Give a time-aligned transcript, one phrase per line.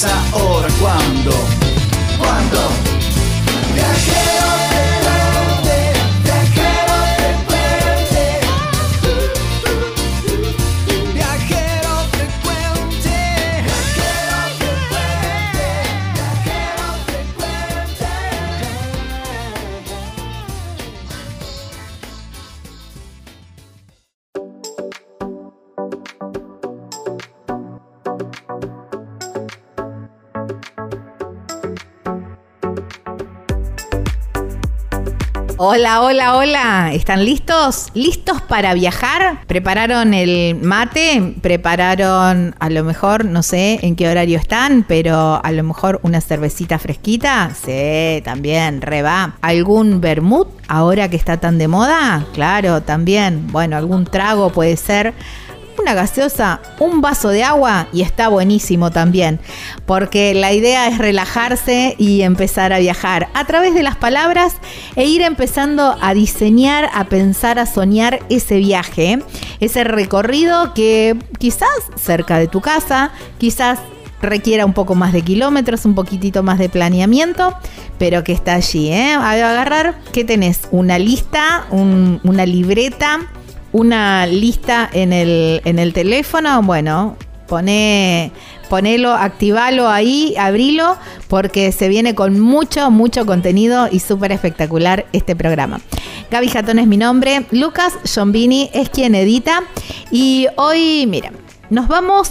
[0.00, 1.59] Si no es
[35.62, 36.90] Hola, hola, hola.
[36.94, 37.88] ¿Están listos?
[37.92, 39.42] ¿Listos para viajar?
[39.46, 41.34] ¿Prepararon el mate?
[41.42, 46.22] ¿Prepararon a lo mejor, no sé en qué horario están, pero a lo mejor una
[46.22, 47.50] cervecita fresquita?
[47.54, 49.34] Sí, también, reba.
[49.42, 52.24] ¿Algún vermut ahora que está tan de moda?
[52.32, 53.48] Claro, también.
[53.48, 55.12] Bueno, algún trago puede ser
[55.80, 59.40] una gaseosa, un vaso de agua y está buenísimo también,
[59.86, 64.54] porque la idea es relajarse y empezar a viajar a través de las palabras
[64.96, 69.18] e ir empezando a diseñar, a pensar, a soñar ese viaje,
[69.60, 73.78] ese recorrido que quizás cerca de tu casa, quizás
[74.22, 77.54] requiera un poco más de kilómetros, un poquitito más de planeamiento,
[77.98, 78.90] pero que está allí.
[78.92, 79.14] ¿eh?
[79.14, 80.68] A agarrar, ¿qué tenés?
[80.70, 83.20] Una lista, un- una libreta,
[83.72, 86.62] una lista en el, en el teléfono.
[86.62, 87.16] Bueno,
[87.46, 88.32] pone,
[88.68, 90.96] ponelo, activalo ahí, abrilo,
[91.28, 95.80] porque se viene con mucho, mucho contenido y súper espectacular este programa.
[96.30, 99.64] Gaby Jatón es mi nombre, Lucas Giombini es quien edita
[100.12, 101.32] y hoy, mira,
[101.70, 102.30] nos vamos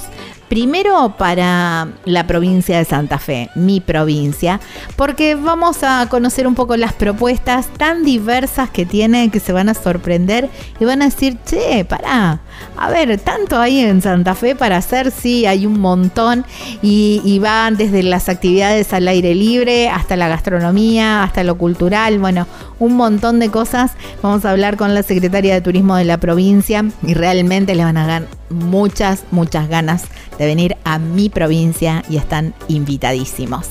[0.49, 4.59] Primero para la provincia de Santa Fe, mi provincia,
[4.95, 9.69] porque vamos a conocer un poco las propuestas tan diversas que tiene que se van
[9.69, 10.49] a sorprender
[10.79, 12.39] y van a decir, che, pará,
[12.75, 16.43] a ver, tanto hay en Santa Fe para hacer, sí, hay un montón
[16.81, 22.17] y, y van desde las actividades al aire libre hasta la gastronomía, hasta lo cultural,
[22.17, 22.47] bueno,
[22.79, 23.91] un montón de cosas.
[24.21, 27.97] Vamos a hablar con la secretaria de Turismo de la provincia y realmente le van
[27.97, 30.05] a dar muchas, muchas ganas
[30.37, 33.67] de venir a mi provincia y están invitadísimos.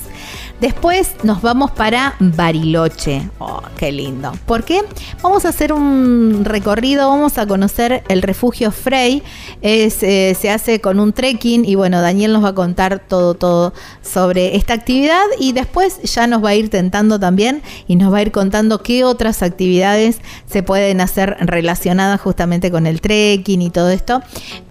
[0.61, 3.29] Después nos vamos para Bariloche.
[3.39, 4.33] Oh, qué lindo.
[4.45, 4.81] ¿Por qué?
[5.21, 9.23] Vamos a hacer un recorrido, vamos a conocer el refugio Frey.
[9.61, 13.73] Eh, se hace con un trekking y bueno, Daniel nos va a contar todo, todo
[14.01, 18.17] sobre esta actividad y después ya nos va a ir tentando también y nos va
[18.17, 23.69] a ir contando qué otras actividades se pueden hacer relacionadas justamente con el trekking y
[23.69, 24.21] todo esto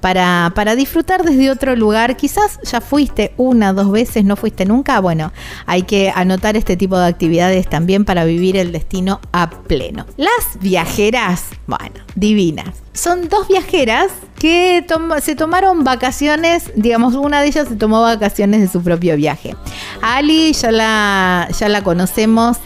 [0.01, 2.17] para, para disfrutar desde otro lugar.
[2.17, 5.01] Quizás ya fuiste una, dos veces, no fuiste nunca.
[5.01, 5.33] Bueno,
[5.79, 10.07] hay que anotar este tipo de actividades también para vivir el destino a pleno.
[10.17, 12.83] Las viajeras, bueno, divinas.
[12.99, 14.11] Son dos viajeras
[14.41, 14.85] que
[15.23, 19.55] se tomaron vacaciones, digamos, una de ellas se tomó vacaciones de su propio viaje.
[20.03, 22.57] Ali ya la, ya la conocemos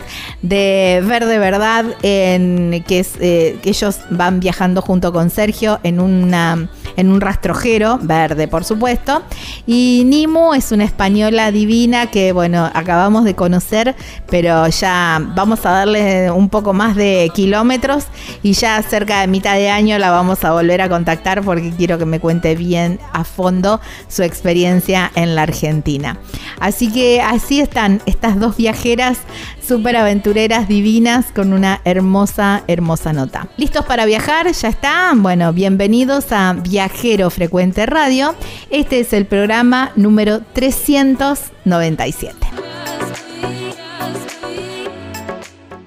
[0.40, 7.10] de Ver de Verdad, eh, que ellos van viajando junto con Sergio en una en
[7.10, 9.22] un rastrojero verde, por supuesto.
[9.66, 13.94] Y Nimu es una española divina que, bueno, acabamos de conocer,
[14.28, 18.04] pero ya vamos a darle un poco más de kilómetros
[18.42, 21.98] y ya cerca de mitad de año la vamos a volver a contactar porque quiero
[21.98, 26.16] que me cuente bien a fondo su experiencia en la Argentina.
[26.60, 29.18] Así que así están estas dos viajeras
[29.66, 33.48] súper aventureras divinas con una hermosa, hermosa nota.
[33.56, 34.50] ¿Listos para viajar?
[34.52, 35.24] ¿Ya están?
[35.24, 38.36] Bueno, bienvenidos a Viajero Frecuente Radio.
[38.70, 42.36] Este es el programa número 397.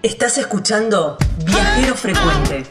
[0.04, 2.66] Estás escuchando Viajero Frecuente.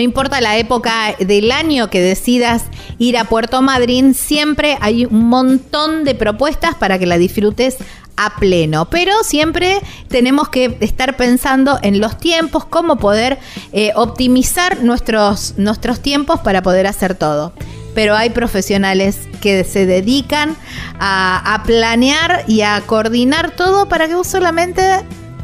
[0.00, 2.64] No importa la época del año que decidas
[2.96, 7.76] ir a Puerto Madryn, siempre hay un montón de propuestas para que la disfrutes
[8.16, 8.88] a pleno.
[8.90, 13.38] Pero siempre tenemos que estar pensando en los tiempos, cómo poder
[13.72, 17.52] eh, optimizar nuestros, nuestros tiempos para poder hacer todo.
[17.94, 20.56] Pero hay profesionales que se dedican
[20.98, 24.82] a, planear y a coordinar todo para que vos solamente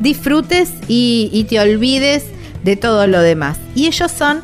[0.01, 2.25] disfrutes y, y te olvides
[2.63, 3.59] de todo lo demás.
[3.75, 4.43] Y ellos son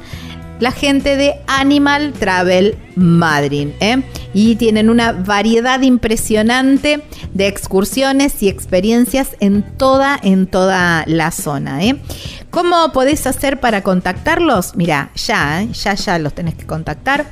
[0.58, 3.68] la gente de Animal Travel Madrid.
[3.80, 4.02] ¿eh?
[4.34, 7.02] Y tienen una variedad impresionante
[7.32, 11.84] de excursiones y experiencias en toda, en toda la zona.
[11.84, 12.00] ¿eh?
[12.50, 14.76] ¿Cómo podés hacer para contactarlos?
[14.76, 15.68] Mira, ya, ¿eh?
[15.72, 17.26] ya, ya los tenés que contactar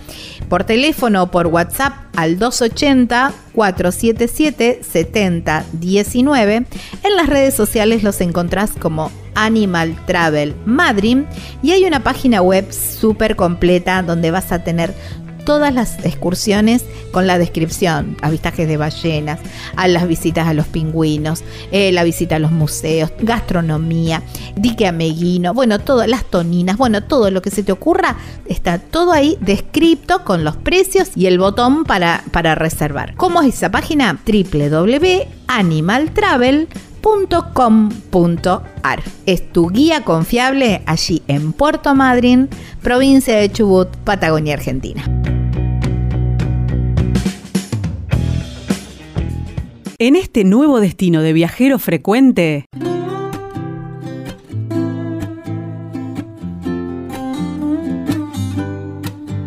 [0.48, 6.56] por teléfono o por WhatsApp al 280 477 7019.
[7.02, 11.18] En las redes sociales los encontrás como Animal Travel Madrid
[11.62, 14.94] y hay una página web súper completa donde vas a tener
[15.44, 19.40] todas las excursiones con la descripción, avistajes de ballenas,
[19.76, 21.42] a las visitas a los pingüinos,
[21.72, 24.22] eh, la visita a los museos, gastronomía,
[24.56, 28.16] dique ameguino, bueno, todas las toninas, bueno, todo lo que se te ocurra,
[28.46, 33.14] está todo ahí descrito con los precios y el botón para, para reservar.
[33.16, 34.20] ¿Cómo es esa página?
[37.02, 42.48] www.animaltravel.com.ar Es tu guía confiable allí en Puerto Madryn,
[42.82, 45.02] provincia de Chubut, Patagonia, Argentina.
[49.98, 52.64] En este nuevo destino de viajero frecuente,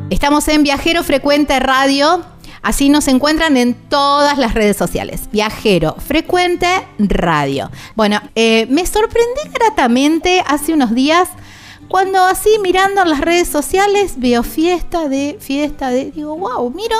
[0.09, 2.23] Estamos en Viajero Frecuente Radio.
[2.63, 5.23] Así nos encuentran en todas las redes sociales.
[5.31, 6.67] Viajero Frecuente
[6.97, 7.69] Radio.
[7.95, 11.27] Bueno, eh, me sorprendí gratamente hace unos días
[11.89, 16.95] cuando así mirando las redes sociales veo fiesta de, fiesta de, digo, wow, miro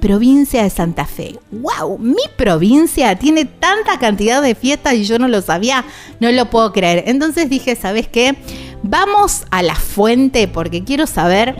[0.00, 1.38] provincia de Santa Fe.
[1.52, 1.96] ¡Wow!
[1.98, 5.84] Mi provincia tiene tanta cantidad de fiestas y yo no lo sabía,
[6.18, 7.04] no lo puedo creer.
[7.06, 8.34] Entonces dije, ¿sabes qué?
[8.82, 11.54] Vamos a la fuente porque quiero saber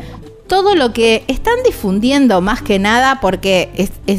[0.53, 3.71] todo lo que están difundiendo más que nada, porque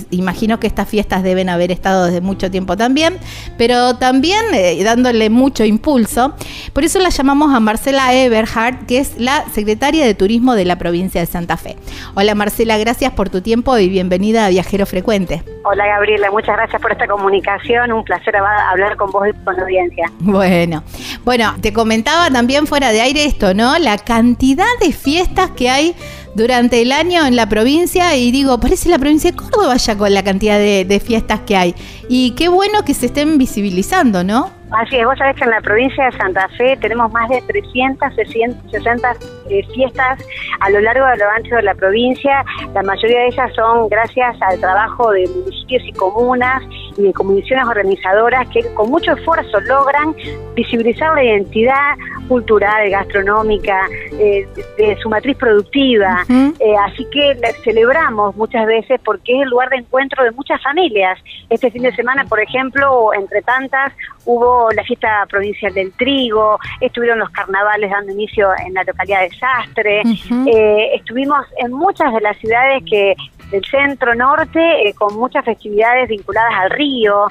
[0.10, 3.20] imagino que estas fiestas deben haber estado desde mucho tiempo también,
[3.56, 6.34] pero también eh, dándole mucho impulso.
[6.74, 10.80] Por eso la llamamos a Marcela Eberhardt, que es la secretaria de Turismo de la
[10.80, 11.78] provincia de Santa Fe.
[12.16, 15.44] Hola Marcela, gracias por tu tiempo y bienvenida a Viajero Frecuente.
[15.66, 19.62] Hola Gabriela, muchas gracias por esta comunicación, un placer hablar con vos y con la
[19.62, 20.12] audiencia.
[20.20, 20.84] Bueno,
[21.24, 23.78] bueno, te comentaba también fuera de aire esto, ¿no?
[23.78, 25.96] La cantidad de fiestas que hay
[26.36, 30.14] durante el año en la provincia y digo, parece la provincia de Córdoba ya con
[30.14, 31.76] la cantidad de, de fiestas que hay.
[32.10, 34.64] Y qué bueno que se estén visibilizando, ¿no?
[34.74, 39.16] Así es, vos sabés que en la provincia de Santa Fe tenemos más de 360
[39.50, 40.20] eh, fiestas
[40.62, 42.44] a lo largo de lo ancho de la provincia.
[42.74, 46.64] La mayoría de ellas son gracias al trabajo de municipios y comunas
[46.98, 50.16] y de comisiones organizadoras que con mucho esfuerzo logran
[50.56, 51.96] visibilizar la identidad
[52.28, 56.24] cultural, gastronómica, eh, de, su matriz productiva.
[56.30, 60.62] Eh, así que la celebramos muchas veces porque es el lugar de encuentro de muchas
[60.62, 61.20] familias.
[61.50, 63.94] Este fin de semana, por ejemplo, entre tantas,
[64.26, 69.30] hubo la fiesta provincial del trigo, estuvieron los carnavales dando inicio en la localidad de
[69.38, 73.16] Sastre, eh, estuvimos en muchas de las ciudades que
[73.52, 77.26] del centro norte eh, con muchas festividades vinculadas al río.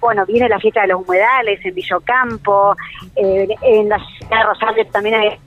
[0.00, 2.76] Bueno, viene la fiesta de los humedales en Villocampo,
[3.16, 5.38] en la ciudad de Rosario también hay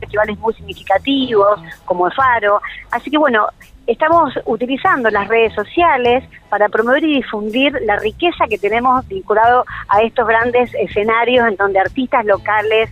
[0.00, 2.60] festivales muy significativos, como el Faro.
[2.90, 3.46] Así que bueno,
[3.86, 10.02] estamos utilizando las redes sociales para promover y difundir la riqueza que tenemos vinculado a
[10.02, 12.90] estos grandes escenarios en donde artistas locales,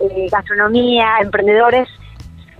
[0.00, 1.88] eh, gastronomía, emprendedores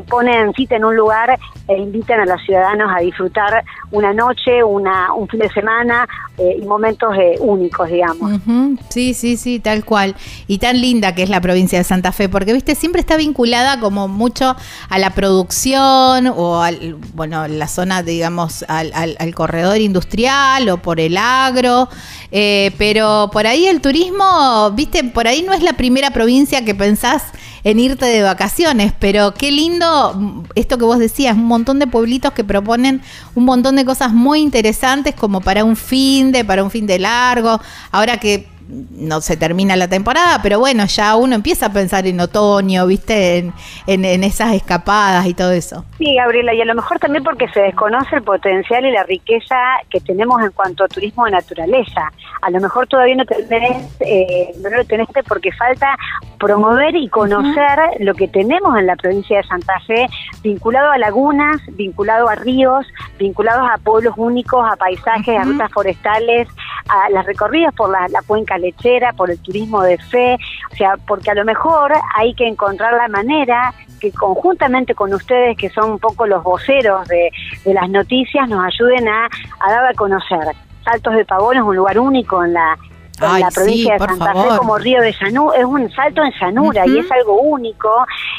[0.08, 1.38] ponen cita en un lugar
[1.68, 6.06] e invitan a los ciudadanos a disfrutar una noche, una, un fin de semana
[6.38, 8.40] eh, y momentos eh, únicos, digamos.
[8.88, 10.16] Sí, sí, sí, tal cual.
[10.46, 13.78] Y tan linda que es la provincia de Santa Fe, porque, viste, siempre está vinculada
[13.78, 14.56] como mucho
[14.88, 20.98] a la producción o al, bueno, la zona, digamos, al, al, corredor industrial o por
[20.98, 21.88] el agro,
[22.32, 26.74] eh, pero por ahí el turismo, viste, por ahí no es la primera provincia que
[26.74, 27.22] pensás
[27.64, 32.32] en irte de vacaciones, pero qué lindo esto que vos decías, un montón de pueblitos
[32.32, 33.02] que proponen
[33.34, 36.98] un montón de cosas muy interesantes como para un fin de, para un fin de
[36.98, 42.06] largo, ahora que no se termina la temporada, pero bueno, ya uno empieza a pensar
[42.06, 43.38] en otoño, ¿viste?
[43.38, 43.52] En,
[43.86, 45.84] en, esas escapadas y todo eso.
[45.98, 49.56] Sí, Gabriela, y a lo mejor también porque se desconoce el potencial y la riqueza
[49.88, 52.12] que tenemos en cuanto a turismo de naturaleza.
[52.42, 55.96] A lo mejor todavía no tenés, eh, no lo tenés porque falta
[56.38, 60.06] promover y conocer lo que tenemos en la provincia de Santa Fe,
[60.42, 62.86] vinculado a lagunas, vinculado a ríos,
[63.18, 66.48] vinculados a pueblos únicos, a paisajes, a rutas forestales,
[66.88, 70.36] a las recorridas por la, la cuenca lechera, por el turismo de fe,
[70.72, 75.56] o sea, porque a lo mejor hay que encontrar la manera que conjuntamente con ustedes,
[75.56, 77.30] que son un poco los voceros de,
[77.64, 79.28] las noticias, nos ayuden a,
[79.68, 80.40] dar a conocer.
[80.84, 82.78] Saltos de Pavón es un lugar único en la,
[83.22, 86.86] en la provincia de Santa Fe como Río de Llanura, es un salto en llanura
[86.86, 87.88] y es algo único.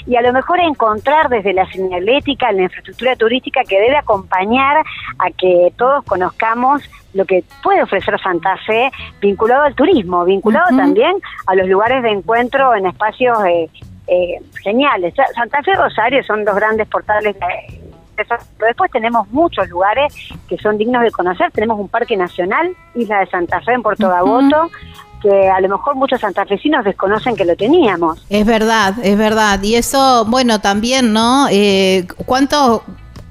[0.05, 4.83] Y a lo mejor encontrar desde la señalética, la infraestructura turística que debe acompañar
[5.19, 6.81] a que todos conozcamos
[7.13, 12.09] lo que puede ofrecer Santa Fe vinculado al turismo, vinculado también a los lugares de
[12.09, 13.69] encuentro en espacios eh,
[14.07, 15.13] eh, geniales.
[15.35, 17.80] Santa Fe y Rosario son dos grandes portales de
[18.15, 20.13] pero después tenemos muchos lugares
[20.47, 21.51] que son dignos de conocer.
[21.51, 24.69] Tenemos un parque nacional, Isla de Santa Fe en Puerto Gaboto,
[25.21, 28.25] que a lo mejor muchos santafesinos desconocen que lo teníamos.
[28.29, 29.61] Es verdad, es verdad.
[29.61, 31.47] Y eso, bueno, también, ¿no?
[31.49, 32.83] Eh, ¿Cuánto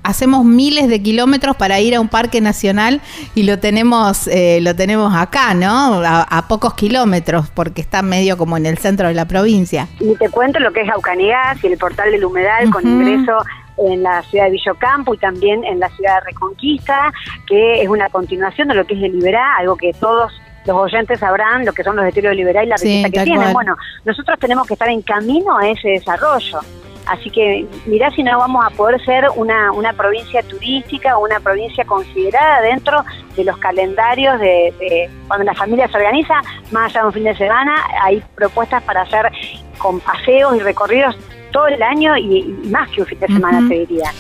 [0.03, 3.01] hacemos miles de kilómetros para ir a un parque nacional
[3.35, 6.03] y lo tenemos eh, lo tenemos acá, ¿no?
[6.05, 9.89] A, pocos kilómetros porque está medio como en el centro de la provincia.
[10.01, 13.39] Y te cuento lo que es Aucanigás y el portal del humedal con ingreso
[13.77, 17.12] en la ciudad de Villocampo y también en la ciudad de Reconquista,
[17.47, 20.33] que es una continuación de lo que es el Liberá, algo que todos
[20.67, 23.53] los oyentes sabrán lo que son los estilos de Liberá y la riqueza que tienen.
[23.53, 26.61] Bueno, nosotros tenemos que estar en camino a ese desarrollo.
[27.07, 31.41] Así que mirá si no vamos a poder ser una, una provincia turística o una
[31.41, 33.05] provincia considerada dentro
[33.37, 37.25] de los calendarios de, de, cuando la familia se organiza, más allá de un fin
[37.25, 39.33] de semana, hay propuestas para hacer
[39.79, 41.17] con paseos y recorridos
[41.50, 44.11] todo el año y, más que un fin de semana, te diría.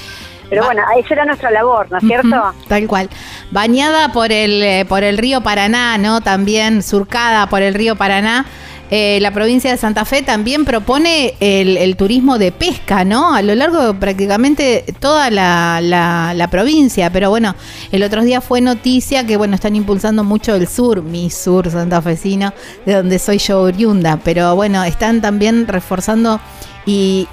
[0.48, 2.52] Pero bueno, esa era nuestra labor, ¿no es cierto?
[2.66, 3.08] Tal cual.
[3.52, 6.20] Bañada por el, eh, por el río Paraná, ¿no?
[6.20, 8.46] También surcada por el río Paraná.
[8.90, 13.34] Eh, la provincia de Santa Fe también propone el, turismo de pesca, ¿no?
[13.34, 17.10] A lo largo de prácticamente toda la, provincia.
[17.10, 17.54] Pero bueno,
[17.92, 22.52] el otro día fue noticia que, bueno, están impulsando mucho el sur, mi sur santafesino,
[22.84, 24.18] de donde soy yo oriunda.
[24.24, 26.40] Pero bueno, están también reforzando
[26.84, 27.28] y,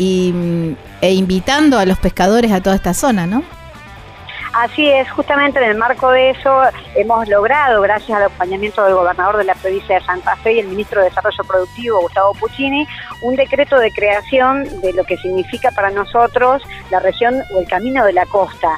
[1.02, 3.44] e invitando a los pescadores a toda esta zona, ¿no?
[4.58, 6.62] Así es, justamente en el marco de eso
[6.96, 10.68] hemos logrado, gracias al acompañamiento del gobernador de la provincia de Santa Fe y el
[10.68, 12.88] ministro de Desarrollo Productivo, Gustavo Puccini,
[13.22, 18.04] un decreto de creación de lo que significa para nosotros la región o el camino
[18.04, 18.70] de la costa.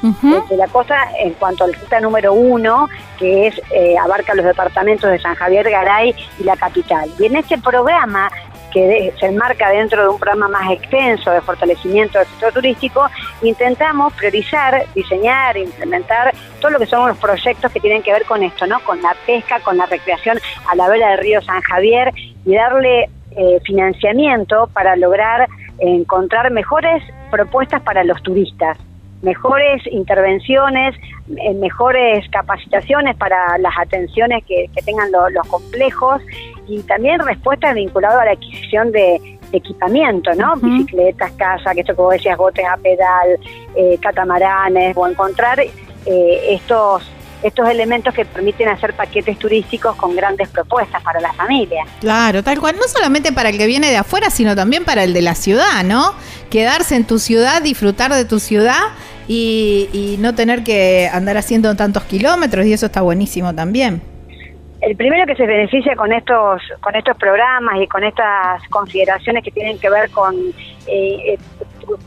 [0.50, 2.86] De la costa en cuanto al ruta número uno,
[3.18, 7.10] que es eh, abarca los departamentos de San Javier, Garay y la capital.
[7.18, 8.30] Y en este programa
[8.70, 13.06] que se enmarca dentro de un programa más extenso de fortalecimiento del sector turístico,
[13.42, 18.42] intentamos priorizar, diseñar, implementar todo lo que son los proyectos que tienen que ver con
[18.42, 18.80] esto, ¿no?
[18.80, 22.12] Con la pesca, con la recreación a la vela del río San Javier
[22.44, 25.48] y darle eh, financiamiento para lograr
[25.78, 28.76] encontrar mejores propuestas para los turistas
[29.22, 30.96] mejores intervenciones,
[31.36, 36.22] eh, mejores capacitaciones para las atenciones que, tengan los complejos
[36.66, 40.54] y también respuestas vinculadas a la adquisición de, equipamiento, ¿no?
[40.56, 43.38] Bicicletas, casas, que esto como decías, botes a pedal,
[43.74, 47.02] eh, catamaranes, o encontrar eh, estos
[47.42, 51.84] estos elementos que permiten hacer paquetes turísticos con grandes propuestas para la familia.
[52.00, 55.12] Claro, tal cual, no solamente para el que viene de afuera, sino también para el
[55.12, 56.14] de la ciudad, ¿no?
[56.50, 58.80] Quedarse en tu ciudad, disfrutar de tu ciudad
[59.28, 64.02] y, y no tener que andar haciendo tantos kilómetros y eso está buenísimo también
[64.80, 69.50] el primero que se beneficia con estos con estos programas y con estas consideraciones que
[69.50, 70.34] tienen que ver con
[70.86, 71.38] eh, eh,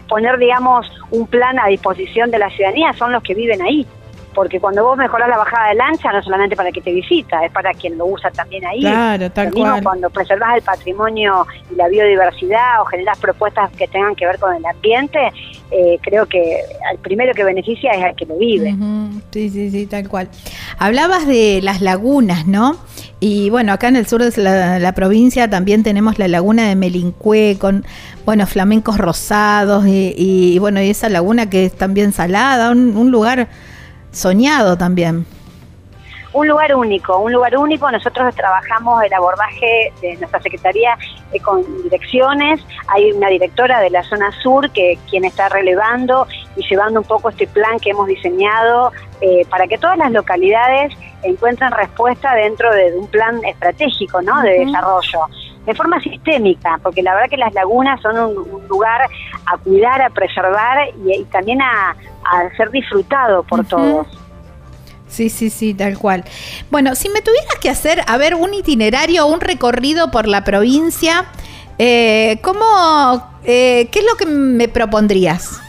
[0.08, 3.86] poner, digamos, un plan a disposición de la ciudadanía son los que viven ahí
[4.34, 7.52] porque cuando vos mejorás la bajada de lancha, no solamente para que te visita, es
[7.52, 8.82] para quien lo usa también ahí.
[8.82, 9.84] Claro, tal Lo mismo cual.
[9.84, 14.56] cuando preservás el patrimonio y la biodiversidad o generás propuestas que tengan que ver con
[14.56, 15.20] el ambiente,
[15.72, 16.58] eh, creo que
[16.90, 18.74] al primero que beneficia es al que lo vive.
[18.74, 20.30] Ujú, Sí, sí, sí, tal cual.
[20.78, 22.78] Hablabas de las lagunas, ¿no?
[23.20, 26.76] Y bueno, acá en el sur de la, la provincia también tenemos la laguna de
[26.76, 27.86] Melincue con,
[28.26, 33.12] bueno, flamencos rosados y, y, bueno, y esa laguna que es también salada, un, un
[33.12, 33.48] lugar
[34.14, 35.26] soñado también.
[36.34, 37.92] Un lugar único, un lugar único.
[37.92, 40.98] Nosotros trabajamos el abordaje de nuestra Secretaría
[41.32, 42.60] eh, con direcciones.
[42.88, 47.30] Hay una directora de la zona sur que quien está relevando y llevando un poco
[47.30, 48.92] este plan que hemos diseñado
[49.22, 50.92] eh, para que todas las localidades
[51.22, 54.42] encuentren respuesta dentro de un plan estratégico ¿no?
[54.42, 55.28] de desarrollo
[55.66, 59.02] de forma sistémica, porque la verdad que las lagunas son un, un lugar
[59.46, 64.08] a cuidar, a preservar y, y también a, a, ser disfrutado por todos.
[65.08, 66.24] Sí, sí, sí, tal cual.
[66.72, 71.26] Bueno, si me tuvieras que hacer, a ver, un itinerario, un recorrido por la provincia,
[71.78, 72.66] eh, ¿cómo,
[73.44, 75.62] eh, qué es lo que me propondrías?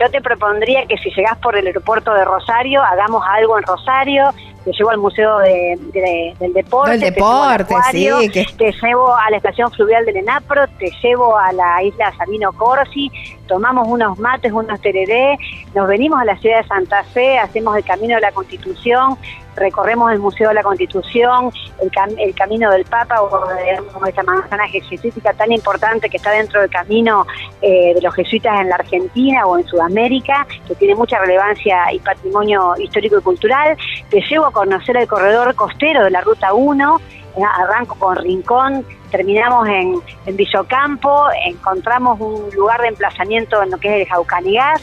[0.00, 4.32] Yo te propondría que si llegás por el aeropuerto de Rosario, hagamos algo en Rosario,
[4.66, 8.72] te llevo al Museo de- de- del Deporte, Del te deporte, acuario, sí, que- te
[8.82, 13.08] llevo a la estación fluvial del Enapro, te llevo a la isla Sabino Corsi,
[13.46, 15.38] tomamos unos mates, unos tereré,
[15.72, 19.16] nos venimos a la ciudad de Santa Fe, hacemos el Camino de la Constitución,
[19.56, 21.50] recorremos el Museo de la Constitución,
[21.82, 23.28] el, cam- el Camino del Papa, o
[23.64, 27.26] digamos, esa manzana jesuítica tan importante que está dentro del camino
[27.62, 31.98] eh, de los jesuitas en la Argentina o en Sudamérica, que tiene mucha relevancia y
[31.98, 33.76] patrimonio histórico y cultural.
[34.10, 37.00] Te llevo a conocer el corredor costero de la Ruta 1,
[37.36, 39.94] eh, arranco con Rincón, terminamos en,
[40.26, 44.82] en Villocampo, encontramos un lugar de emplazamiento en lo que es el Jaucanigás,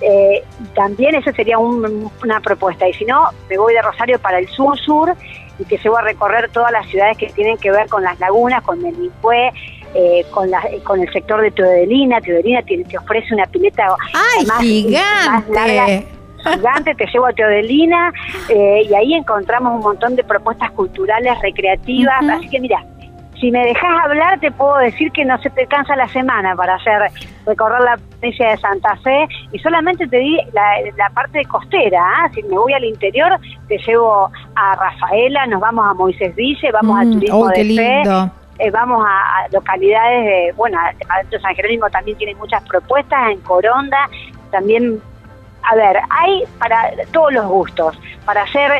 [0.00, 0.42] eh,
[0.74, 2.88] también esa sería un- una propuesta.
[2.88, 5.14] Y si no, me voy de Rosario para el sur-sur
[5.58, 8.62] y que llevo a recorrer todas las ciudades que tienen que ver con las lagunas,
[8.62, 9.52] con Melincue,
[9.94, 12.20] eh, con, la- con el sector de Teodelina.
[12.20, 14.62] Teodelina tiene, te ofrece una pileta ¡Ay, más-
[15.30, 16.08] más larga, gigante!
[16.52, 18.12] gigante, te llevo a Teodelina
[18.48, 22.22] eh, y ahí encontramos un montón de propuestas culturales, recreativas.
[22.28, 22.84] Así que mira,
[23.44, 26.76] si me dejas hablar, te puedo decir que no se te cansa la semana para
[26.76, 27.10] hacer
[27.44, 32.02] recorrer la provincia de Santa Fe y solamente te di la, la parte costera.
[32.02, 32.30] ¿ah?
[32.34, 36.98] Si me voy al interior, te llevo a Rafaela, nos vamos a Moisés Ville, vamos
[36.98, 38.02] al Mm, turismo oh, qué de fe.
[38.60, 40.78] Eh, vamos a, a localidades de, bueno,
[41.10, 44.08] adentro de San Jerónimo también tiene muchas propuestas, en Coronda
[44.52, 45.02] también,
[45.64, 48.72] a ver, hay para todos los gustos, para hacer,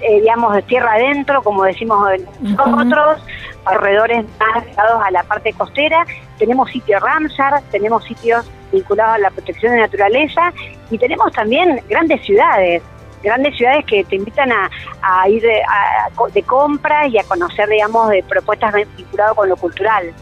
[0.00, 2.08] eh, digamos, de tierra adentro, como decimos
[2.40, 3.20] nosotros,
[3.68, 6.04] corredores más ligados a la parte costera,
[6.38, 10.52] tenemos sitio Ramsar, tenemos sitios vinculados a la protección de naturaleza
[10.90, 12.82] y tenemos también grandes ciudades,
[13.22, 14.70] grandes ciudades que te invitan a,
[15.02, 19.56] a ir de, a- de compras y a conocer, digamos, de propuestas vinculadas con lo
[19.56, 20.12] cultural.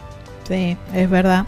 [0.47, 1.43] Sí, es verdad.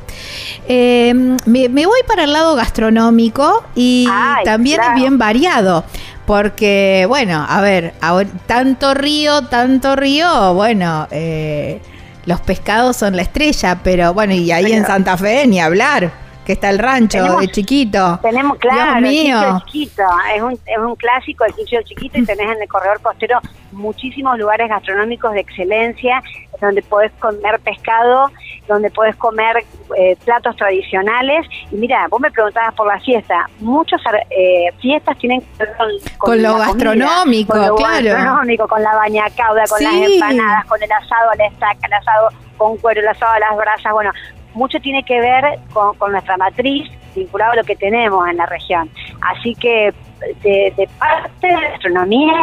[0.68, 1.14] Eh,
[1.46, 4.94] me, me voy para el lado gastronómico y Ay, también claro.
[4.96, 5.86] es bien variado.
[6.30, 11.82] Porque, bueno, a ver, ahora- tanto río, tanto río, bueno, eh,
[12.28, 14.86] los pescados son la estrella, pero bueno, y ahí en.
[14.86, 16.12] Santa Fe ni hablar,
[16.46, 18.20] que está el rancho Tenemos- de chiquito.
[18.22, 19.64] Tenemos, claro, Dios el mío.
[19.66, 20.04] Chiquito,
[20.36, 23.40] es un, es un clásico el Quicho Chiquito y tenés en el corredor costero
[23.72, 26.22] muchísimos lugares gastronómicos de excelencia
[26.62, 28.30] donde podés comer pescado,
[28.74, 29.66] donde podés comer
[29.98, 31.46] eh, platos tradicionales.
[31.72, 33.50] Y mira, vos me preguntabas por la fiesta.
[33.60, 38.06] Muchas eh, fiestas tienen que ver con, Con lo la comida, gastronómico, con lo claro.
[38.06, 42.30] gastronómico, con la bañacauda, con las empanadas, con el asado a la estaca, el asado
[42.58, 43.92] con cuero, el asado a las brasas.
[43.92, 44.12] Bueno,
[44.54, 48.46] mucho tiene que ver con, con nuestra matriz vinculado a lo que tenemos en la
[48.46, 48.90] región.
[49.22, 49.94] Así que
[50.44, 52.34] de, de parte de la gastronomía,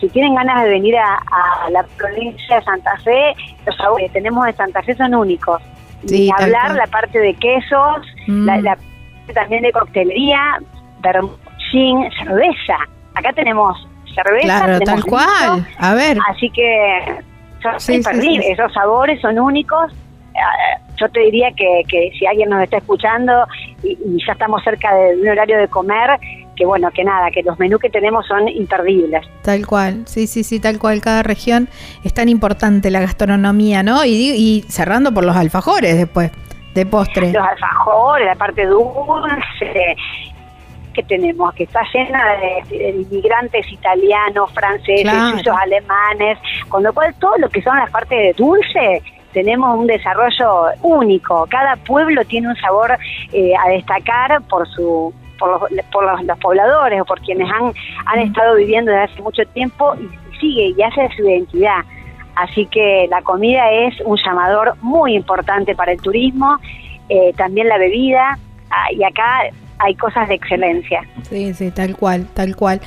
[0.00, 1.18] si tienen ganas de venir a,
[1.64, 3.34] a la provincia de Santa Fe,
[3.66, 5.60] los sabores que tenemos en Santa Fe son únicos.
[6.06, 8.44] Sí, hablar la parte de quesos, Mm.
[8.46, 8.78] la, la
[9.34, 10.58] también de coctelería,
[11.00, 12.76] vermouthín, cerveza.
[13.14, 13.76] Acá tenemos
[14.14, 15.66] cerveza, Claro, tenemos tal cual.
[15.78, 17.16] A ver, Así que
[17.62, 18.52] son Sí, sí, imperdibles, sí.
[18.52, 19.92] esos sabores son únicos.
[20.34, 23.32] Eh, Yo te diría que, que si alguien nos está escuchando
[23.82, 26.10] y, y ya estamos cerca de un horario de comer,
[26.54, 29.26] que bueno, que nada, que los menús que tenemos son imperdibles.
[29.42, 31.00] Tal cual, sí, sí, sí, tal cual.
[31.00, 31.68] Cada región
[32.04, 34.04] es tan importante la gastronomía, ¿no?
[34.04, 36.30] Y, cerrando por los alfajores después,
[36.74, 37.32] de postre.
[37.32, 39.96] Los alfajores, la parte dulce
[40.94, 45.30] que tenemos, que está llena de, de inmigrantes italianos, franceses, Claro.
[45.32, 46.38] suizos, alemanes,
[46.68, 51.46] con lo cual todo lo que son las partes de dulce tenemos un desarrollo único.
[51.50, 52.96] Cada pueblo tiene un sabor
[53.32, 57.72] eh, a destacar por su por, los, por los, pobladores o por quienes han,
[58.06, 61.80] han estado viviendo desde hace mucho tiempo y, sigue y hace su identidad.
[62.36, 66.58] Así que la comida es un llamador muy importante para el turismo,
[67.08, 68.38] eh, también la bebida,
[68.70, 69.42] ah, y acá
[69.78, 71.02] hay cosas de excelencia.
[71.22, 72.80] Sí, sí, tal cual, tal cual.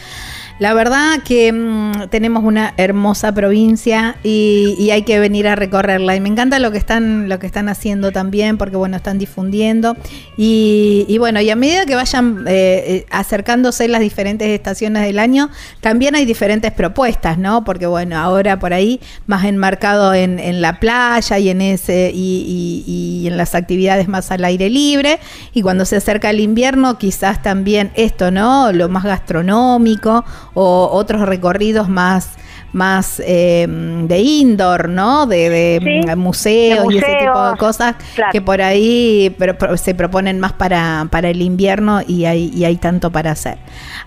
[0.58, 6.16] La verdad que mm, tenemos una hermosa provincia y, hay que venir a recorrerla.
[6.16, 9.98] Y me encanta lo que están, lo que están haciendo también, porque bueno, están difundiendo.
[10.38, 15.50] Y, bueno, y a medida que vayan eh, eh, acercándose las diferentes estaciones del año,
[15.82, 17.66] también hay diferentes propuestas, ¿no?
[17.66, 23.28] Porque bueno, ahora por ahí más enmarcado en, la playa y en ese, y, y
[23.28, 25.20] en las actividades más al aire libre.
[25.54, 28.72] Y cuando se acerca el invierno, quizás también esto, ¿no?
[28.72, 30.24] Lo más gastronómico
[30.56, 32.38] o otros recorridos más
[32.76, 35.28] más eh, de indoor, ¿no?
[35.28, 37.96] De, museos y ese tipo de cosas
[38.34, 39.34] que por ahí
[39.76, 43.58] se proponen más para, para el invierno y hay, y hay tanto para hacer.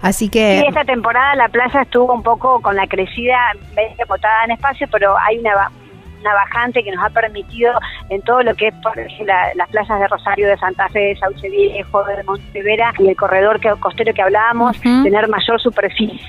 [0.03, 0.61] Así que...
[0.61, 3.39] Sí, esta temporada la playa estuvo un poco con la crecida,
[3.75, 5.71] medio botada en espacio, pero hay una
[6.21, 7.73] una bajante que nos ha permitido
[8.09, 11.49] en todo lo que es por las playas de Rosario, de Santa Fe, de Sauce
[11.49, 16.21] Viejo, de Montevera y el corredor costero que hablábamos, tener mayor superficie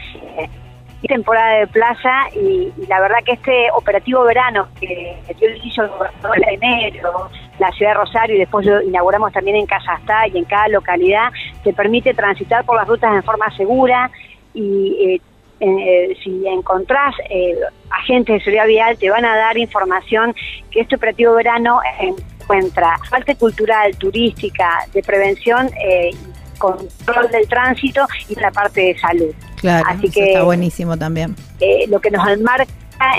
[1.08, 5.90] temporada de playa y, la verdad que este operativo verano que dio el inicio el
[5.90, 10.38] gobernador de enero, la ciudad de Rosario y después lo inauguramos también en Cazastá y
[10.38, 11.32] en cada localidad,
[11.64, 14.12] te permite transitar por las rutas en forma segura
[14.54, 15.22] y eh,
[15.60, 17.56] eh, si encontrás eh,
[17.90, 20.34] agentes de seguridad vial te van a dar información
[20.72, 26.12] que este operativo verano encuentra parte cultural, turística, de prevención eh,
[26.58, 29.34] control del tránsito y la parte de salud.
[29.58, 31.36] Claro, Así que, está buenísimo también.
[31.60, 32.72] Eh, lo que nos enmarca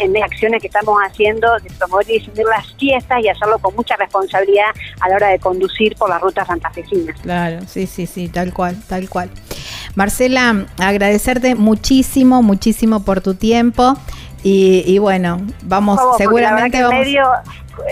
[0.02, 3.74] en las acciones que estamos haciendo de promover y difundir las fiestas y hacerlo con
[3.74, 7.18] mucha responsabilidad a la hora de conducir por las rutas santafesinas.
[7.20, 9.30] Claro, sí, sí, sí, tal cual, tal cual.
[9.94, 13.94] Marcela, agradecerte muchísimo, muchísimo por tu tiempo
[14.42, 16.94] y, bueno, vamos, seguramente vamos...
[16.94, 17.24] El medio,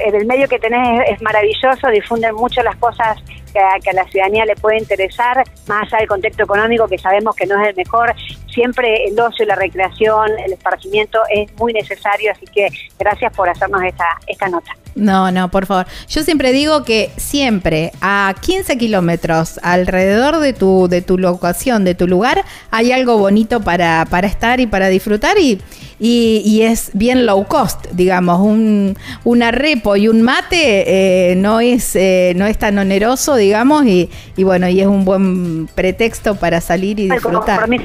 [0.06, 3.18] el medio que tenés es maravilloso, difunden mucho las cosas
[3.52, 7.46] que a, la ciudadanía le puede interesar, más allá del contexto económico que sabemos que
[7.46, 8.14] no es el mejor.
[8.52, 13.82] Siempre el ocio, la recreación, el esparcimiento es muy necesario, así que gracias por hacernos
[13.82, 14.72] esta, esta nota.
[14.98, 15.86] No, no, por favor.
[16.08, 21.94] Yo siempre digo que siempre a 15 kilómetros alrededor de tu, de tu locación, de
[21.94, 25.60] tu lugar, hay algo bonito para, para estar y para disfrutar y,
[26.00, 28.40] y, es bien low cost, digamos.
[28.40, 33.84] Un, una repo y un mate eh, no, es, eh, no es tan oneroso, digamos,
[33.86, 37.60] y, y, bueno, y es un buen pretexto para salir y disfrutar.
[37.60, 37.78] Como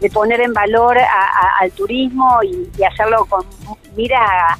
[0.00, 0.96] de poner en valor
[1.60, 3.44] al turismo y, y hacerlo con
[3.96, 4.58] mira a,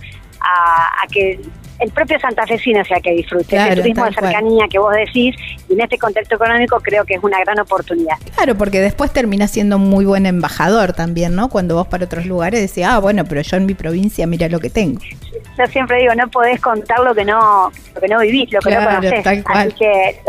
[1.11, 1.41] que
[1.81, 3.57] el propio santafesino sea que disfrute.
[3.57, 5.35] el turismo de cercanía que vos decís,
[5.69, 8.17] y en este contexto económico creo que es una gran oportunidad.
[8.37, 11.49] Claro, porque después termina siendo muy buen embajador también, ¿no?
[11.49, 14.61] Cuando vos para otros lugares decís, ah, bueno, pero yo en mi provincia mira lo
[14.61, 15.01] que tengo.
[15.59, 18.71] Yo siempre digo, no podés contar lo que no, lo que no vivís, lo que
[18.71, 19.27] no conocés.
[19.27, 20.21] Así que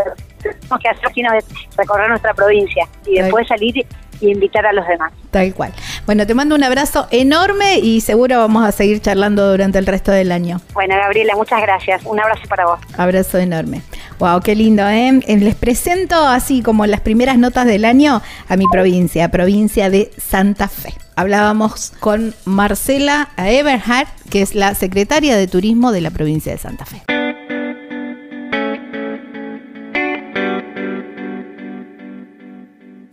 [0.42, 1.30] tenemos que hacer sino
[1.78, 3.86] recorrer nuestra provincia y después salir
[4.22, 5.12] y invitar a los demás.
[5.32, 5.74] Tal cual.
[6.06, 10.12] Bueno, te mando un abrazo enorme y seguro vamos a seguir charlando durante el resto
[10.12, 10.62] del año.
[10.74, 12.02] Bueno, Gabriela, muchas gracias.
[12.06, 12.80] Un abrazo para vos.
[12.98, 13.82] Abrazo enorme.
[14.20, 15.20] Wow, qué lindo, ¿eh?
[15.28, 15.38] ¿eh?
[15.38, 20.68] Les presento así como las primeras notas del año a mi provincia, provincia de Santa
[20.68, 20.94] Fe.
[21.16, 26.86] Hablábamos con Marcela Eberhardt, que es la secretaria de Turismo de la provincia de Santa
[26.86, 27.04] Fe.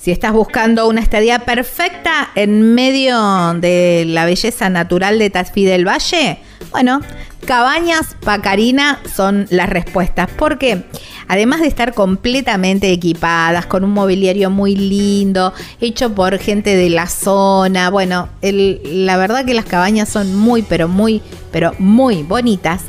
[0.02, 5.86] Si estás buscando una estadía perfecta en medio de la belleza natural de Tafí del
[5.86, 6.40] Valle,
[6.72, 7.02] bueno,
[7.46, 10.28] Cabañas Pacarina son las respuestas.
[10.36, 10.86] Porque
[11.28, 17.06] además de estar completamente equipadas, con un mobiliario muy lindo, hecho por gente de la
[17.06, 22.82] zona, bueno, la verdad que las cabañas son muy, pero muy, pero muy bonitas.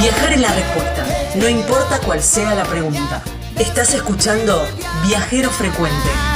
[0.00, 3.22] Viajar es la respuesta, no importa cuál sea la pregunta.
[3.58, 4.66] Estás escuchando
[5.06, 6.35] Viajero Frecuente.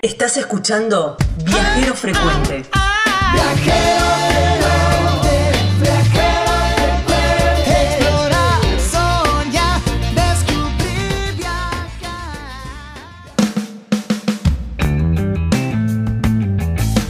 [0.00, 2.64] Estás escuchando Viajero Frecuente.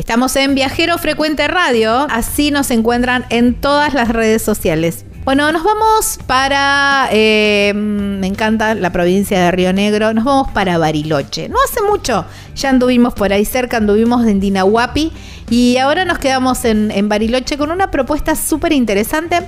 [0.09, 5.05] Estamos en Viajero Frecuente Radio, así nos encuentran en todas las redes sociales.
[5.27, 10.79] Bueno, nos vamos para, eh, me encanta la provincia de Río Negro, nos vamos para
[10.79, 11.51] Bariloche.
[11.51, 15.12] No hace mucho, ya anduvimos por ahí cerca, anduvimos en Dinahuapi.
[15.51, 19.42] Y ahora nos quedamos en, Bariloche con una propuesta súper interesante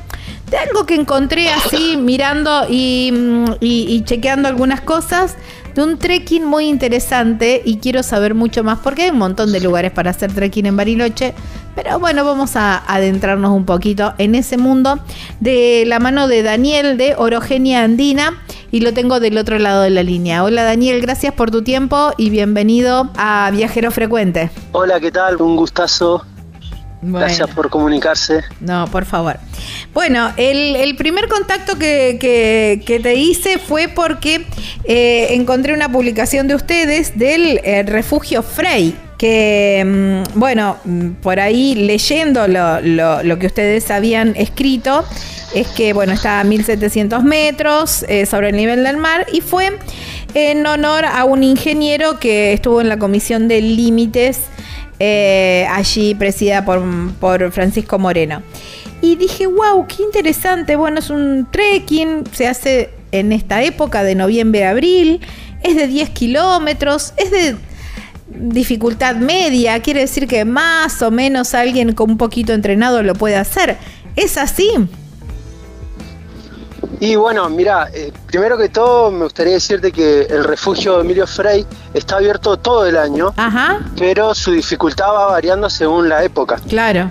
[0.50, 3.12] de algo que encontré así mirando y,
[3.60, 5.36] y chequeando algunas cosas
[5.74, 9.60] de un trekking muy interesante y quiero saber mucho más porque hay un montón de
[9.60, 11.34] lugares para hacer trekking en Bariloche.
[11.74, 14.98] Pero bueno, vamos a adentrarnos un poquito en ese mundo
[15.38, 19.90] de la mano de Daniel de Orogenia Andina y lo tengo del otro lado de
[19.90, 20.44] la línea.
[20.44, 24.50] Hola Daniel, gracias por tu tiempo y bienvenido a Viajero Frecuente.
[24.72, 25.36] Hola, ¿qué tal?
[25.40, 26.24] Un gustazo
[27.02, 28.42] Gracias por comunicarse.
[28.60, 29.38] No, por favor.
[29.94, 34.46] Bueno, el, primer contacto que, te hice fue porque
[34.84, 41.40] eh, encontré una publicación de ustedes del eh, refugio Frey que, mm, bueno, mm, por
[41.40, 45.04] ahí leyendo lo, que ustedes habían escrito,
[45.54, 49.76] es que, bueno, está a 1700 metros eh, sobre el nivel del mar y fue
[50.32, 54.40] en honor a un ingeniero que estuvo en la comisión de límites
[55.00, 58.42] eh, allí presidida por, Francisco Moreno.
[59.00, 60.76] Y dije, wow, qué interesante.
[60.76, 65.20] Bueno, es un trekking, se hace en esta época de noviembre a abril,
[65.62, 67.56] es de 10 kilómetros, es de
[68.28, 73.36] dificultad media, quiere decir que más o menos alguien con un poquito entrenado lo puede
[73.36, 73.78] hacer.
[74.16, 74.70] ¿Es así?
[77.02, 81.26] Y bueno, mira, eh, primero que todo me gustaría decirte que el refugio de Emilio
[81.26, 83.32] Frey está abierto todo el año,
[83.96, 86.60] pero su dificultad va variando según la época.
[86.68, 87.10] Claro.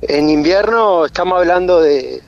[0.00, 2.22] En invierno estamos hablando de,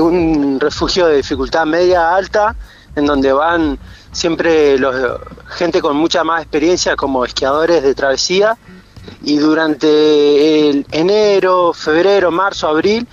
[0.00, 2.54] un refugio de dificultad media alta,
[2.94, 3.76] en donde van
[4.12, 4.94] siempre los
[5.48, 8.56] gente con mucha más experiencia como esquiadores de travesía
[9.24, 13.08] y durante el enero, febrero, marzo, abril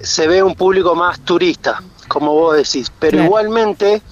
[0.00, 2.90] se ve un público más turista como vos decís.
[2.98, 4.02] Pero igualmente,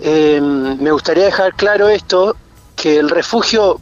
[0.00, 2.36] em, me gustaría dejar claro esto,
[2.76, 3.80] que el refugio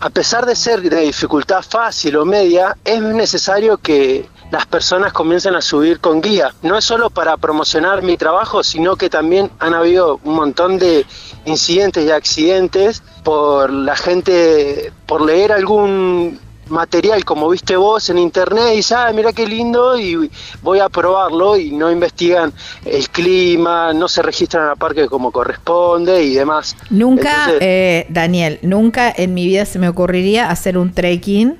[0.00, 5.54] a pesar de ser de dificultad fácil o media, es necesario que las personas comiencen
[5.54, 6.54] a subir con guía.
[6.62, 11.04] No es solo para promocionar mi trabajo, sino que también han habido un montón de
[11.44, 18.64] incidentes y accidentes por la gente, por leer algún material como viste vos en internet
[18.72, 20.30] y dices, ah, mira qué lindo y
[20.62, 22.52] voy a probarlo y no investigan
[22.84, 26.76] el clima, no se registran la parque como corresponde y demás.
[26.90, 31.56] Nunca, eh, Daniel, nunca en mi vida se me ocurriría hacer un trekking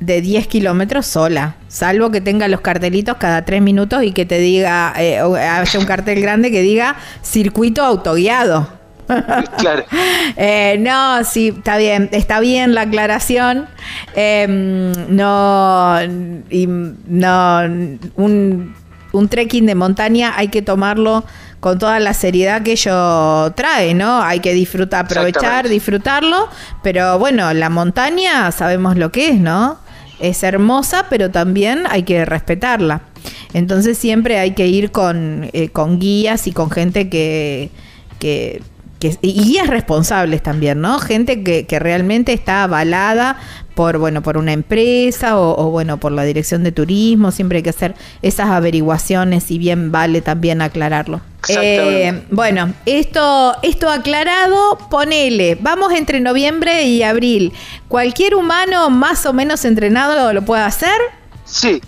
[0.00, 4.38] de 10 kilómetros sola, salvo que tenga los cartelitos cada 3 minutos y que te
[4.38, 8.81] diga, eh, haya un cartel grande que diga circuito autoguiado.
[9.58, 9.84] Claro.
[10.36, 13.66] Eh, no, sí, está bien, está bien la aclaración.
[14.14, 15.98] Em, no,
[17.06, 17.60] no,
[18.16, 18.74] un,
[19.12, 21.24] un trekking de montaña hay que tomarlo
[21.62, 24.20] con toda la seriedad que ello trae, ¿no?
[24.20, 26.48] Hay que disfrutar, aprovechar, disfrutarlo,
[26.82, 29.78] pero bueno, la montaña sabemos lo que es, ¿no?
[30.18, 33.02] Es hermosa, pero también hay que respetarla.
[33.52, 37.70] Entonces siempre hay que ir con, eh, con guías y con gente que,
[38.18, 38.60] que
[39.20, 40.98] y guías responsables también, ¿no?
[40.98, 43.38] Gente que, que, realmente está avalada
[43.74, 47.30] por, bueno, por una empresa o, bueno, por la dirección de turismo.
[47.30, 51.20] Siempre hay que hacer esas averiguaciones y bien vale también aclararlo.
[51.48, 57.52] Eh, bueno, esto, esto aclarado, ponele, vamos entre noviembre y abril.
[57.88, 60.98] ¿Cualquier humano más o menos entrenado lo puede hacer?
[61.44, 61.80] Sí,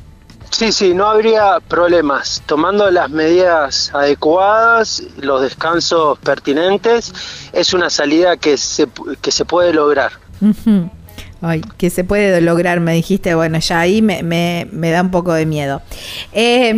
[0.56, 2.40] Sí, sí, no habría problemas.
[2.46, 7.12] Tomando las medidas adecuadas, los descansos pertinentes,
[7.52, 8.86] es una salida que se,
[9.20, 10.12] que se puede lograr.
[11.42, 15.32] Ay, que se puede lograr, me dijiste, bueno, ya ahí me, me, da un poco
[15.32, 15.82] de miedo.
[16.32, 16.72] Eh,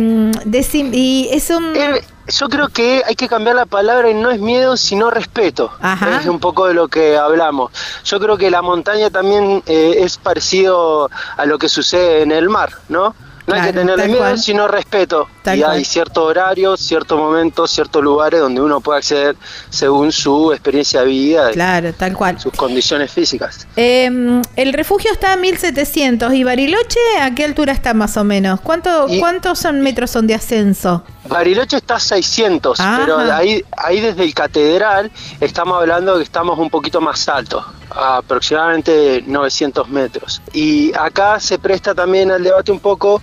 [0.91, 1.75] y es un...
[1.75, 5.71] Eh, yo creo que hay que cambiar la palabra y no es miedo, sino respeto.
[6.19, 7.71] Es un poco de lo que hablamos.
[8.03, 12.49] Yo creo que la montaña también eh, es parecido a lo que sucede en el
[12.49, 13.13] mar, ¿no?
[13.47, 15.29] No hay que tenerle miedo, sino respeto.
[15.55, 19.35] Y hay cierto horario, cierto momento, ciertos lugares donde uno puede acceder
[19.69, 21.51] según su experiencia de vida.
[21.51, 22.39] Claro, tal cual.
[22.39, 23.67] Sus condiciones físicas.
[23.75, 28.59] Em, el refugio está a 1700 y Bariloche, ¿a qué altura está más o menos?
[28.61, 31.03] ¿Cuánto, ¿Cuántos son metros son de ascenso?
[31.27, 36.57] Bariloche está a 600, pero ahí, ahí desde el catedral estamos hablando de que estamos
[36.57, 40.41] un poquito más altos, aproximadamente 900 metros.
[40.53, 43.21] Y acá se presta también al debate un poco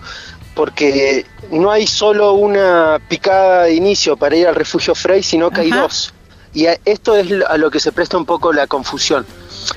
[0.54, 5.62] porque no hay solo una picada de inicio para ir al refugio Frey, sino que
[5.62, 6.14] hay dos.
[6.52, 9.26] Y esto es a lo que se presta un poco la confusión,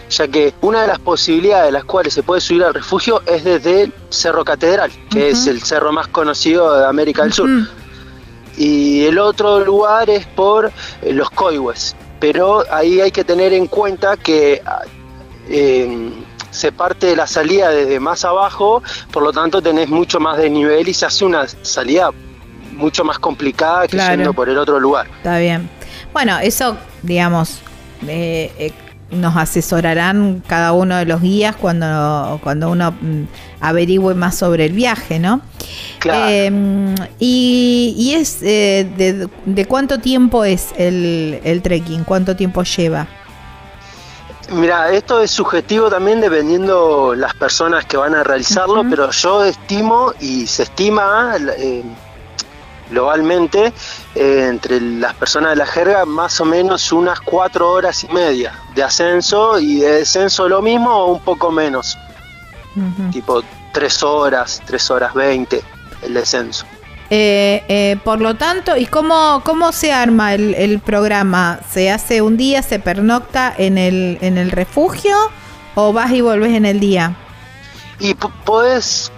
[0.09, 3.43] ya que una de las posibilidades de las cuales se puede subir al refugio es
[3.43, 7.49] desde el Cerro Catedral, que es el cerro más conocido de América del Sur
[8.57, 11.95] y el otro lugar es por eh, los coihues.
[12.19, 14.61] Pero ahí hay que tener en cuenta que
[15.47, 16.11] eh,
[16.57, 20.49] se parte de la salida desde más abajo, por lo tanto tenés mucho más de
[20.49, 22.11] nivel y se hace una salida
[22.73, 25.07] mucho más complicada que yendo por el otro lugar.
[25.17, 25.69] Está bien.
[26.13, 27.59] Bueno, eso, digamos,
[28.07, 28.73] eh,
[29.11, 33.23] nos asesorarán cada uno de los guías cuando, cuando uno mm,
[33.61, 35.41] averigüe más sobre el viaje, ¿no?
[35.99, 36.29] Claro.
[36.29, 43.07] Em, y, es eh, de, cuánto tiempo es el, el trekking, cuánto tiempo lleva.
[44.49, 50.13] Mira, esto es subjetivo también dependiendo las personas que van a realizarlo, pero yo estimo
[50.21, 51.83] y se estima eh,
[52.89, 53.73] globalmente
[54.15, 58.53] eh, entre las personas de la jerga más o menos unas cuatro horas y media
[58.73, 61.97] de ascenso y de descenso lo mismo o un poco menos.
[63.11, 65.63] Tipo tres horas, tres horas veinte
[66.03, 66.65] el descenso.
[67.09, 71.59] Eh, eh, por lo tanto, ¿y cómo, cómo se arma el, programa?
[71.71, 75.15] ¿Se hace un día, se pernocta en el, en el refugio
[75.75, 77.15] o vas y volvés en el día?
[77.99, 79.11] Y puedes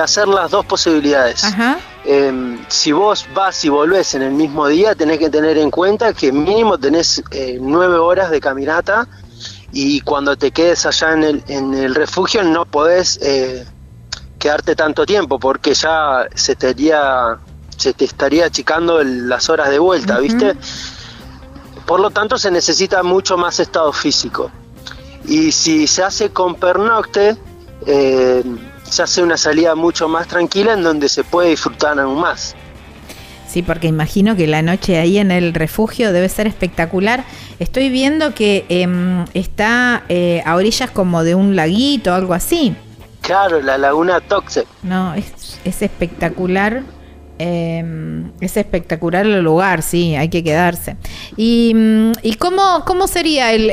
[0.00, 1.44] hacer las dos posibilidades.
[1.44, 1.78] Ajá.
[2.04, 6.12] Em, si vos vas y volvés en el mismo día, tenés que tener en cuenta
[6.12, 9.06] que mínimo tenés eh, nueve horas de caminata
[9.72, 13.64] y cuando te quedes allá en el, en el refugio no podés eh,
[14.42, 16.74] quedarte tanto tiempo porque ya se te,
[17.76, 20.56] se te estaría achicando las horas de vuelta, ¿viste?
[21.86, 24.50] Por lo tanto se necesita mucho más estado físico.
[25.28, 27.36] Y si se hace con pernocte,
[27.86, 28.42] eh,
[28.82, 32.56] se hace una salida mucho más tranquila en donde se puede disfrutar aún más.
[33.48, 37.24] Sí, porque imagino que la noche ahí en el refugio debe ser espectacular.
[37.60, 42.74] Estoy viendo que em, está eh, a orillas como de un laguito o algo así.
[43.22, 44.66] Claro, la laguna Toxe.
[44.82, 46.82] No, es, espectacular.
[47.38, 50.96] Em, es espectacular el lugar, sí, hay que quedarse.
[51.36, 53.70] ¿Y, mm, cómo, cómo sería el,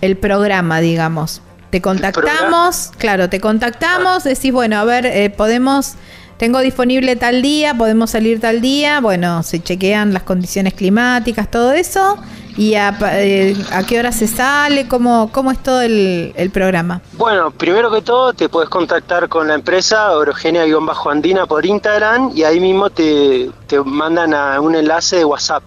[0.00, 1.42] el programa, digamos.
[1.70, 5.94] Te contactamos, claro, te contactamos, decís, bueno, a ver, eh, podemos,
[6.36, 11.72] tengo disponible tal día, podemos salir tal día, bueno, se chequean las condiciones climáticas, todo
[11.72, 12.18] eso,
[12.56, 17.00] y a, eh, a qué hora se sale, cómo, cómo es todo el, el programa.
[17.12, 22.60] Bueno, primero que todo te puedes contactar con la empresa Orogenia-Andina por Instagram y ahí
[22.60, 25.62] mismo te, te mandan a un enlace de WhatsApp,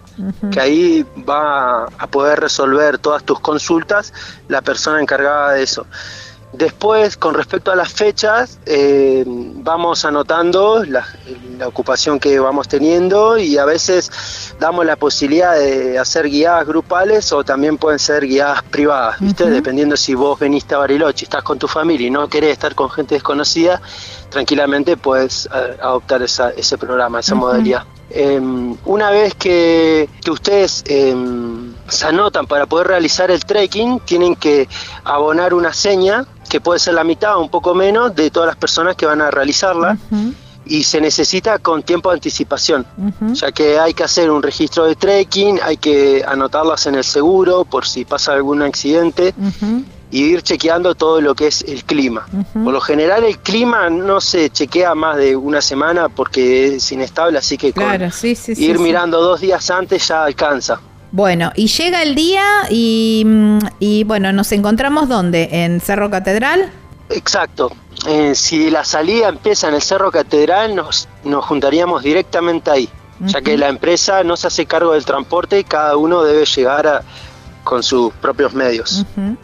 [0.50, 4.12] que ahí va a poder resolver todas tus consultas
[4.48, 5.86] la persona encargada de eso.
[6.56, 11.04] Después, con respecto a las fechas, eh, vamos anotando la,
[11.58, 17.32] la ocupación que vamos teniendo y a veces damos la posibilidad de hacer guiadas grupales
[17.32, 19.50] o también pueden ser guiadas privadas, ¿viste?
[19.50, 22.88] Dependiendo si vos veniste a Bariloche, estás con tu familia y no querés estar con
[22.88, 23.80] gente desconocida,
[24.30, 27.82] tranquilamente puedes eh, adoptar esa- ese programa, esa modalidad.
[28.16, 28.40] Eh,
[28.84, 31.16] una vez que, que ustedes eh,
[31.88, 34.68] se anotan para poder realizar el trekking, tienen que
[35.02, 38.56] abonar una seña, que puede ser la mitad o un poco menos, de todas las
[38.56, 39.98] personas que van a realizarla,
[40.64, 42.86] y se necesita con tiempo de anticipación,
[43.32, 47.64] ya que hay que hacer un registro de trekking, hay que anotarlas en el seguro
[47.64, 49.34] por si pasa algún accidente
[50.14, 52.24] y ir chequeando todo lo que es el clima.
[52.52, 57.38] Por lo general el clima no se chequea más de una semana porque es inestable,
[57.38, 58.64] así que con Claro, sí, sí, sí.
[58.64, 58.82] ir sí.
[58.82, 60.78] mirando dos días antes ya alcanza.
[61.10, 65.48] Bueno, y llega el día y, mm, y bueno, nos encontramos ¿dónde?
[65.64, 66.70] ¿En Cerro Catedral?
[67.10, 67.72] Exacto.
[68.06, 72.88] Eh, si la salida empieza en el Cerro Catedral, nos, nos juntaríamos directamente ahí,
[73.20, 76.86] ya que la empresa no se hace cargo del transporte y cada uno debe llegar
[76.86, 77.02] a-
[77.64, 79.04] con sus propios medios.
[79.16, 79.36] Ujú.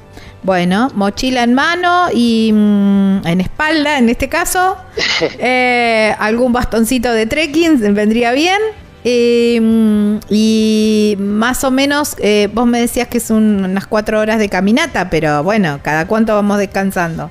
[0.43, 4.77] Bueno, mochila en mano y mm, en espalda, en este caso.
[5.39, 8.59] Eh, algún bastoncito de trekking vendría bien.
[9.05, 14.39] Eh, y más o menos, eh, vos me decías que es un- unas cuatro horas
[14.39, 17.31] de caminata, pero bueno, ¿cada cuánto vamos descansando?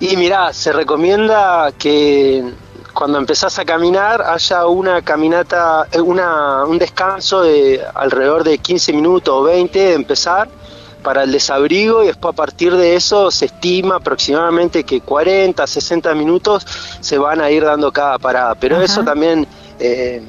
[0.00, 2.44] Y mirá, se recomienda que
[2.94, 8.92] cuando empezás a caminar haya una caminata, eh, una, un descanso de alrededor de 15
[8.92, 10.48] minutos o 20 de empezar
[11.02, 16.14] para el desabrigo y después a partir de eso se estima aproximadamente que 40, 60
[16.14, 16.66] minutos
[17.00, 18.84] se van a ir dando cada parada, pero Ajá.
[18.84, 19.46] eso también
[19.78, 20.22] eh,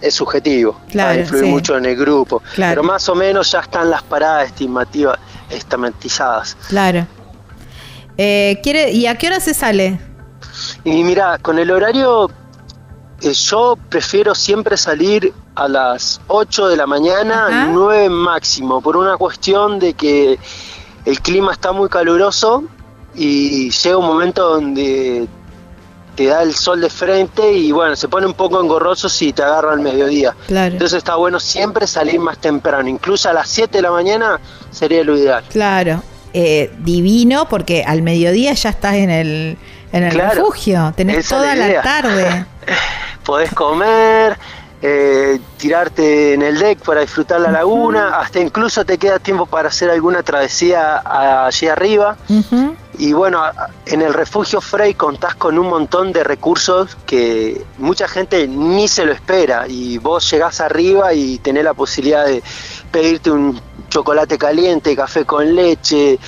[0.00, 1.50] es subjetivo, Claro, va a influir sí.
[1.50, 2.70] mucho en el grupo, Claro.
[2.72, 5.18] pero más o menos ya están las paradas estimativas,
[5.50, 6.56] estamentizadas.
[6.68, 7.06] Claro.
[8.18, 9.98] Eh, ¿quiere, ¿Y a qué hora se sale?
[10.84, 12.30] Y mira, con el horario,
[13.20, 17.66] yo prefiero siempre salir a las 8 de la mañana, Ajá.
[17.72, 20.38] 9 máximo, por una cuestión de que
[21.04, 22.64] el clima está muy caluroso
[23.14, 25.26] y llega un momento donde
[26.16, 29.42] te da el sol de frente y bueno, se pone un poco engorroso si te
[29.42, 30.34] agarra al mediodía.
[30.46, 30.72] Claro.
[30.72, 34.40] Entonces está bueno siempre salir más temprano, incluso a las 7 de la mañana
[34.70, 35.44] sería lo ideal.
[35.50, 36.02] Claro.
[36.32, 39.58] Eh, divino, porque al mediodía ya estás en el,
[39.96, 40.92] en el Claro, refugio.
[40.96, 42.46] Tenés toda la tarde.
[43.24, 44.38] podés comer,
[44.82, 49.68] eh, tirarte en el deck para disfrutar la laguna, hasta incluso te queda tiempo para
[49.68, 51.02] hacer alguna travesía
[51.46, 52.16] allí arriba.
[52.98, 53.42] Y bueno,
[53.84, 59.04] en el refugio Frey contás con un montón de recursos que mucha gente ni se
[59.04, 62.42] lo espera y vos llegás arriba y tenés la posibilidad de
[62.90, 66.18] pedirte un chocolate caliente, café con leche,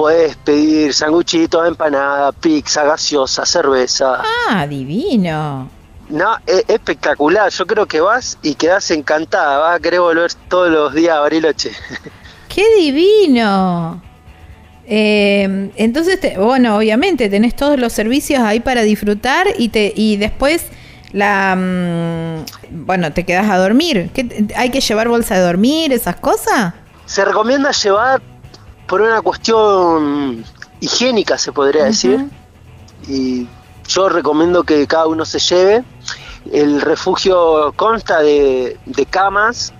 [0.00, 4.22] podés pedir sanguchitos, empanada, pizza, gaseosa, cerveza.
[4.48, 5.68] Ah, divino.
[6.08, 7.50] No, es espectacular.
[7.52, 9.58] Yo creo que vas y quedás encantada.
[9.58, 11.72] Vas a querer volver todos los días a Bariloche.
[12.48, 14.02] ¡Qué divino!
[14.86, 20.16] Eh, entonces, te- bueno, obviamente tenés todos los servicios ahí para disfrutar y te y
[20.16, 20.64] después
[21.12, 24.08] la mm, bueno te quedas a dormir.
[24.14, 26.72] ¿Qué- ¿Hay que llevar bolsa de dormir esas cosas?
[27.04, 28.22] Se recomienda llevar
[28.90, 30.44] por una cuestión
[30.80, 32.28] higiénica, se podría decir.
[33.06, 33.46] Y
[33.86, 35.84] yo recomiendo que cada uno se lleve.
[36.50, 39.72] El refugio consta de, de camas,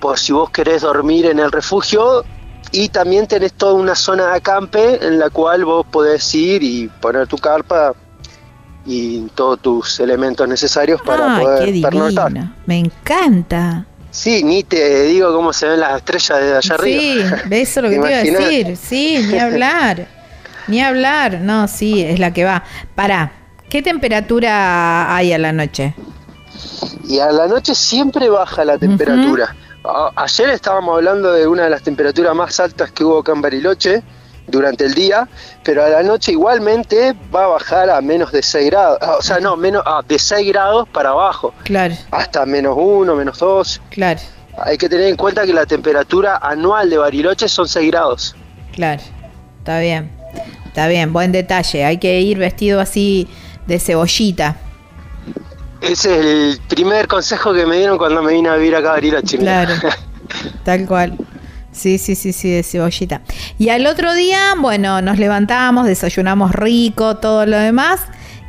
[0.00, 2.24] por si vos querés dormir en el refugio.
[2.72, 6.88] Y también tenés toda una zona de acampe en la cual vos podés ir y
[6.88, 7.94] poner tu carpa
[8.84, 12.52] y todos tus elementos necesarios para Ay, poder qué divino.
[12.66, 13.86] Me encanta.
[14.14, 16.72] Sí, ni te digo cómo se ven las estrellas desde allá Sí,
[17.20, 17.42] arriba.
[17.46, 18.76] de eso es lo que te iba a decir.
[18.76, 20.06] Sí, ni hablar.
[20.68, 21.40] Ni hablar.
[21.40, 22.62] No, sí, es la que va.
[22.94, 23.32] Pará,
[23.68, 25.94] ¿qué temperatura hay a la noche?
[27.08, 29.54] Y a la noche siempre baja la temperatura.
[30.14, 34.02] Ayer estábamos hablando de una de las temperaturas más altas que hubo acá en Bariloche
[34.46, 35.28] durante el día,
[35.62, 38.98] pero a la noche igualmente va a bajar a menos de 6 grados.
[39.00, 43.14] Ah, O sea, no, menos ah, de 6 grados para abajo, Claro, hasta menos 1,
[43.16, 43.80] menos 2.
[43.90, 44.20] claro.
[44.58, 48.36] hay que tener en cuenta que la temperatura anual de Bariloche son 6 grados.
[48.72, 49.02] Claro,
[49.58, 50.10] está bien.
[50.66, 51.84] Está bien, buen detalle.
[51.84, 53.28] Hay que ir vestido así
[53.66, 54.56] de cebollita.
[55.80, 58.92] Ese es el primer consejo que me dieron cuando me vine a vivir acá a
[58.94, 59.38] Bariloche.
[59.38, 59.72] Claro,
[60.64, 61.16] tal cual.
[61.74, 63.20] Sí, sí, sí, sí, de cebollita.
[63.58, 68.00] Y al otro día, bueno, nos levantamos, desayunamos rico, todo lo demás.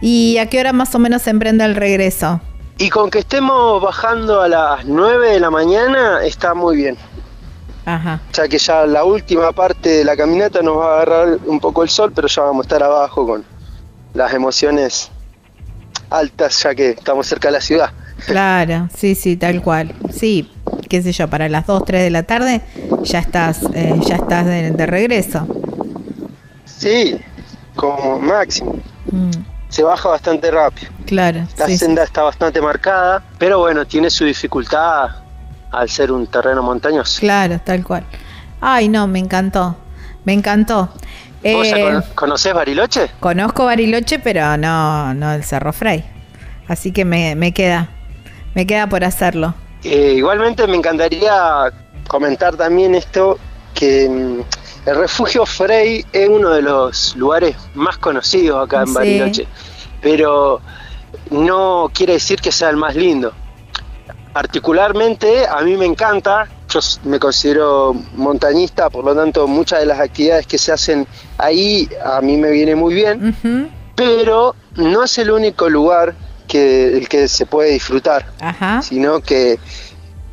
[0.01, 2.39] ¿Y a qué hora más o menos se emprende el regreso?
[2.77, 6.97] y con que estemos bajando a las 9 de la mañana está muy bien.
[7.85, 8.19] Ajá.
[8.33, 11.83] Ya que ya la última parte de la caminata nos va a agarrar un poco
[11.83, 13.45] el sol, pero ya vamos a estar abajo con
[14.13, 15.11] las emociones
[16.09, 17.91] altas ya que estamos cerca de la ciudad.
[18.25, 19.93] Claro, sí, sí, tal cual.
[20.11, 20.49] Sí,
[20.89, 22.61] qué sé yo, para las 2, 3 de la tarde
[23.03, 25.47] ya estás, eh, ya estás de, de regreso.
[26.65, 27.19] Sí,
[27.75, 28.79] como máximo.
[29.11, 29.31] Mm,
[29.69, 30.91] Se baja bastante rápido.
[31.05, 31.39] claro.
[31.57, 31.77] La sí, sí.
[31.79, 35.09] senda está bastante marcada, pero bueno, tiene su dificultad
[35.71, 37.19] al ser un terreno montañoso.
[37.19, 38.03] Claro, tal cual.
[38.61, 39.75] Ay, no, me encantó.
[40.23, 40.89] Me encantó.
[41.43, 43.11] ¿Vos Eh, cono- conocés Bariloche?
[43.19, 46.03] conozco Bariloche, pero no, no el Cerro Frey.
[46.67, 47.89] Así que me, me queda.
[48.55, 49.53] Me queda por hacerlo.
[49.85, 51.71] Eh, igualmente me encantaría
[52.07, 53.37] comentar también esto,
[53.75, 58.93] que mm, el refugio Frey es uno de los lugares más conocidos acá en Sí.
[58.93, 59.47] Bariloche,
[60.01, 60.59] pero
[61.29, 63.31] no quiere decir que sea el más lindo.
[64.33, 69.99] Particularmente a mí me encanta, yo me considero montañista, por lo tanto muchas de las
[69.99, 71.07] actividades que se hacen
[71.37, 73.33] ahí a mí me viene muy bien,
[73.95, 76.15] pero no es el único lugar
[76.45, 78.81] que el que se puede disfrutar Ajá.
[78.81, 79.59] sino que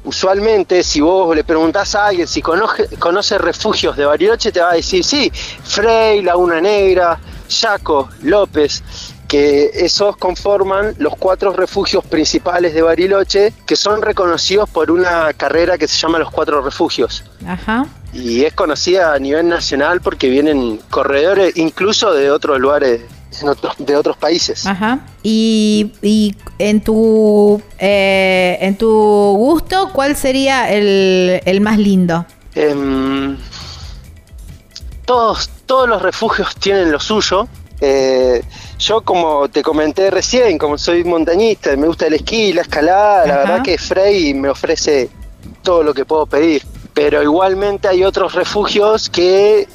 [0.04, 4.70] usualmente si vos le preguntás a alguien si conoce, conoce refugios de Bariloche, te va
[4.70, 5.30] a decir sí,
[5.64, 8.82] Frey, Laguna Negra, Yaco, López,
[9.28, 15.78] que esos conforman los cuatro refugios principales de Bariloche, que son reconocidos por una carrera
[15.78, 17.24] que se llama los cuatro refugios.
[17.46, 17.86] Ajá.
[18.12, 23.00] Y es conocida a nivel nacional porque vienen corredores incluso de otros lugares,
[23.42, 24.66] otros- de otros países.
[24.66, 25.00] Ajá.
[25.22, 28.88] Y, y en tu eh, en tu
[29.36, 32.26] gusto, ¿cuál sería el, el más lindo?
[32.54, 33.36] Em,
[35.04, 37.48] todos, todos los refugios tienen lo suyo.
[37.80, 38.42] Eh,
[38.78, 43.36] yo, como te comenté recién, como soy montañista, me gusta el esquí, la escalada, la
[43.38, 45.08] verdad que Frey me ofrece
[45.62, 46.62] todo lo que puedo pedir.
[46.94, 49.66] Pero igualmente hay otros refugios que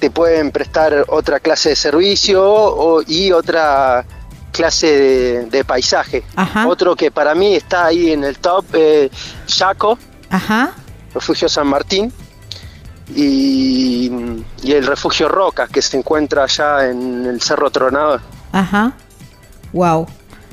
[0.00, 4.04] te pueden prestar otra clase de servicio o- y otra
[4.50, 6.24] clase de, de paisaje.
[6.34, 6.66] Ajá.
[6.66, 9.10] Otro que para mí está ahí en el top, eh,
[9.46, 9.96] Yaco,
[10.30, 10.72] Ajá.
[11.14, 12.12] refugio San Martín
[13.14, 14.10] y,
[14.62, 18.20] y el refugio Roca que se encuentra allá en el Cerro Tronador.
[18.52, 18.92] Ajá.
[19.72, 20.06] Wow.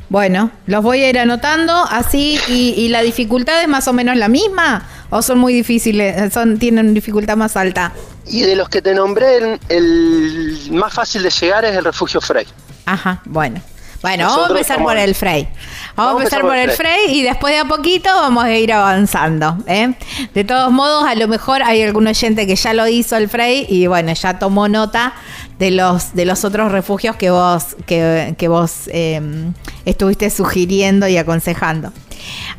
[0.09, 4.15] Bueno, los voy a ir anotando así y, y la dificultad es más o menos
[4.15, 7.93] la misma o son muy difíciles, son tienen dificultad más alta.
[8.29, 12.21] Y de los que te nombré, el, el más fácil de llegar es el refugio
[12.21, 12.45] Frey.
[12.85, 13.61] Ajá, bueno.
[14.01, 15.47] Bueno, vamos a empezar por el Frey.
[15.95, 18.71] Vamos, Vamos a empezar por el Frey y después de a poquito vamos a ir
[18.71, 19.57] avanzando.
[19.65, 19.93] ¿eh?
[20.33, 23.65] De todos modos, a lo mejor hay algún oyente que ya lo hizo el Frey
[23.67, 25.13] y bueno, ya tomó nota
[25.57, 29.51] de los de los otros refugios que vos que, que vos eh,
[29.85, 31.91] estuviste sugiriendo y aconsejando.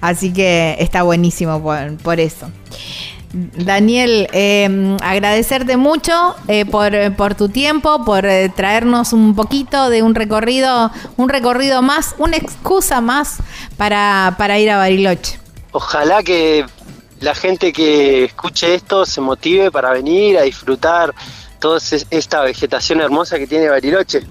[0.01, 2.51] Así que está buenísimo por, por eso.
[3.33, 10.03] Daniel, eh, agradecerte mucho eh, por, por tu tiempo, por eh, traernos un poquito de
[10.03, 13.37] un recorrido, un recorrido más, una excusa más
[13.77, 15.39] para, para ir a Bariloche.
[15.73, 16.65] Ojalá que
[17.21, 21.15] la gente que escuche esto se motive para venir a disfrutar
[21.59, 24.25] toda es- esta vegetación hermosa que tiene Bariloche,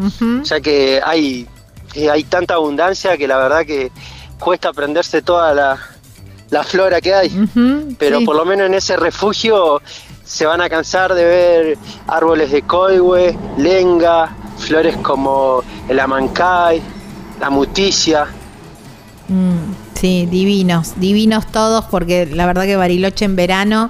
[0.44, 1.48] ya que hay,
[1.94, 3.92] eh, hay tanta abundancia que la verdad que
[4.40, 5.78] cuesta aprenderse toda la,
[6.50, 7.48] la flora que hay.
[7.98, 8.26] Pero sí.
[8.26, 9.82] por lo menos en ese refugio
[10.24, 11.78] se van a cansar de ver
[12.08, 16.82] árboles de coihue, lenga, flores como el amancay,
[17.40, 18.28] la muticia.
[19.30, 23.90] Mm, sí, divinos, divinos todos, porque la verdad que Bariloche en verano,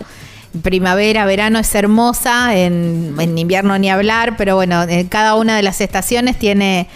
[0.61, 5.63] primavera, verano es hermosa, en, en invierno ni hablar, pero bueno, en cada una de
[5.63, 6.87] las estaciones tiene,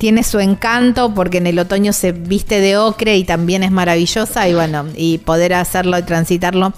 [0.00, 4.48] tiene su encanto, porque en el otoño se viste de ocre y también es maravillosa,
[4.48, 6.72] y bueno, y poder hacerlo y transitarlo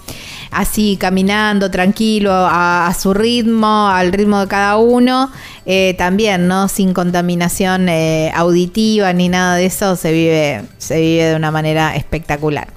[0.51, 5.31] así, caminando, tranquilo, a, su ritmo, al ritmo de cada uno,
[5.65, 6.67] eh, también, ¿no?
[6.67, 11.95] Sin contaminación eh, auditiva ni nada de eso, se vive, se vive de una manera
[11.95, 12.67] espectacular.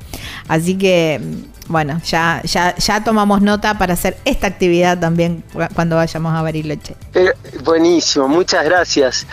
[0.47, 1.21] Así que,
[1.69, 6.41] bueno, ya, ya, ya tomamos nota para hacer esta actividad también cu- cuando vayamos a
[6.43, 6.95] Bariloche.
[7.15, 7.33] Eh,
[7.65, 9.27] buenísimo, muchas gracias.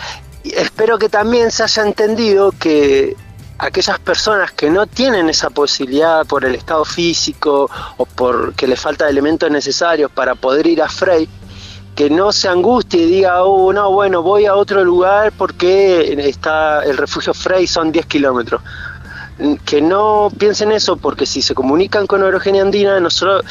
[0.44, 3.16] Espero que también se haya entendido que
[3.58, 9.08] aquellas personas que no tienen esa posibilidad por el estado físico o porque les falta
[9.08, 11.28] elementos necesarios para poder ir a Frey,
[11.94, 16.82] que no se angustie y diga, oh, no, bueno, voy a otro lugar porque está
[16.84, 18.62] el refugio Frey, son 10 kilómetros.
[19.64, 23.44] Que no piensen eso, porque si se comunican con Orogenia Andina, nosotros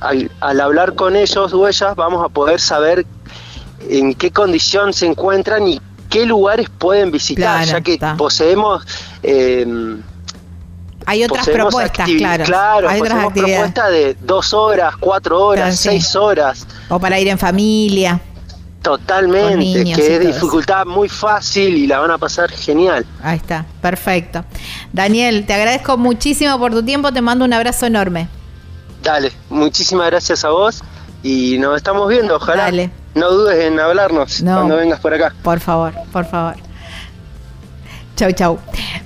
[0.00, 3.06] al, hablar con ellos o ellas vamos a poder saber
[3.88, 8.84] en qué condición se encuentran y qué lugares pueden visitar, ya que poseemos...
[9.22, 9.96] Eh,
[11.08, 12.44] hay otras propuestas, claro.
[12.44, 16.66] Claro, hay otras propuestas de dos horas, cuatro horas, seis horas.
[16.88, 18.20] O para ir en familia.
[18.82, 23.04] Totalmente, que es dificultad muy fácil y la van a pasar genial.
[23.22, 24.44] Ahí está, perfecto.
[24.92, 28.28] Daniel, te agradezco muchísimo por tu tiempo, te mando un abrazo enorme.
[29.02, 30.82] Dale, muchísimas gracias a vos
[31.22, 32.64] y nos estamos viendo, ojalá.
[32.64, 32.90] Dale.
[33.16, 35.32] No dudes en hablarnos cuando vengas por acá.
[35.42, 36.56] Por favor, por favor.
[38.14, 38.58] Chau, chau.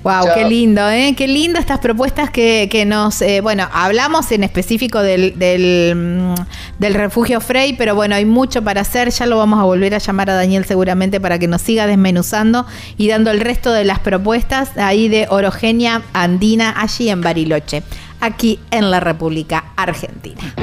[0.05, 1.15] Wow, qué lindo, ¿eh?
[1.17, 3.23] Qué lindo estas propuestas que, nos.
[3.23, 6.35] Eh, bueno, hablamos en específico del, mm,
[6.79, 9.11] del, refugio Frey, pero bueno, hay mucho para hacer.
[9.11, 12.67] Ya lo vamos a volver a llamar a Daniel seguramente para que nos siga desmenuzando
[12.97, 17.83] y dando el resto de las propuestas ahí de Orogenia Andina, allí en Bariloche,
[18.21, 20.55] aquí en la República Argentina.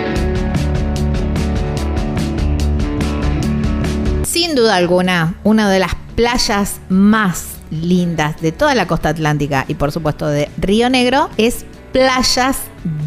[4.40, 9.74] Sin duda alguna, una de las playas más lindas de toda la costa atlántica y
[9.74, 12.60] por supuesto de Río Negro es playas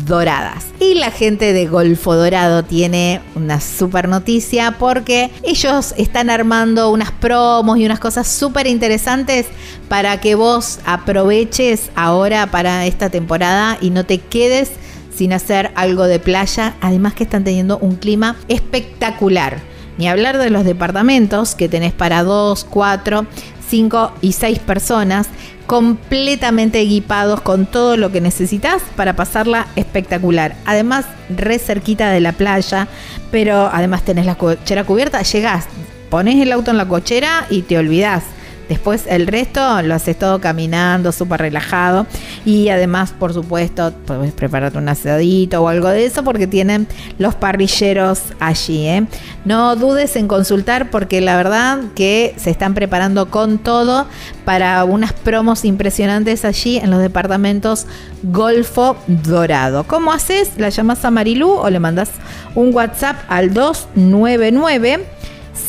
[0.09, 0.64] doradas.
[0.81, 7.12] Y la gente de Golfo Dorado tiene una super noticia porque ellos están armando unas
[7.12, 9.47] promos y unas cosas súper interesantes
[9.89, 14.72] para que vos aproveches ahora para esta temporada y no te quedes
[15.14, 16.74] sin hacer algo de playa.
[16.81, 19.70] Además que están teniendo un clima espectacular.
[20.01, 23.26] Ni hablar de los departamentos que tenés para dos, cuatro,
[23.68, 25.26] 5 y 6 personas
[25.66, 30.57] completamente equipados con todo lo que necesitas para pasarla espectacular.
[30.64, 32.88] Además, re cerquita de la playa,
[33.30, 35.66] pero además tenés la cochera cubierta, llegás,
[36.09, 38.24] pones el auto en la cochera y te olvidás.
[38.71, 42.07] Después el resto lo haces todo caminando, súper relajado.
[42.45, 46.87] Y además, por supuesto, puedes prepararte un asadito o algo de eso porque tienen
[47.18, 48.87] los parrilleros allí.
[48.87, 49.09] ¿eh?
[49.45, 54.07] No dudes en consultar porque la verdad que se están preparando con todo
[54.45, 57.87] para unas promos impresionantes allí en los departamentos
[58.23, 59.83] Golfo Dorado.
[59.83, 60.53] ¿Cómo haces?
[60.59, 62.11] ¿La llamas a Marilú o le mandas
[62.55, 65.09] un WhatsApp al 299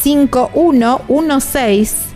[0.04, 2.11] 5116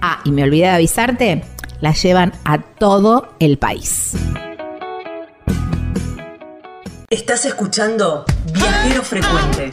[0.00, 1.42] Ah, y me olvidé de avisarte,
[1.80, 4.12] la llevan a todo el país.
[7.10, 9.72] Estás escuchando Viajero Frecuente.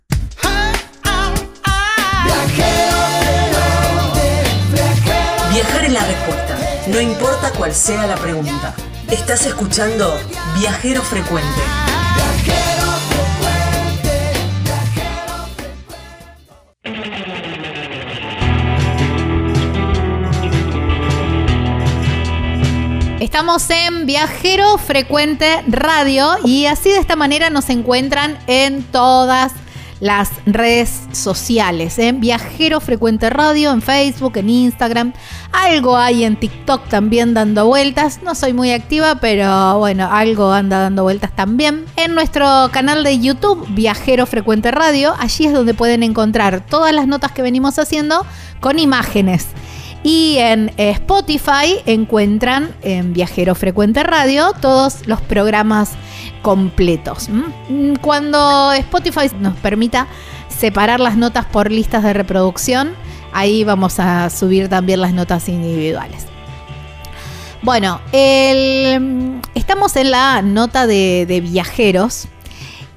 [6.91, 8.75] No importa cuál sea la pregunta.
[9.09, 10.19] Estás escuchando
[10.59, 11.61] Viajero Frecuente.
[23.21, 29.53] Estamos en Viajero Frecuente Radio y así de esta manera nos encuentran en todas
[30.01, 31.97] las redes sociales.
[31.99, 35.13] En Viajero Frecuente Radio, en Facebook, en Instagram.
[35.53, 38.19] Algo hay en TikTok también dando vueltas.
[38.23, 41.85] No soy muy activa, pero bueno, algo anda dando vueltas también.
[41.95, 47.07] En nuestro canal de YouTube, Viajero Frecuente Radio, allí es donde pueden encontrar todas las
[47.07, 48.25] notas que venimos haciendo
[48.59, 49.47] con imágenes.
[50.03, 55.91] Y en Spotify encuentran en Viajero Frecuente Radio todos los programas
[56.41, 57.29] completos.
[57.29, 57.97] ¿m?
[58.01, 60.07] Cuando Spotify nos permita
[60.49, 62.93] separar las notas por listas de reproducción,
[63.33, 66.25] ahí vamos a subir también las notas individuales.
[67.61, 72.27] Bueno, el- estamos en la nota de viajeros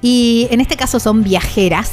[0.01, 1.91] y en este caso son viajeras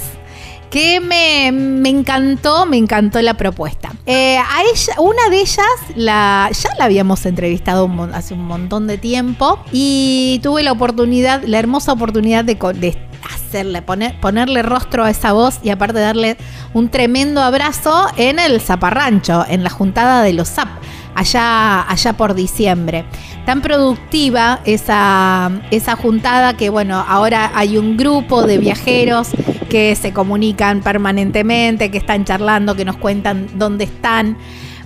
[0.73, 3.93] que me, me encantó, me encantó la propuesta.
[4.07, 5.67] Eh, a ella, una de ellas,
[5.97, 11.59] la, ya la habíamos entrevistado hace un montón de tiempo y tuve la oportunidad, la
[11.59, 12.99] hermosa oportunidad de, de
[13.35, 16.39] hacerle, poner, ponerle rostro a esa voz y aparte darle
[16.73, 20.69] un tremendo abrazo en el Zaparrancho, en la juntada de los Zap
[21.15, 23.05] allá, allá por diciembre.
[23.47, 29.31] Tan productiva esa, esa juntada que, bueno, ahora hay un grupo de viajeros
[29.69, 34.37] que se comunican permanentemente, que están charlando, que nos cuentan dónde están,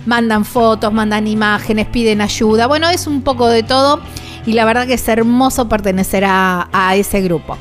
[0.05, 2.67] mandan fotos, mandan imágenes, piden ayuda.
[2.67, 4.01] Bueno, es un poco de todo
[4.45, 7.57] y la verdad que es hermoso pertenecer a, a ese grupo.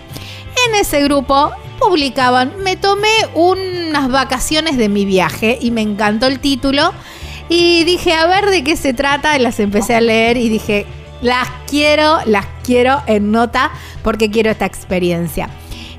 [0.69, 6.41] En ese grupo publicaban, me tomé unas vacaciones de mi viaje y me encantó el
[6.41, 6.93] título
[7.49, 10.87] y dije, a ver de qué se trata, y las empecé a leer y dije,
[11.23, 13.71] las quiero, las quiero en nota
[14.03, 15.49] porque quiero esta experiencia.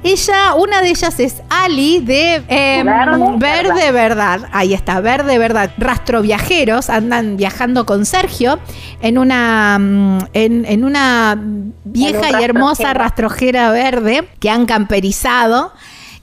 [0.03, 4.47] Ella, una de ellas es Ali de eh, Verde Verde Verdad.
[4.51, 5.71] Ahí está, Verde Verdad.
[5.77, 8.59] Rastro viajeros andan viajando con Sergio
[9.01, 11.35] en una, mm, en, en una
[11.83, 15.73] vieja En y hermosa rastrojera verde que han camperizado.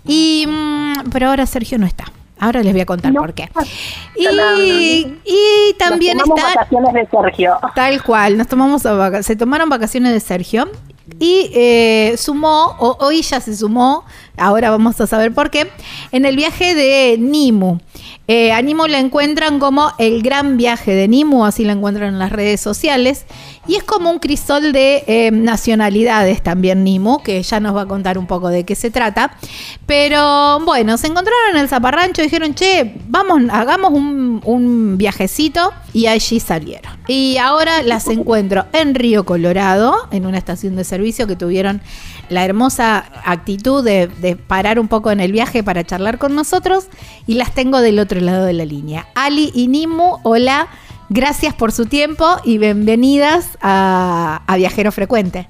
[0.07, 2.05] Y, mm, pero ahora Sergio no está.
[2.39, 3.21] Ahora les voy a contar No.
[3.21, 3.49] por qué.
[3.49, 4.59] Caramba.
[4.63, 7.57] Y, y también Nos tomamos está vacaciones de Sergio.
[7.75, 10.69] Tal cual, nos tomamos a se tomaron vacaciones de Sergio
[11.21, 14.05] y eh, sumó, o, hoy ya se sumó,
[14.37, 15.71] ahora vamos a saber por qué,
[16.13, 17.79] en el viaje de Nimu.
[18.27, 22.19] Eh, a Nimu la encuentran como el gran viaje de Nimu, así la encuentran en
[22.19, 23.27] las redes sociales.
[23.67, 27.87] Y es como un crisol de eh, nacionalidades también Nimu, que ya nos va a
[27.87, 29.37] contar un poco de qué se trata.
[29.87, 35.73] Pero bueno, se encontraron en el Zaparrancho y dijeron, che, vamos, hagamos un, un viajecito
[35.93, 36.93] y allí salieron.
[37.07, 41.81] Y ahora las encuentro en Río Colorado, en una estación de servicio que tuvieron
[42.29, 46.87] la hermosa actitud de, de parar un poco en el viaje para charlar con nosotros
[47.27, 49.07] y las tengo del otro lado de la línea.
[49.15, 50.69] Ali y Nimu, hola,
[51.15, 55.49] gracias por su tiempo y bienvenidas a, a Viajero Frecuente.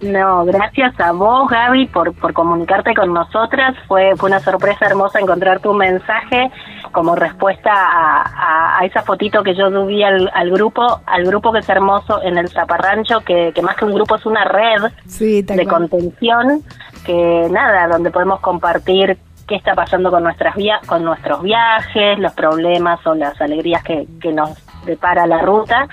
[0.00, 3.74] No, gracias a vos, Gaby, por, por comunicarte con nosotras.
[3.88, 6.50] Fue, fue una sorpresa hermosa encontrar tu mensaje
[6.92, 11.50] como respuesta a, a- a esa fotito que yo subí al, al grupo, al grupo
[11.50, 14.92] que es hermoso en el Zaparrancho, que, que más que un grupo es una red
[15.06, 15.68] Sí, de cual.
[15.88, 16.62] contención,
[17.06, 22.32] que nada, donde podemos compartir qué está pasando con nuestras via con nuestros viajes, los
[22.32, 24.50] problemas o las alegrías que, que nos
[24.84, 25.88] depara la ruta.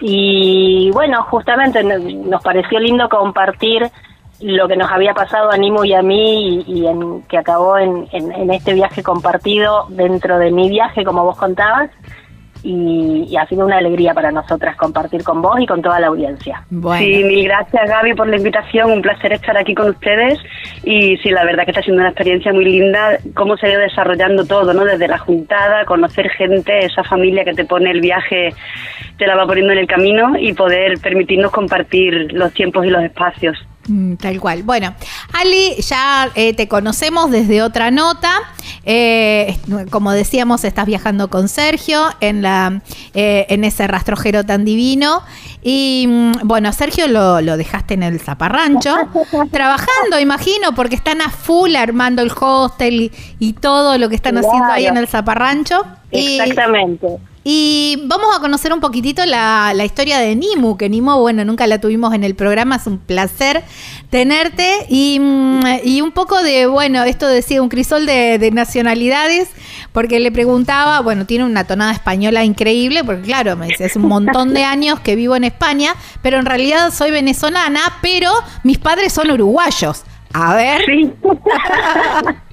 [0.00, 3.90] Y bueno, justamente nos pareció lindo compartir
[4.40, 8.08] lo que nos había pasado a Nimo y a mí y, en, que acabó en,
[8.12, 11.90] en, este viaje compartido dentro de mi viaje, como vos contabas.
[12.62, 16.62] Y, ha sido una alegría para nosotras compartir con vos y con toda la audiencia.
[16.68, 20.38] Sí, mil gracias Gaby por la invitación, un placer estar aquí con ustedes
[20.84, 23.80] y sí, la verdad que está siendo una experiencia muy linda, cómo se ha ido
[23.80, 24.84] desarrollando todo, ¿no?
[24.84, 28.54] Desde la juntada, conocer gente, esa familia que te pone el viaje,
[29.16, 33.02] te la va poniendo en el camino y poder permitirnos compartir los tiempos y los
[33.02, 33.56] espacios.
[33.88, 34.62] Mm, tal cual.
[34.62, 34.94] Bueno,
[35.32, 38.30] Ali, ya eh, te conocemos desde otra nota.
[38.84, 39.56] Eh,
[39.90, 42.82] como decíamos, estás viajando con Sergio en, la,
[43.14, 45.22] eh, en ese rastrojero tan divino.
[45.62, 48.94] Y mm, bueno, Sergio lo, dejaste en el zaparrancho,
[49.50, 54.70] trabajando, imagino, porque están a full armando el hostel y, todo lo que están haciendo
[54.70, 55.84] ahí en el zaparrancho.
[56.10, 57.18] Exactamente.
[57.39, 57.39] Y
[58.06, 62.14] vamos a conocer un poquitito la, historia de Nimu, que Nimu, bueno, nunca la tuvimos
[62.14, 63.62] en el programa, es un placer
[64.10, 64.86] tenerte.
[64.88, 69.48] Y, mm, un poco de, bueno, esto decía un crisol de, nacionalidades,
[69.92, 74.06] porque le preguntaba, bueno, tiene una tonada española increíble, porque claro, me dice, es un
[74.06, 78.30] montón de años que vivo en España, pero en realidad soy venezolana, pero
[78.64, 80.04] mis padres son uruguayos.
[80.32, 80.82] A ver.
[80.86, 81.12] Sí.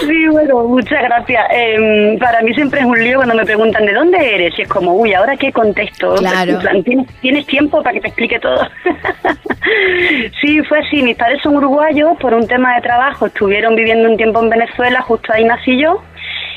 [0.00, 1.46] Sí, bueno, muchas gracias.
[1.50, 4.68] Em, para mí siempre es un lío cuando me preguntan de dónde eres y es
[4.68, 6.14] como, uy, ¿ahora qué contesto?
[6.16, 6.58] Claro.
[6.84, 8.66] ¿Tienes, ¿Tienes tiempo para que te explique todo?
[10.40, 11.02] sí, fue así.
[11.02, 13.26] Mis padres son uruguayos por un tema de trabajo.
[13.26, 16.02] Estuvieron viviendo un tiempo en Venezuela, justo ahí nací yo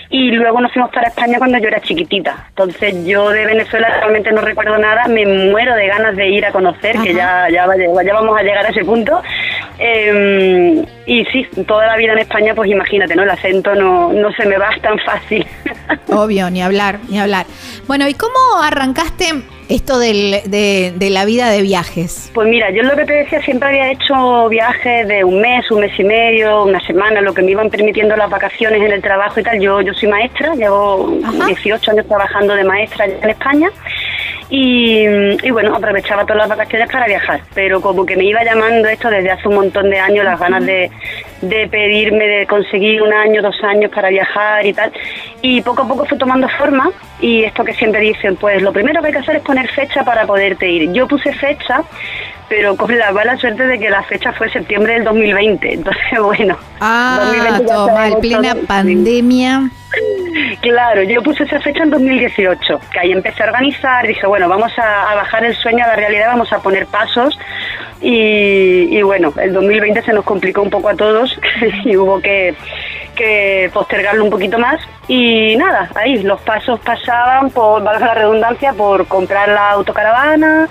[0.10, 2.46] y luego nos fuimos para España cuando yo era chiquitita.
[2.50, 6.52] Entonces yo de Venezuela realmente no recuerdo nada, me muero de ganas de ir a
[6.52, 7.68] conocer, que ya, ya,
[8.06, 9.22] ya, vamos a llegar a ese punto.
[9.80, 13.24] Em, y sí, toda la vida en España, pues imagínate, ¿no?
[13.24, 15.46] El acento no, no se me va tan fácil.
[16.08, 17.46] Obvio, ni hablar, ni hablar.
[17.88, 19.34] Bueno, ¿y cómo arrancaste
[19.70, 22.32] esto del, de, de, la vida de viajes?
[22.34, 25.82] Pues mira, yo lo que te decía, siempre había hecho viajes de un mes, un
[25.82, 29.40] mes y medio, una semana, lo que me iban permitiendo las vacaciones en el trabajo
[29.40, 29.60] y tal.
[29.60, 33.70] Yo, yo soy maestra, llevo 18 años trabajando de maestra en España.
[34.50, 35.06] Y,
[35.52, 39.32] bueno, aprovechaba todas las vacaciones para viajar, pero como que me iba llamando esto desde
[39.32, 40.90] hace un montón de años, las ganas de,
[41.42, 44.94] de pedirme, de conseguir un año, dos años para viajar y tal,
[45.50, 46.92] y poco a poco fue tomando forma
[47.22, 50.04] y esto que siempre dicen, pues lo primero que hay que hacer es poner fecha
[50.04, 50.92] para poderte ir.
[50.92, 51.84] Yo puse fecha,
[52.50, 56.58] pero con la mala suerte de que la fecha fue septiembre del 2020, entonces bueno.
[56.82, 59.70] Ah, 2020 toma, plena pandemia.
[60.62, 64.72] Claro, yo puse esa fecha en 2018, que ahí empecé a organizar, dije, bueno, vamos
[64.78, 67.40] a, bajar el sueño a la realidad, vamos a poner pasos
[68.02, 71.40] y, bueno, el 2020 se nos complicó un poco a todos
[71.86, 72.54] y hubo que,
[73.18, 74.80] que postergarlo un poquito más.
[75.08, 80.70] Y nada, ahí los pasos pasaban por, valga la redundancia, por comprar la autocaravana,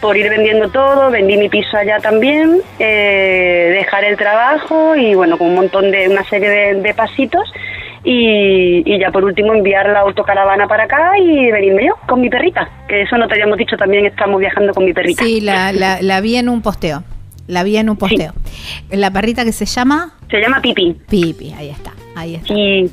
[0.00, 5.38] por ir vendiendo todo, vendí mi piso allá también, eh, dejar el trabajo y bueno,
[5.38, 7.50] con un montón de, una serie de pasitos.
[8.04, 12.68] Y, ya por último enviar la autocaravana para acá y venirme yo con mi perrita,
[12.88, 15.24] que eso no te habíamos dicho, también estamos viajando con mi perrita.
[15.24, 17.02] Sí, la, la, vi en un posteo,
[17.48, 18.32] la vi en un posteo.
[18.90, 20.14] ¿La perrita que se llama?
[20.30, 20.96] Se llama Pipi.
[21.08, 22.54] Pipi, ahí está, ahí está.
[22.54, 22.90] Sí.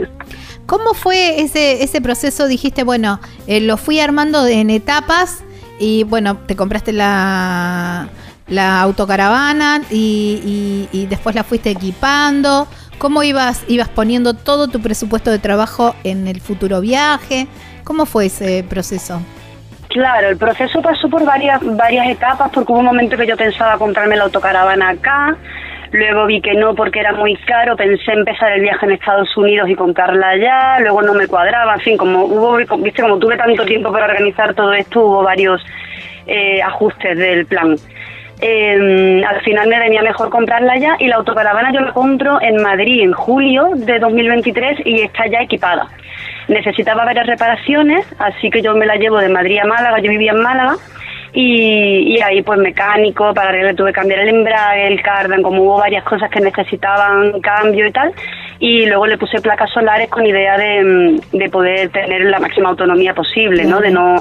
[0.66, 2.48] ¿Cómo fue ese, ese proceso?
[2.48, 5.44] Dijiste, bueno, eh, lo fui armando en etapas
[5.78, 8.08] y bueno, te compraste la,
[8.48, 12.66] la autocaravana y, y, y después la fuiste equipando.
[12.98, 17.48] ¿Cómo ibas, ibas poniendo todo tu presupuesto de trabajo en el futuro viaje?
[17.84, 19.20] ¿Cómo fue ese proceso?
[19.90, 23.76] Claro, el proceso pasó por varias, varias etapas, porque hubo un momento que yo pensaba
[23.76, 25.36] comprarme la autocaravana acá,
[25.90, 29.68] luego vi que no porque era muy caro, pensé empezar el viaje en Estados Unidos
[29.68, 33.64] y comprarla allá, luego no me cuadraba, en fin, como hubo, viste, como tuve tanto
[33.64, 35.60] tiempo para organizar todo esto, hubo varios
[36.28, 37.74] eh, ajustes del plan.
[38.40, 42.62] Eh, al final me venía mejor comprarla ya y la autocaravana yo la compro en
[42.62, 45.88] Madrid en julio de 2023 y está ya equipada.
[46.50, 50.32] Necesitaba varias reparaciones, así que yo me la llevo de Madrid a Málaga, yo vivía
[50.32, 50.76] en Málaga
[51.32, 55.78] y, ahí pues mecánico, para arreglar tuve que cambiar el embrague, el cardan, como hubo
[55.78, 58.12] varias cosas que necesitaban cambio y tal,
[58.58, 63.14] y luego le puse placas solares con idea de, de poder tener la máxima autonomía
[63.14, 63.80] posible, ¿no?
[63.80, 64.16] De no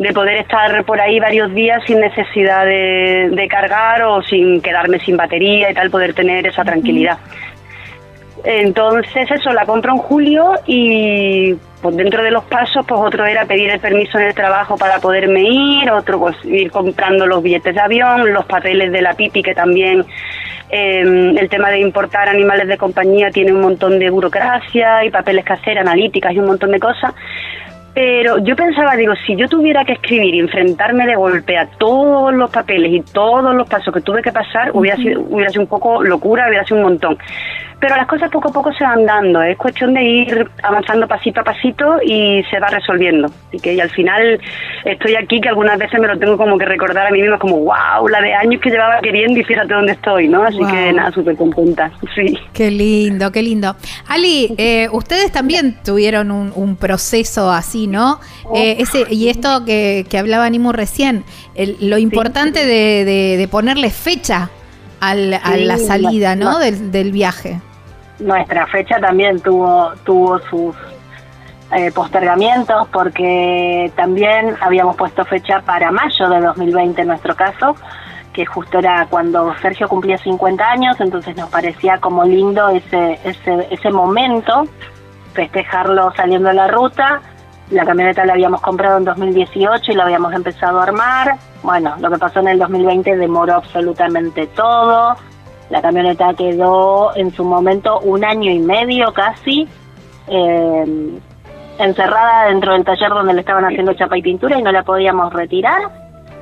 [0.00, 5.18] de poder estar por ahí varios días sin necesidad de, cargar o sin quedarme sin
[5.18, 7.18] batería y tal, poder tener esa tranquilidad.
[8.44, 13.46] Entonces eso, la compro en julio y pues dentro de los pasos, pues otro era
[13.46, 17.74] pedir el permiso en el trabajo para poderme ir, otro pues ir comprando los billetes
[17.74, 20.04] de avión, los papeles de la pipi que también
[20.68, 25.44] em, el tema de importar animales de compañía tiene un montón de burocracia y papeles
[25.44, 27.14] que hacer, analíticas y un montón de cosas
[28.02, 32.32] Pero yo pensaba, digo, si yo tuviera que escribir y enfrentarme de golpe a todos
[32.32, 35.68] los papeles y todos los pasos que tuve que pasar, hubiera, sido, hubiera sido un
[35.68, 37.18] poco locura, hubiera sido un montón.
[37.80, 41.40] Pero las cosas poco a poco se van dando, es cuestión de ir avanzando pasito
[41.40, 43.28] a pasito y se va resolviendo.
[43.48, 44.38] Así que y al final
[44.84, 47.56] estoy aquí que algunas veces me lo tengo como que recordar a mí misma como,
[47.56, 50.42] wow, la de años que llevaba queriendo y fíjate dónde estoy, ¿no?
[50.42, 52.38] Así que nada, súper contenta, sí.
[52.52, 53.74] Qué lindo, qué lindo.
[54.08, 58.20] Ali, eh, ustedes también tuvieron un, proceso así, ¿no?
[58.54, 61.24] Eh, ese, y esto que, que hablaba Nimu recién,
[61.80, 64.50] lo importante de, ponerle fecha
[65.00, 66.58] a la salida, ¿no?
[66.58, 67.60] del viaje
[68.20, 70.76] nuestra fecha también tuvo, tuvo sus
[71.72, 77.76] eh, postergamientos porque también habíamos puesto fecha para mayo de 2020 en nuestro caso,
[78.32, 83.68] que justo era cuando Sergio cumplía 50 años, entonces nos parecía como lindo ese, ese,
[83.70, 84.64] ese momento,
[85.32, 87.22] festejarlo saliendo a la ruta.
[87.70, 91.36] La camioneta la habíamos comprado en 2018 y la habíamos empezado a armar.
[91.62, 95.16] Bueno, lo que pasó en el 2020 demoró absolutamente todo
[95.70, 99.68] la camioneta quedó en su momento un año y medio casi
[100.26, 101.20] eh,
[101.78, 105.32] encerrada dentro del taller donde le estaban haciendo chapa y pintura y no la podíamos
[105.32, 105.82] retirar.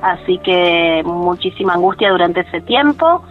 [0.01, 3.23] Así que muchísima angustia durante ese tiempo.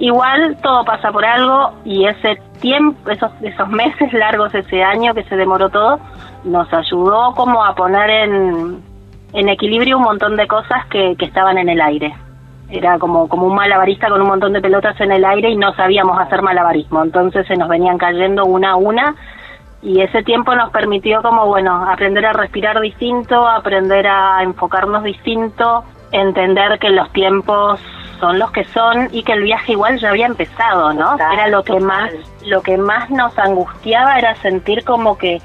[0.00, 5.22] Igual todo pasa por algo y ese tiempo, esos, esos meses largos, ese año que
[5.24, 6.00] se demoró todo,
[6.48, 8.82] nos ayudó como a poner en,
[9.32, 12.14] en equilibrio un montón de cosas que, que estaban en el aire.
[12.70, 15.74] Era como, como un malabarista con un montón de pelotas en el aire y no
[15.74, 19.14] sabíamos hacer malabarismo, entonces se nos venían cayendo una a una
[19.80, 25.84] y ese tiempo nos permitió como, bueno, aprender a respirar distinto, aprender a enfocarnos distinto,
[26.10, 27.80] entender que los tiempos
[28.18, 31.14] son los que son y que el viaje igual ya había empezado, ¿no?
[31.14, 32.10] Era lo que más
[32.46, 35.40] lo que más nos angustiaba era sentir como que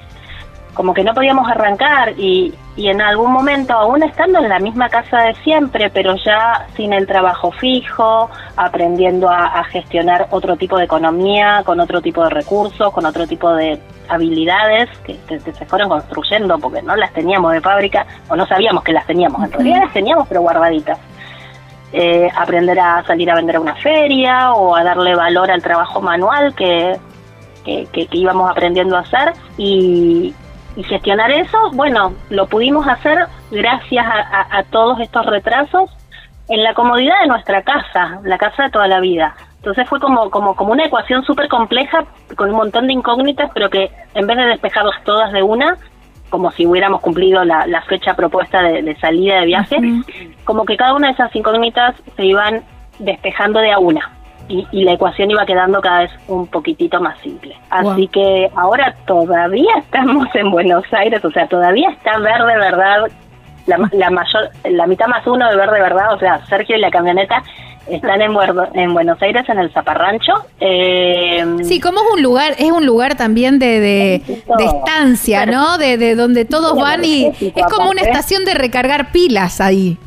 [0.73, 4.89] como que no podíamos arrancar y, y en algún momento, aún estando en la misma
[4.89, 10.85] casa de siempre, pero ya sin el trabajo fijo, aprendiendo a, gestionar otro tipo de
[10.85, 16.57] economía, con otro tipo de recursos, con otro tipo de habilidades que, se fueron construyendo
[16.57, 19.93] porque no las teníamos de fábrica o no sabíamos que las teníamos, en realidad las
[19.93, 20.99] teníamos pero guardaditas.
[21.95, 26.01] Eh, aprender a salir a vender a una feria o a darle valor al trabajo
[26.01, 26.97] manual que,
[27.63, 30.33] que, que, íbamos aprendiendo a hacer y,
[30.75, 35.89] y gestionar eso, bueno, lo pudimos hacer gracias a, todos estos retrasos
[36.49, 39.35] en la comodidad de nuestra casa, la casa de toda la vida.
[39.57, 42.05] Entonces fue como, como, como una ecuación súper compleja
[42.35, 45.77] con un montón de incógnitas, pero que en vez de despejarlas todas de una,
[46.29, 49.77] como si hubiéramos cumplido la, fecha propuesta de, salida de viaje,
[50.43, 52.63] como que cada una de esas incógnitas se iban
[52.99, 57.55] despejando de a una y, la ecuación iba quedando cada vez un poquitito más simple.
[57.69, 63.07] Así que ahora todavía estamos en Buenos Aires, o sea, todavía está verde, verdad,
[63.65, 66.91] la, la mayor, la mitad más uno de verde, verdad, o sea, Sergio y la
[66.91, 67.43] camioneta
[67.87, 68.31] están en,
[68.73, 70.33] en Buenos Aires, en el Zaparrancho.
[70.59, 74.21] Eh, sí, como es un lugar, es un lugar también de, de,
[74.65, 75.77] estancia, ¿no?
[75.77, 79.97] De, de donde todos van y es como una estación de recargar pilas ahí.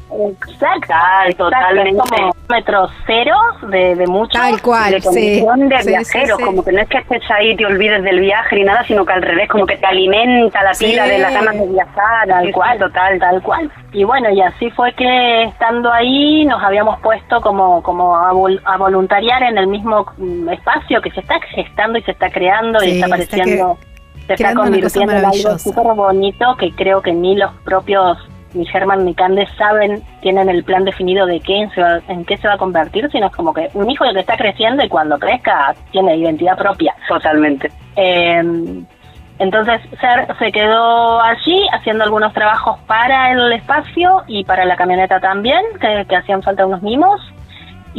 [0.49, 0.95] Exacto,
[1.37, 1.99] totalmente.
[1.99, 3.37] Como metro cero
[3.69, 4.39] de, de mucho.
[4.39, 6.39] Tal cual, de de viajeros.
[6.39, 9.05] como que no es que estés ahí y te olvides del viaje ni nada, sino
[9.05, 12.29] que al revés, como que te alimenta la pila de las ganas de viajar.
[12.29, 13.71] Tal cual, total, tal cual.
[13.93, 18.33] Y bueno, y así fue que estando ahí nos habíamos puesto como, como a,
[18.77, 22.93] voluntariar en el mismo mm, espacio que se está gestando y se está creando y
[22.93, 23.79] está apareciendo.
[24.27, 28.19] se está convirtiendo en algo súper bonito que creo que ni los propios
[28.57, 32.37] ni Germán ni Candes saben, tienen el plan definido de qué se va, en qué
[32.37, 35.19] se va a convertir, sino es como que un hijo que está creciendo y cuando
[35.19, 36.95] crezca tiene identidad propia.
[37.09, 37.71] Totalmente.
[37.97, 38.43] Eh,
[39.39, 45.21] entonces Ser se quedó allí haciendo algunos trabajos para el espacio y para la camioneta
[45.21, 47.21] también, que, hacían falta unos mimos.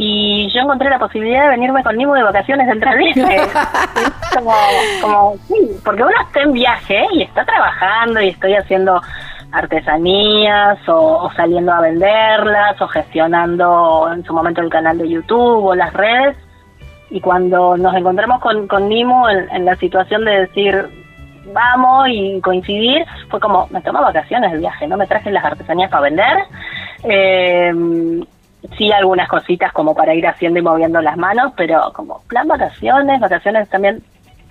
[0.00, 3.48] Y yo encontré la posibilidad de venirme con mimo de vacaciones entre meses.
[4.34, 4.52] como,
[5.00, 5.54] como, sí,
[5.84, 9.00] porque uno está en viaje y está trabajando y estoy haciendo
[9.52, 15.74] artesanías o, saliendo a venderlas o gestionando en su momento el canal de YouTube o
[15.74, 16.36] las redes.
[17.10, 20.88] Y cuando nos encontramos con, con Nimo en, la situación de decir
[21.54, 25.90] vamos y coincidir, fue como, me tomo vacaciones el viaje, no me traje las artesanías
[25.90, 26.36] para vender.
[27.04, 27.72] Eh,
[28.76, 33.20] sí algunas cositas como para ir haciendo y moviendo las manos, pero como plan vacaciones,
[33.20, 34.02] vacaciones también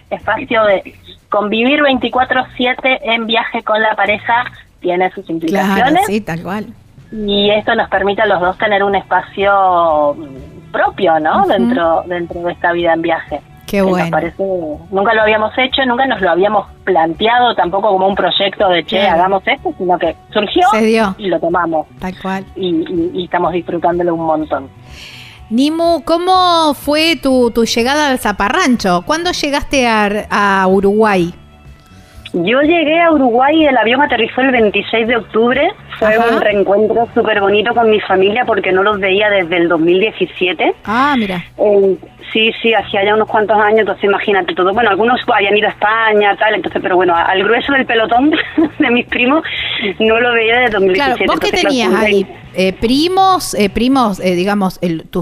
[0.10, 0.96] espacio de
[1.30, 4.46] convivir 24/7 en viaje con la pareja
[4.80, 6.06] tiene sus implicaciones.
[6.06, 6.68] sí, tal cual.
[7.12, 10.16] Y esto nos permite a los dos tener un espacio
[10.72, 11.48] propio, ¿no?
[11.48, 13.42] Dentro dentro de esta vida en viaje.
[13.68, 14.10] Qué bueno.
[14.10, 14.44] Parece,
[14.92, 19.06] nunca lo habíamos hecho, nunca nos lo habíamos planteado tampoco como un proyecto de che,
[19.06, 20.66] hagamos esto, sino que surgió
[21.18, 21.86] y lo tomamos.
[22.00, 22.46] Tal cual.
[22.56, 24.70] Y, estamos disfrutándolo un montón.
[25.50, 29.04] Nimu, ¿cómo fue tu, tu llegada al Zaparrancho?
[29.06, 31.34] ¿Cuándo llegaste a, a Uruguay?
[32.44, 35.72] Yo llegué a Uruguay, el avión aterrizó el 26 de octubre.
[35.98, 40.76] Fue un reencuentro súper bonito con mi familia porque no los veía desde el 2017.
[40.86, 41.44] Ah, mira.
[41.58, 41.98] Eh,
[42.32, 44.74] sí, sí, hacía ya unos cuantos años, entonces imagínate todo.
[44.74, 48.32] Bueno, algunos habían ido a España, tal, entonces, pero bueno, al grueso del pelotón
[48.80, 49.44] de mis primos
[50.00, 50.94] no lo veía desde 2017.
[50.94, 52.28] Claro, ¿vos qué tenías ahí?
[52.54, 54.80] Eh, primos, eh, primos, digamos,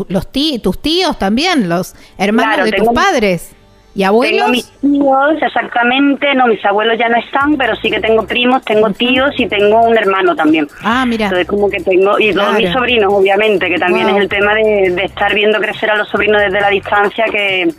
[0.10, 3.56] los tus tíos también, los hermanos de tus padres.
[3.96, 4.38] ¿Y abuelos?
[4.38, 8.64] Tengo mis tíos, exactamente, no, mis abuelos ya no están, pero sí que tengo primos,
[8.66, 10.68] tengo tíos y tengo un hermano también.
[10.84, 11.28] Ah, mira.
[11.28, 14.92] Entonces como que tengo, y todos mis sobrinos, obviamente, que también es el tema de,
[14.92, 17.70] de, estar viendo crecer a los sobrinos desde la distancia, que,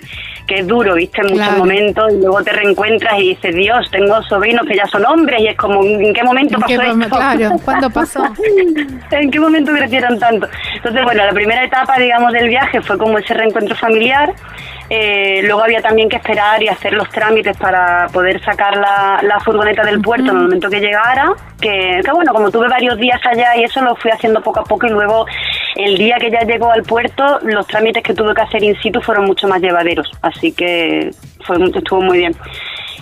[0.47, 1.21] que es duro, ¿viste?
[1.21, 5.05] En muchos momentos, y luego te reencuentras y dices, Dios, tengo sobrinos que ya son
[5.05, 7.09] hombres, y es como, ¿en qué momento pasó esto?
[7.09, 8.25] Claro, ¿cuándo pasó?
[9.11, 10.49] ¿En qué momento crecieron tanto?
[10.75, 14.35] Entonces, bueno, la primera etapa, digamos, del viaje fue como ese reencuentro familiar,
[14.89, 19.85] eh, luego había también que esperar y hacer los trámites para poder sacar la, furgoneta
[19.85, 21.33] del puerto en el momento que llegara.
[21.61, 24.87] Que, bueno, como tuve varios días allá y eso lo fui haciendo poco a poco
[24.87, 25.27] y luego
[25.77, 29.01] el día que ya llegó al puerto los trámites que tuve que hacer in situ
[29.01, 30.11] fueron mucho más llevaderos.
[30.23, 31.11] Así que
[31.45, 32.35] fue, estuvo muy bien.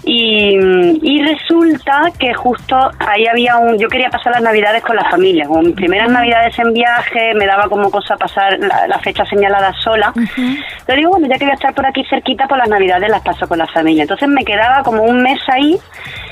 [0.07, 3.79] Y, resulta que justo ahí había un...
[3.79, 5.47] Yo quería pasar las navidades con la familia.
[5.47, 10.13] Como mis primeras navidades en viaje, me daba como cosa pasar la, fecha señalada sola.
[10.87, 13.23] Pero digo, bueno, ya que voy a estar por aquí cerquita, por las navidades las
[13.23, 14.03] paso con la familia.
[14.03, 15.79] Entonces me quedaba como un mes ahí,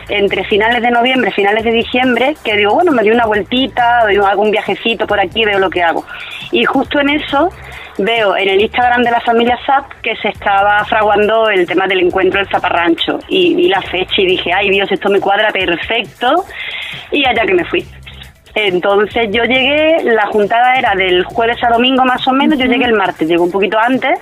[0.08, 4.16] entre finales de noviembre, finales de diciembre, que digo, bueno, me doy una vueltita, doy
[4.16, 6.04] algún viajecito por aquí, veo lo que hago.
[6.50, 7.50] Y justo en eso
[7.98, 12.00] veo en el Instagram de la familia SAP que se estaba fraguando el tema del
[12.00, 16.44] encuentro del Zaparrancho y vi la fecha y dije, ay Dios, esto me cuadra perfecto
[17.10, 17.84] y allá que me fui.
[18.54, 22.84] Entonces yo llegué, la juntada era del jueves a domingo más o menos, yo llegué
[22.84, 24.18] el martes, llegué un poquito antes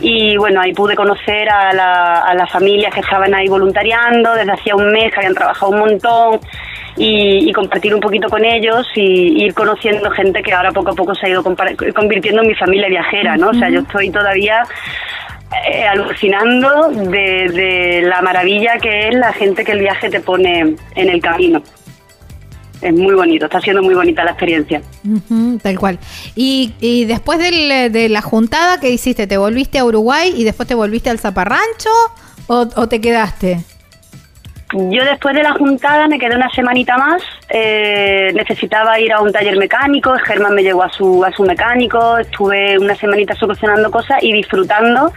[0.00, 4.52] y bueno, ahí pude conocer a, la, a las familias que estaban ahí voluntariando desde
[4.52, 6.40] hacía un mes, que habían trabajado un montón
[6.98, 11.14] y, compartir un poquito con ellos y ir conociendo gente que ahora poco a poco
[11.14, 13.50] se ha ido convirtiendo en mi familia viajera, ¿no?
[13.50, 14.62] O sea, yo estoy todavía
[15.70, 21.08] eh, alucinando de, la maravilla que es la gente que el viaje te pone en
[21.08, 21.62] el camino.
[22.80, 24.80] Es muy bonito, está siendo muy bonita la experiencia.
[25.62, 25.98] tal cual.
[26.36, 30.74] Y, y después de la juntada que hiciste, ¿te volviste a Uruguay y después te
[30.74, 31.90] volviste al Zaparrancho
[32.46, 33.64] o, o te quedaste?
[34.72, 39.32] Yo después de la juntada me quedé una semanita más, eh, necesitaba ir a un
[39.32, 44.22] taller mecánico, Germán me llevó a su, a su mecánico, estuve una semanita solucionando cosas
[44.22, 45.10] y disfrutando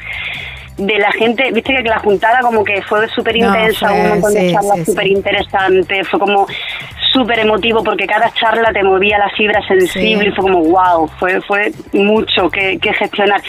[0.81, 4.51] de la gente, viste que la juntada como que fue súper intensa, un montón de
[4.51, 6.47] charlas súper interesantes, fue como
[7.11, 11.41] súper emotivo porque cada charla te movía la fibra sensible y fue como wow, fue,
[11.41, 13.41] fue mucho que, gestionar.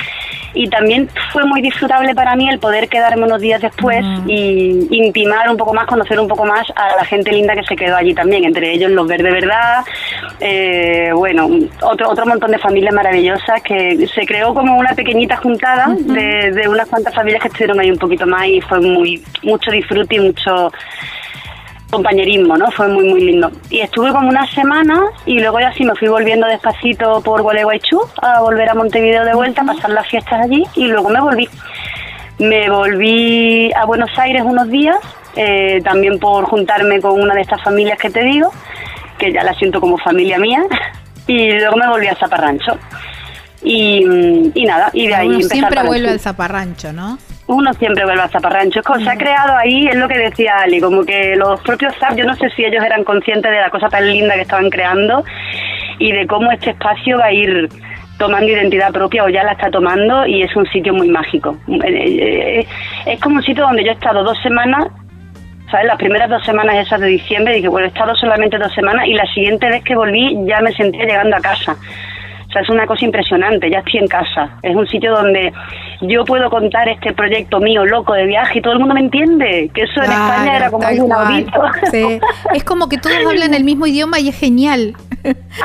[0.54, 5.48] Y también fue muy disfrutable para mí el poder quedarme unos días después y intimar
[5.48, 8.12] un poco más, conocer un poco más a la gente linda que se quedó allí
[8.12, 9.82] también, entre ellos los Verde Verdad,
[10.40, 11.48] eh, bueno,
[11.82, 16.68] otro, otro montón de familias maravillosas que se creó como una pequeñita juntada de, de
[16.68, 20.20] unas cuantas familias que estuvieron ahí un poquito más y fue muy mucho disfrute y
[20.20, 20.70] mucho
[21.92, 22.70] compañerismo, ¿no?
[22.70, 23.52] Fue muy, muy lindo.
[23.70, 28.00] Y estuve como una semana y luego ya sí me fui volviendo despacito por Gualeguaychú
[28.22, 31.48] a volver a Montevideo de vuelta, a pasar las fiestas allí y luego me volví.
[32.38, 34.96] Me volví a Buenos Aires unos días,
[35.36, 38.50] eh, también por juntarme con una de estas familias que te digo,
[39.18, 40.62] que ya la siento como familia mía,
[41.26, 42.78] y luego me volví a Zaparrancho.
[43.64, 47.18] Y, y nada, y de ahí Uno siempre vuelve al Zaparrancho, ¿no?
[47.46, 48.80] uno siempre vuelve a zaparrancho.
[48.80, 52.16] Es se ha creado ahí, es lo que decía Ali, como que los propios ZAP,
[52.16, 55.24] yo no sé si ellos eran conscientes de la cosa tan linda que estaban creando
[55.98, 57.68] y de cómo este espacio va a ir
[58.18, 61.56] tomando identidad propia o ya la está tomando y es un sitio muy mágico.
[61.68, 62.66] Eh, eh,
[63.06, 64.86] es como un sitio donde yo he estado dos semanas
[65.70, 65.86] ¿sabes?
[65.86, 69.14] Las primeras dos semanas esas de diciembre dije, bueno, he estado solamente dos semanas y
[69.14, 71.76] la siguiente vez que volví ya me sentía llegando a casa.
[72.52, 74.50] O sea, es una cosa impresionante, ya estoy en casa.
[74.62, 75.50] Es un sitio donde
[76.02, 79.70] yo puedo contar este proyecto mío loco de viaje y todo el mundo me entiende.
[79.72, 81.62] Que eso en España era como un audito.
[81.90, 82.20] Sí.
[82.54, 84.94] Es como que todos hablan el mismo idioma y es genial.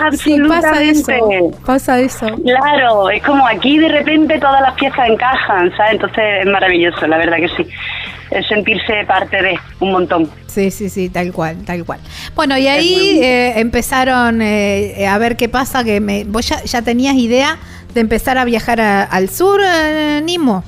[0.01, 0.95] Absolutamente.
[0.95, 1.51] Sí, pasa eso.
[1.65, 2.27] Pasa eso.
[2.45, 5.93] Claro, es como aquí de repente todas las piezas encajan, ¿sabes?
[5.93, 7.67] Entonces es maravilloso, la verdad que sí
[8.31, 10.29] el sentirse parte de un montón.
[10.47, 11.99] Sí, sí, sí, tal cual, tal cual.
[12.35, 16.81] Bueno, y ahí eh, empezaron eh, a ver qué pasa, que me, vos ya, ya
[16.81, 17.57] tenías idea
[17.93, 20.63] de empezar a viajar al sur, eh, Nimo.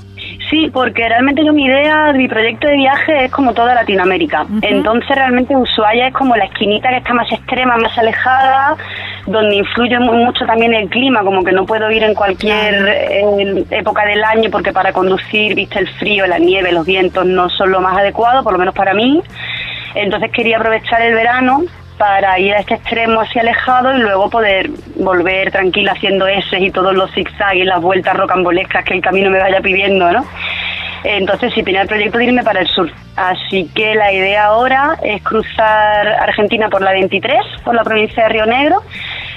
[0.50, 4.48] Sí, porque realmente yo mi idea, mi proyecto de viaje es como toda Latinoamérica.
[4.62, 8.76] Entonces realmente Ushuaia es como la esquinita que está más extrema, más alejada,
[9.28, 14.06] donde influye mucho también el clima, como que no puedo ir en cualquier eh, época
[14.06, 17.82] del año porque para conducir, viste, el frío, la nieve, los vientos no son lo
[17.82, 19.22] más adecuado, por lo menos para mí.
[19.94, 21.64] Entonces quería aprovechar el verano
[22.00, 26.72] para ir a este extremo así alejado y luego poder volver tranquila haciendo ese y
[26.72, 30.26] todos los zigzags y las vueltas rocambolescas que el camino me vaya pidiendo, ¿no?
[31.04, 32.90] Entonces sí tenía el proyecto de irme para el sur.
[33.18, 38.30] Así que la idea ahora es cruzar Argentina por la 23, por la provincia de
[38.30, 38.82] Río Negro,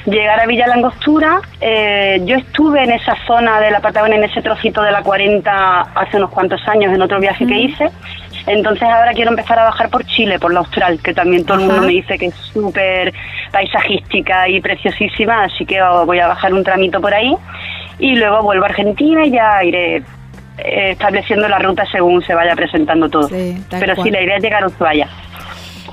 [0.06, 1.40] llegar a Villa Langostura.
[1.60, 5.80] Eh, yo estuve en esa zona de la Patagonia, en ese trocito de la 40
[5.94, 7.90] hace unos cuantos años en otro viaje que hice
[8.46, 11.66] entonces ahora quiero empezar a bajar por Chile, por la Austral, que también todo el
[11.66, 13.12] mundo me dice que es súper
[13.52, 17.34] paisajística y preciosísima, así que voy a bajar un tramito por ahí
[17.98, 19.96] y luego vuelvo a Argentina y ya iré
[20.58, 23.28] eh, estableciendo la ruta según se vaya presentando todo.
[23.70, 25.08] Pero sí, la idea es llegar a Ushuaia.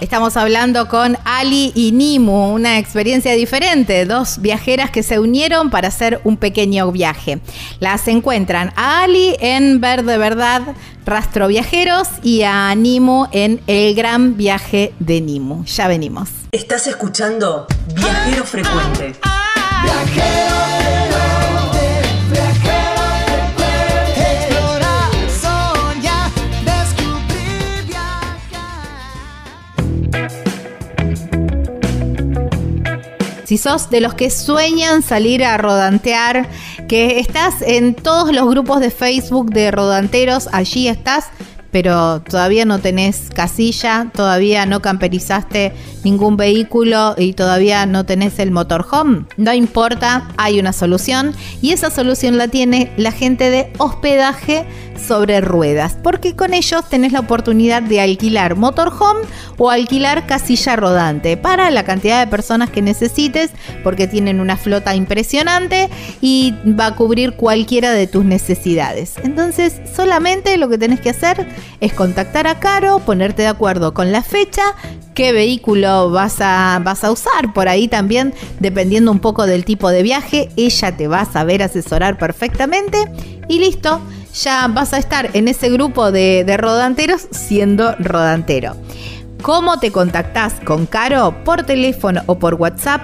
[0.02, 5.90] Estamos hablando con Ali y Nimu, una experiencia diferente, dos viajeras que se unieron para
[5.90, 7.42] hacer un pequeño viaje.
[7.82, 10.62] Las encuentran a Ali en Ver de Verdad,
[11.06, 15.66] Rastro Viajeros y a Nimu en El Gran Viaje de Nimu.
[15.66, 16.30] Ya venimos.
[16.54, 19.16] Estás escuchando Viajero Frecuente.
[19.84, 21.09] Viajero
[33.50, 36.48] Si sos de los que sueñan salir a rodantear,
[36.88, 41.30] que estás en todos los grupos de Facebook de rodanteros, allí estás,
[41.72, 45.74] pero todavía no tenés casilla, todavía no camperizaste
[46.04, 51.90] ningún vehículo y todavía no tenés el motorhome, no importa, hay una solución y esa
[51.90, 54.66] solución la tiene la gente de hospedaje
[55.00, 59.22] sobre ruedas, porque con ellos tenés la oportunidad de alquilar motorhome
[59.58, 63.52] o alquilar casilla rodante para la cantidad de personas que necesites,
[63.84, 65.90] porque tienen una flota impresionante
[66.22, 69.14] y va a cubrir cualquiera de tus necesidades.
[69.24, 71.48] Entonces, solamente lo que tenés que hacer
[71.80, 74.64] es contactar a Caro, ponerte de acuerdo con la fecha,
[75.14, 77.54] qué vehículo vas a, vas a usar.
[77.54, 81.62] Por ahí también, dependiendo un poco del tipo de viaje, ella te va a saber
[81.64, 82.98] asesorar perfectamente
[83.48, 84.00] y listo.
[84.44, 88.76] Ya vas a estar en ese grupo de, de rodanteros siendo rodantero.
[89.42, 91.44] ¿Cómo te contactás con Caro?
[91.44, 93.02] Por teléfono o por WhatsApp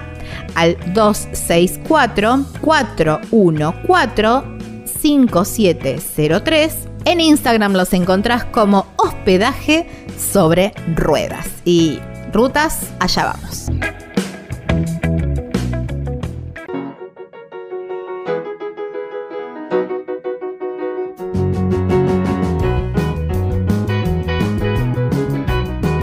[0.54, 4.56] al 264 414
[5.00, 6.95] 5703.
[7.06, 9.86] En Instagram los encontrás como hospedaje
[10.18, 11.46] sobre ruedas.
[11.64, 12.00] Y
[12.32, 13.66] rutas, allá vamos.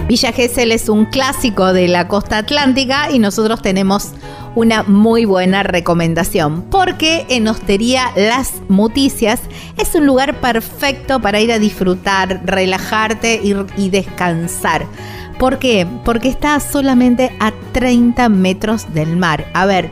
[0.07, 4.13] Villa Gesell es un clásico de la costa atlántica y nosotros tenemos
[4.55, 9.41] una muy buena recomendación porque en Hostería Las Muticias
[9.77, 14.85] es un lugar perfecto para ir a disfrutar, relajarte y, y descansar.
[15.39, 15.87] ¿Por qué?
[16.05, 19.45] Porque está solamente a 30 metros del mar.
[19.53, 19.91] A ver,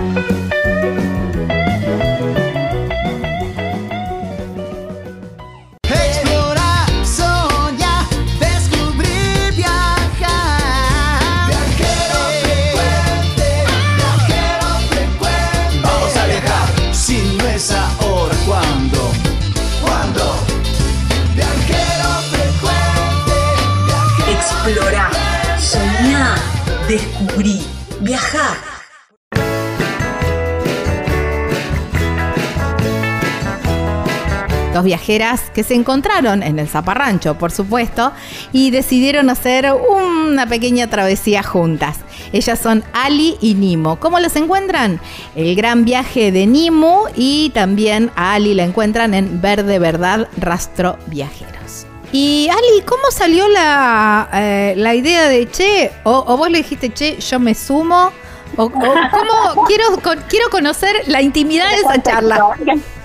[34.83, 38.11] Viajeras que se encontraron en el Zaparrancho, por supuesto,
[38.51, 41.99] y decidieron hacer una pequeña travesía juntas.
[42.33, 43.99] Ellas son Ali y Nimo.
[43.99, 44.99] ¿Cómo las encuentran?
[45.35, 50.97] El gran viaje de Nimo y también a Ali la encuentran en Verde Verdad Rastro
[51.07, 51.85] Viajeros.
[52.13, 55.91] Y Ali, ¿cómo salió la, eh, la idea de Che?
[56.03, 58.11] O, o vos le dijiste, Che, yo me sumo.
[58.57, 62.49] O, o ¿Cómo quiero, con- quiero conocer la intimidad de esa charla?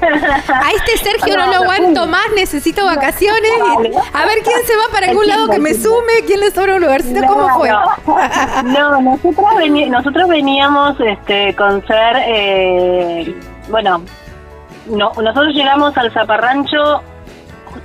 [0.00, 3.50] A este Sergio no lo aguanto más, necesito vacaciones.
[4.12, 6.82] A ver quién se va para algún lado que me sume, quién le sobra un
[6.82, 7.70] lugarcito, ¿cómo fue?
[8.64, 9.34] No, nosotros,
[9.88, 13.34] nosotros veníamos este, con ser, eh,
[13.68, 14.02] bueno,
[14.86, 17.02] no, nosotros llegamos al Zaparrancho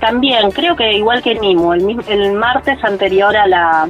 [0.00, 3.88] también, creo que igual que Nimo, el, el martes anterior a la,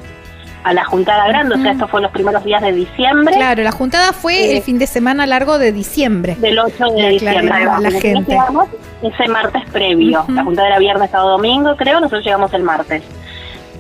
[0.65, 3.35] a la juntada grande, o sea, esto fue los primeros días de diciembre.
[3.35, 6.37] Claro, la juntada fue el fin de semana largo de diciembre.
[6.39, 7.65] Del 8 de Le diciembre.
[7.65, 8.31] a la gente.
[8.31, 8.69] llegamos
[9.03, 10.25] ese martes previo.
[10.29, 12.01] La juntada era viernes, sábado, domingo, creo.
[12.01, 13.03] Nosotros llegamos el martes.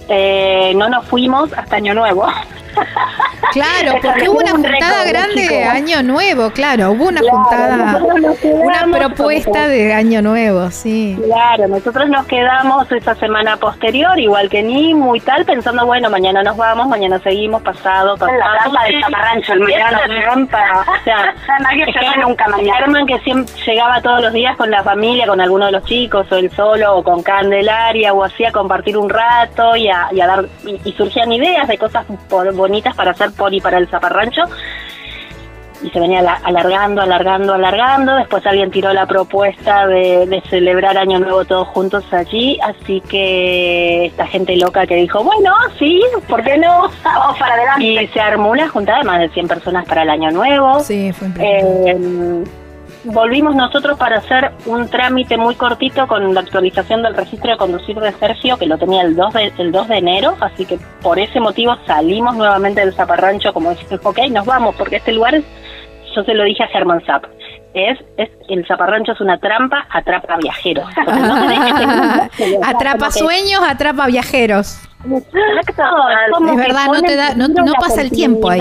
[0.08, 2.26] Eh, no nos fuimos hasta Año Nuevo.
[3.52, 7.76] Claro, porque hubo una un juntada grande de Año Nuevo, claro, hubo una Claro, juntada,
[8.20, 11.18] nos una propuesta de Año Nuevo, sí.
[11.24, 16.42] Claro, nosotros nos quedamos esa semana posterior, igual que Nimu y tal, pensando, bueno, mañana
[16.42, 18.38] nos vamos, mañana seguimos, pasado, pasado.
[18.38, 22.78] la trampa del Zaparrancho, el mañana Esa trampa, o sea, Nadie se va nunca mañana.
[22.78, 26.26] Germán que siempre llegaba todos los días con la familia, con alguno de los chicos,
[26.32, 30.20] o él solo, o con Candelaria, o así a compartir un rato y a, y
[30.20, 33.78] a dar, y, y surgían ideas de cosas por- bonitas para hacer por y para
[33.78, 34.42] el Zaparrancho.
[35.82, 38.14] Y se venía ala- alargando, alargando, alargando.
[38.14, 42.56] Después alguien tiró la propuesta de, de celebrar Año Nuevo todos juntos allí.
[42.62, 46.88] Así que esta gente loca que dijo, bueno, sí, ¿por qué no?
[47.04, 47.84] Vamos para adelante.
[47.84, 50.78] Y se armó una juntada de más de 100 personas para el Año Nuevo.
[50.80, 51.90] Sí, fue impresionante.
[51.90, 52.44] Eh,
[53.04, 57.98] volvimos nosotros para hacer un trámite muy cortito con la actualización del registro de conducir
[57.98, 61.18] de Sergio, que lo tenía el 2 de, el 2 de enero, así que por
[61.18, 65.44] ese motivo salimos nuevamente del Zaparrancho, como decir, ok, nos vamos, porque este lugar, es-
[66.14, 67.24] yo se lo dije a Germán Zapp,
[67.74, 70.84] es, es el Zaparrancho es una trampa, atrapa viajeros.
[70.94, 72.30] Porque no te dejes engañar.
[72.64, 74.78] Atrapa que- sueños, atrapa viajeros.
[75.04, 75.82] Exacto,
[76.50, 78.60] Es verdad, no te da- no- no pasa el tiempo ahí.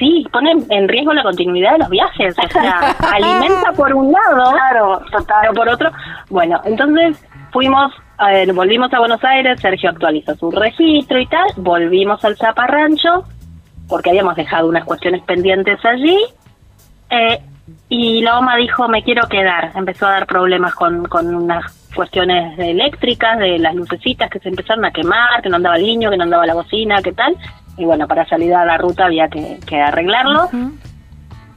[0.00, 4.50] Sí, pone en riesgo la continuidad de los viajes, o sea, alimenta por un lado,
[4.50, 5.02] claro,
[5.42, 5.90] pero por otro,
[6.30, 7.22] bueno, entonces
[7.52, 7.92] fuimos,
[8.32, 13.24] eh, volvimos a Buenos Aires, Sergio actualizó su registro y tal, volvimos al Zaparrancho,
[13.88, 16.18] porque habíamos dejado unas cuestiones pendientes allí,
[17.10, 17.38] eh,
[17.88, 19.72] y la OMA dijo, me quiero quedar.
[19.74, 24.84] Empezó a dar problemas con, con unas cuestiones eléctricas, de las lucecitas que se empezaron
[24.84, 27.36] a quemar, que no andaba el niño, que no andaba la bocina, qué tal.
[27.80, 30.50] Y bueno, para salir a la ruta había que, que arreglarlo.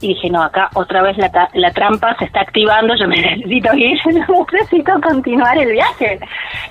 [0.00, 3.16] Y dije, no, acá otra vez la, ta- la trampa se está activando, yo me
[3.36, 3.98] necesito ir,
[4.28, 6.18] yo necesito continuar el viaje.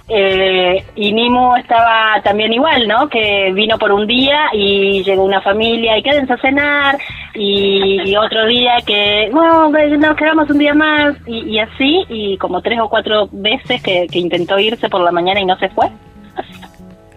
[0.09, 3.07] Eh, y Nimu estaba también igual, ¿no?
[3.09, 6.97] Que vino por un día y llegó una familia y quédense a cenar.
[7.35, 11.15] Y, otro día que, no, nos quedamos un día más.
[11.27, 15.11] Y, y así, y como tres o cuatro veces que, que intentó irse por la
[15.11, 15.87] mañana y no se fue.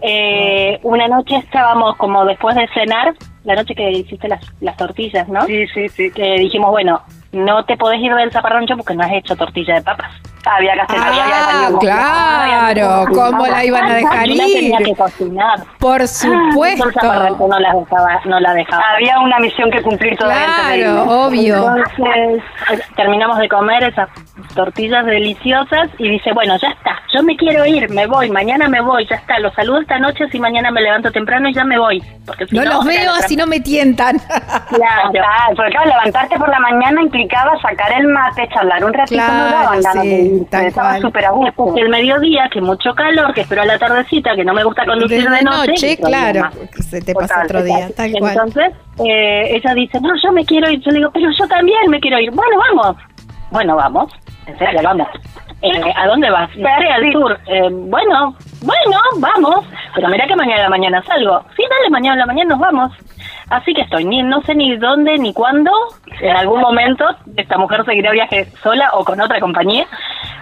[0.03, 3.15] Eh, una noche estábamos como después de cenar,
[3.45, 5.47] la noche que hiciste las, las tortillas, ¿no?
[5.47, 6.11] Sí, sí, sí.
[6.11, 7.01] Que dijimos, bueno,
[7.37, 10.11] no te podés ir del zaparrancho porque no has hecho tortilla de papas.
[10.49, 14.87] Había que hacer Ah, claro, ¿cómo la iban a dejar Camila tenía ir?
[14.87, 15.59] que cocinar.
[15.81, 16.87] Por supuesto.
[16.89, 18.83] El zaparrancho no las dejaba, no la dejaba.
[18.95, 21.57] Había una misión que cumplir todavía Claro, obvio.
[21.77, 22.43] Entonces
[22.95, 24.09] terminamos de comer esas
[24.55, 28.81] tortillas deliciosas y dice, bueno, ya está, yo me quiero ir, me voy, mañana me
[28.81, 31.79] voy, ya está, los saludo esta noche si mañana me levanto temprano y ya me
[31.79, 32.01] voy.
[32.25, 34.19] Porque si No los veo, la así no me tientan.
[34.19, 35.09] Claro.
[35.09, 39.27] Total, porque claro, levantarte por la mañana implicaba sacar el mate, charlar un ratito, no
[39.27, 41.75] Claro, daban ganas sí, de irse, tal estaba súper a gusto.
[41.77, 45.23] El mediodía, que mucho calor, que espero a la tardecita, que no me gusta conducir
[45.23, 45.97] Desde de noche.
[45.99, 46.51] claro,
[46.81, 48.13] se te pasa otro día, total.
[48.13, 48.33] tal cual.
[48.33, 48.73] Entonces,
[49.05, 50.81] eh, ella dice, no, yo me quiero ir.
[50.81, 52.31] Yo le digo, pero yo también me quiero ir.
[52.31, 52.97] Bueno, vamos.
[53.51, 54.13] Bueno, vamos.
[54.47, 55.09] En serio, vamos.
[55.63, 56.49] Eh, ¿A dónde vas?
[56.57, 57.39] No sé, al sur.
[57.47, 58.37] Eh, bueno,
[58.67, 59.65] bueno, vamos.
[59.95, 61.41] Pero mira que mañana a la mañana salgo.
[61.57, 62.93] Sí, dale, mañana a la mañana nos vamos.
[63.49, 65.71] Así que estoy, ni no sé ni dónde ni cuándo.
[66.21, 67.05] En algún momento
[67.37, 69.87] esta mujer seguirá viaje sola o con otra compañía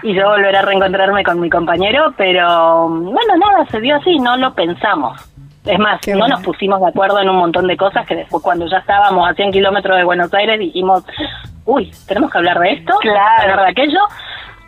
[0.01, 4.37] y yo volveré a reencontrarme con mi compañero, pero bueno, nada, se dio así, no
[4.37, 5.19] lo pensamos.
[5.65, 8.43] Es más, Qué no nos pusimos de acuerdo en un montón de cosas que después
[8.43, 11.03] cuando ya estábamos a 100 kilómetros de Buenos Aires dijimos,
[11.65, 13.41] uy, tenemos que hablar de esto, Claro.
[13.41, 13.99] hablar de aquello.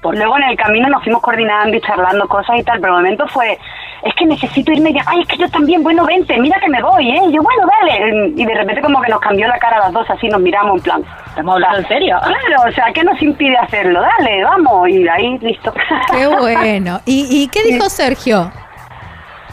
[0.07, 3.03] Por Luego en el camino nos fuimos coordinando y charlando cosas y tal, pero el
[3.03, 3.59] momento fue
[4.03, 6.81] es que necesito irme ya, ay, es que yo también, bueno, vente, mira que me
[6.81, 7.19] voy, ¿eh?
[7.27, 8.31] Y yo, bueno, dale.
[8.37, 10.77] Y de repente como que nos cambió la cara a las dos, así nos miramos
[10.77, 12.17] en plan, ¿Estamos hablando en serio?
[12.23, 13.99] Claro, o sea, ¿qué nos impide hacerlo?
[13.99, 15.73] Dale, vamos, y de ahí, listo.
[16.13, 17.01] Qué bueno.
[17.05, 18.49] ¿Y, y qué dijo Sergio?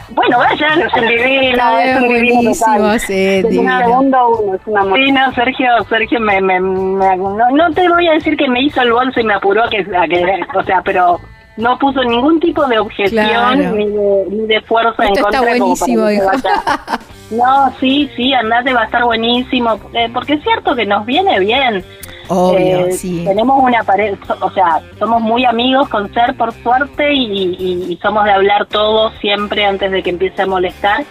[0.09, 2.99] Bueno, vayan, es un divino, es un divino total.
[2.99, 3.79] sí, Es divino.
[3.79, 8.07] segundo uno, es una Sí, no, Sergio, Sergio me, me, me- no, no te voy
[8.07, 10.63] a decir que me hizo el bolso y me apuró a que, a que o
[10.63, 11.19] sea, pero
[11.57, 13.55] no puso ningún tipo de objeción Claro.
[13.75, 16.21] ni, de, ni de fuerza en Esto está contra para buenísimo, vaya.
[17.31, 21.39] No, sí, sí, andate, va a estar buenísimo, eh, porque es cierto que nos viene
[21.39, 21.83] bien.
[22.27, 23.23] Obvio, Eh, sí.
[23.25, 27.97] Tenemos una pareja, o sea, somos muy amigos con Ser por suerte y, y- y
[28.01, 31.03] somos de hablar todo siempre antes de que empiece a molestar.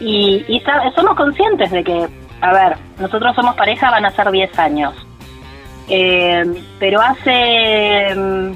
[0.00, 0.60] Y, y
[0.96, 2.08] somos conscientes de que,
[2.40, 4.94] a ver, nosotros somos pareja, van a ser 10 años.
[5.88, 6.44] Eh,
[6.78, 8.52] pero hace, mm,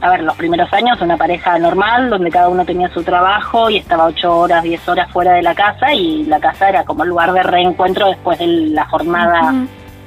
[0.00, 3.76] a ver, los primeros años una pareja normal, donde cada uno tenía su trabajo y
[3.78, 7.10] estaba 8 horas, 10 horas fuera de la casa y la casa era como el
[7.10, 9.52] lugar de reencuentro después de la jornada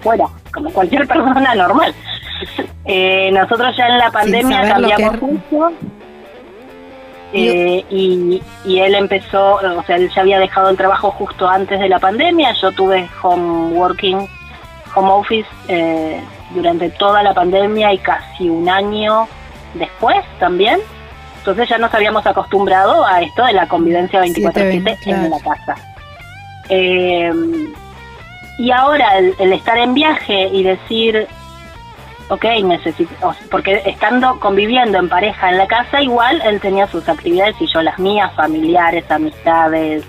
[0.01, 1.93] fuera, como cualquier persona normal.
[2.85, 5.71] Eh, nosotros ya en la pandemia que cambiamos mucho.
[7.31, 11.79] Eh, y, y él empezó, o sea, él ya había dejado el trabajo justo antes
[11.79, 12.53] de la pandemia.
[12.53, 14.27] Yo tuve home working,
[14.95, 16.21] home office eh,
[16.51, 19.27] durante toda la pandemia y casi un año
[19.75, 20.79] después también.
[21.37, 25.23] Entonces ya nos habíamos acostumbrado a esto de la convivencia 24/7 claro.
[25.23, 25.75] en la casa.
[26.69, 27.31] Eh,
[28.59, 31.27] y ahora el, el estar en viaje y decir,
[32.27, 37.55] ok, necesito, porque estando conviviendo en pareja en la casa, igual él tenía sus actividades
[37.61, 40.03] y yo las mías, familiares, amistades,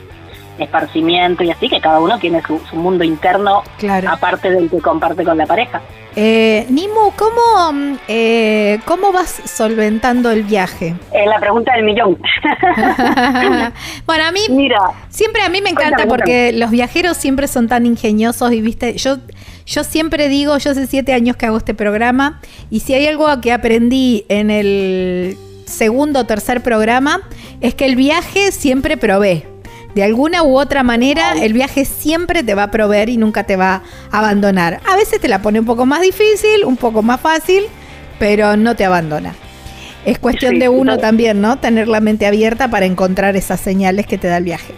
[0.62, 4.10] esparcimiento y así, que cada uno tiene su, su mundo interno Claro.
[4.10, 5.80] aparte del que comparte con la pareja.
[6.16, 10.94] Eh, Nimu, ¿cómo, mm, eh, ¿cómo vas solventando el viaje?
[11.12, 12.18] Eh, la pregunta del millón.
[14.06, 17.86] bueno, a mí Mira, siempre a mí me encanta porque los viajeros siempre son tan
[17.86, 19.18] ingeniosos y viste, yo
[19.66, 23.28] yo siempre digo, yo hace siete años que hago este programa y si hay algo
[23.40, 27.20] que aprendí en el segundo o tercer programa
[27.60, 29.44] es que el viaje siempre provee.
[29.94, 33.56] De alguna u otra manera, el viaje siempre te va a proveer y nunca te
[33.56, 34.80] va a abandonar.
[34.88, 37.64] A veces te la pone un poco más difícil, un poco más fácil,
[38.18, 39.34] pero no te abandona.
[40.04, 41.58] Es cuestión Sí, de uno no- también, ¿no?
[41.58, 44.72] Tener la mente abierta para encontrar esas señales que te da el viaje.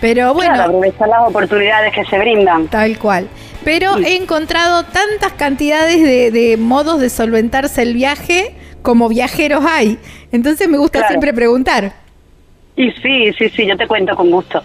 [0.00, 2.66] Pero bueno, claro, aprovechar las oportunidades que se brindan.
[2.68, 3.28] tal cual.
[3.64, 9.98] Pero he encontrado tantas cantidades de, de modos de solventarse el viaje como viajeros hay.
[10.32, 11.12] Entonces me gusta Claro.
[11.12, 11.92] siempre preguntar.
[12.76, 14.62] Y sí, sí, sí, yo te cuento con gusto.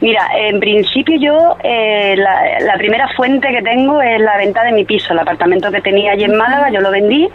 [0.00, 4.72] Mira, en principio yo, eh, la, la primera fuente que tengo es la venta de
[4.72, 7.28] mi piso, el apartamento que tenía allí en Málaga, yo lo vendí.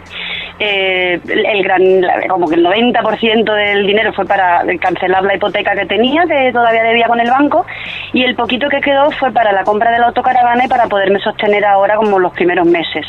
[0.58, 1.82] Eh, el, gran,
[2.28, 6.82] como que el 90% del dinero fue para cancelar la hipoteca que tenía, que todavía
[6.82, 7.66] debía con el banco,
[8.12, 11.20] y el poquito que quedó fue para la compra de la autocaravana y para poderme
[11.20, 13.06] sostener ahora como los primeros meses.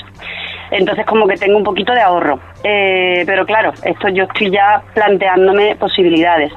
[0.71, 2.39] Entonces como que tengo un poquito de ahorro.
[2.63, 6.51] Eh, pero claro, esto yo estoy ya planteándome posibilidades.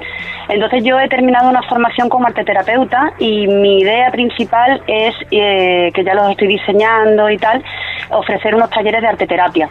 [0.49, 6.05] Entonces yo he terminado una formación como arteterapeuta y mi idea principal es, eh, que
[6.05, 7.62] ya los estoy diseñando y tal,
[8.11, 9.69] ofrecer unos talleres de arteterapia.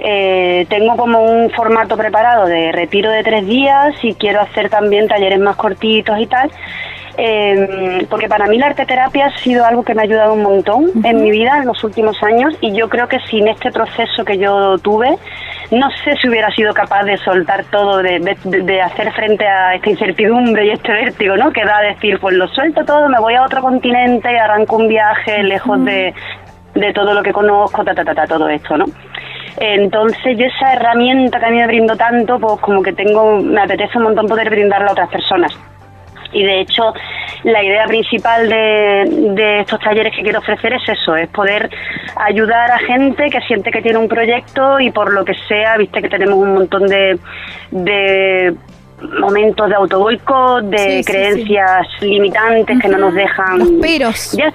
[0.00, 5.08] Eh, tengo como un formato preparado de retiro de tres días y quiero hacer también
[5.08, 6.50] talleres más cortitos y tal.
[7.20, 10.84] Eh, porque para mí la arteterapia ha sido algo que me ha ayudado un montón
[11.04, 14.38] en mi vida en los últimos años y yo creo que sin este proceso que
[14.38, 15.08] yo tuve,
[15.72, 19.74] no sé si hubiera sido capaz de soltar todo, de, de- de hacer frente a
[19.74, 21.50] esta incertidumbre y este vértigo, ¿no?
[21.50, 24.86] Que da a decir, pues lo suelto todo, me voy a otro continente, arranco un
[24.86, 26.14] viaje lejos de,
[26.74, 28.84] de todo lo que conozco, ta, ta, ta, ta, todo esto, ¿no?
[29.56, 33.60] Entonces yo esa herramienta que a mí me brindo tanto, pues como que tengo, me
[33.60, 35.52] apetece un montón poder brindarla a otras personas.
[36.32, 36.92] Y de hecho,
[37.44, 41.70] la idea principal de, estos talleres que quiero ofrecer es eso, es poder
[42.16, 46.02] ayudar a gente que siente que tiene un proyecto y por lo que sea, viste
[46.02, 47.18] que tenemos un montón de,
[47.70, 48.54] de
[49.20, 53.58] momentos de autoboicot, de Sí, sí, creencias limitantes que no nos dejan...
[53.58, 54.32] Los peros.
[54.32, 54.52] Ya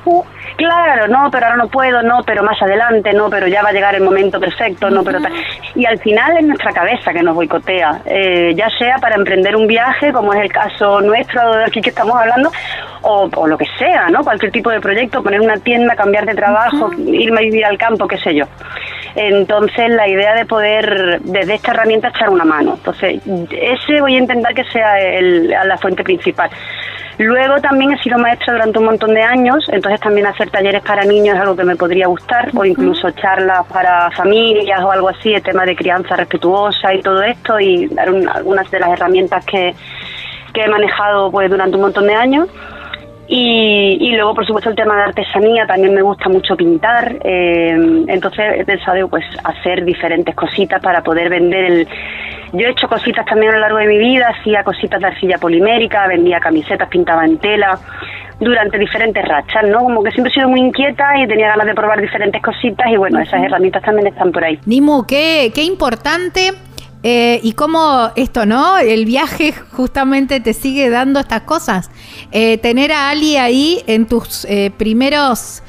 [0.57, 3.74] claro, no, pero ahora no puedo, no, pero más adelante, no, pero ya va a
[3.74, 5.34] llegar el momento perfecto, no, pero tal.
[5.76, 9.68] Y al final es nuestra cabeza que nos boicotea, eh, ya sea para emprender un
[9.68, 12.52] viaje, como es el caso nuestro de aquí que estamos hablando,
[13.02, 14.24] o, o lo que sea, ¿no?
[14.24, 18.07] Cualquier tipo de proyecto, poner una tienda, cambiar de trabajo, irme a vivir al campo,
[18.07, 18.45] qué sé yo.
[19.15, 22.74] Entonces, la idea de poder, desde esta herramienta, echar una mano.
[22.76, 23.22] Entonces,
[23.52, 26.50] ese a intentar que sea el- la fuente principal.
[27.20, 31.04] Luego también he sido maestra durante un montón de años, entonces también hacer talleres para
[31.04, 35.32] niños es algo que me podría gustar, o incluso charlas para familias o algo así,
[35.34, 39.46] el tema de crianza respetuosa y todo esto, y dar un- algunas de las herramientas
[39.46, 39.76] que,
[40.54, 42.48] que he manejado pues durante un montón de años.
[43.36, 47.18] Y, y, luego, por supuesto, el tema de artesanía, también me gusta mucho pintar.
[47.24, 51.88] Eh, entonces he pensado pues hacer diferentes cositas para poder vender el...
[52.52, 55.40] Yo he hecho cositas también a lo largo de mi vida, hacía cositas de arcilla
[55.40, 57.80] polimérica, vendía camisetas, pintaba en tela,
[58.40, 59.80] durante diferentes rachas, ¿no?
[59.80, 62.98] Como que siempre he sido muy inquieta y tenía ganas de probar diferentes cositas y
[62.98, 64.60] bueno, esas herramientas también están por ahí.
[64.68, 66.52] Nimu, qué, qué importante
[67.04, 68.78] eh, y cómo esto, ¿no?
[68.78, 71.90] El viaje justamente te sigue dando estas cosas.
[72.32, 75.62] Eh, tener a Ali ahí en tus eh, primeros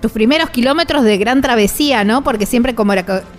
[0.00, 2.24] tus primeros kilómetros de gran travesía, ¿no?
[2.24, 2.94] Porque siempre como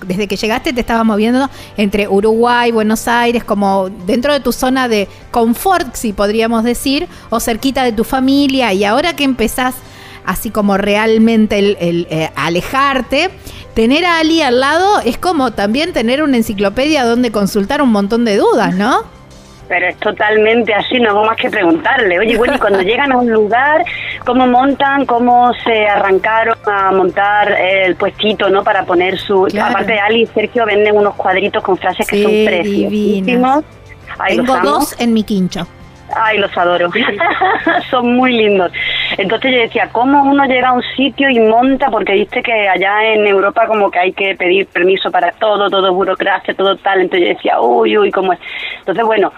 [0.06, 4.88] desde que llegaste te estabas moviendo entre Uruguay, Buenos Aires, como dentro de tu zona
[4.88, 9.74] de confort, si podríamos decir, o cerquita de tu familia, y ahora que empezás
[10.26, 13.30] así como realmente el, alejarte,
[13.74, 18.26] tener a Ali al lado es como también tener una enciclopedia donde consultar un montón
[18.26, 19.04] de dudas, ¿no?
[19.68, 22.20] Pero es totalmente así, no hago más que preguntarle.
[22.20, 23.86] Oye, bueno, y cuando llegan a un lugar,
[24.26, 25.06] ¿cómo montan?
[25.06, 28.66] ¿Cómo se arrancaron a montar el puestito, no?
[28.66, 29.46] Para poner su...
[29.46, 33.64] Aparte de Ali y Sergio venden unos cuadritos con frases que son preciosísimos.
[34.28, 35.66] Tengo dos en mi quincho.
[36.16, 36.90] Ay, los adoro.
[37.90, 38.72] Son muy lindos.
[39.18, 41.90] Entonces yo decía, ¿cómo uno llega a un sitio y monta?
[41.90, 45.94] Porque viste que allá en Europa como que hay que pedir permiso para todo, todo
[45.94, 47.02] burocracia, todo tal.
[47.02, 48.40] Entonces yo decía, uy, uy, ¿cómo es?
[48.80, 49.32] Entonces, bueno,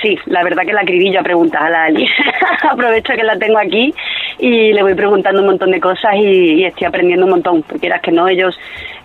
[0.00, 2.06] sí, la verdad que la acribillo a preguntar a la Ali.
[2.70, 3.92] Aprovecho que la tengo aquí
[4.38, 7.62] y le voy preguntando un montón de cosas y, estoy aprendiendo un montón.
[7.62, 8.58] Porque eras que no, ellos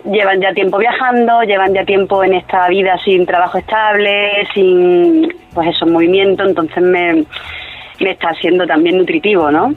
[0.04, 5.68] llevan ya tiempo viajando, llevan ya tiempo en esta vida sin trabajo estable, sin pues
[5.68, 7.24] eso, movimiento, entonces me,
[8.00, 9.74] me está haciendo también nutritivo, ¿no?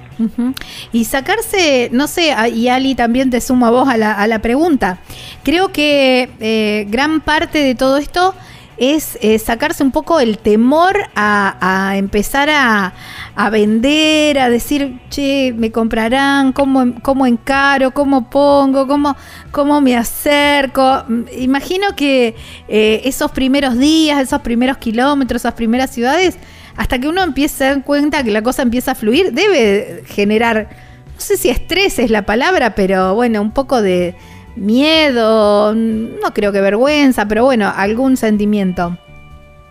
[0.92, 4.40] Y sacarse, no sé, y Ali también te sumo a vos a la, a la
[4.40, 5.00] pregunta.
[5.44, 8.36] Creo que eh, gran parte de todo esto
[8.82, 12.92] es eh, sacarse un poco el temor a, empezar a,
[13.52, 19.16] vender, a decir, che, me comprarán, cómo, cómo encaro, cómo pongo, cómo,
[19.52, 21.06] cómo me acerco.
[21.38, 22.34] Imagino que
[22.68, 26.40] eh, esos primeros días, esos primeros kilómetros, esas primeras ciudades,
[26.76, 30.70] hasta que uno empieza a dar cuenta que la cosa empieza a fluir, debe generar,
[31.14, 34.16] no sé si estrés es la palabra, pero bueno, un poco de
[34.56, 38.98] miedo, no creo que vergüenza, pero bueno, algún sentimiento.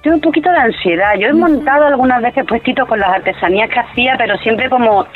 [0.03, 1.15] Tengo un poquito de ansiedad.
[1.19, 5.07] Yo he montado algunas veces puestitos con las artesanías que hacía, pero siempre como,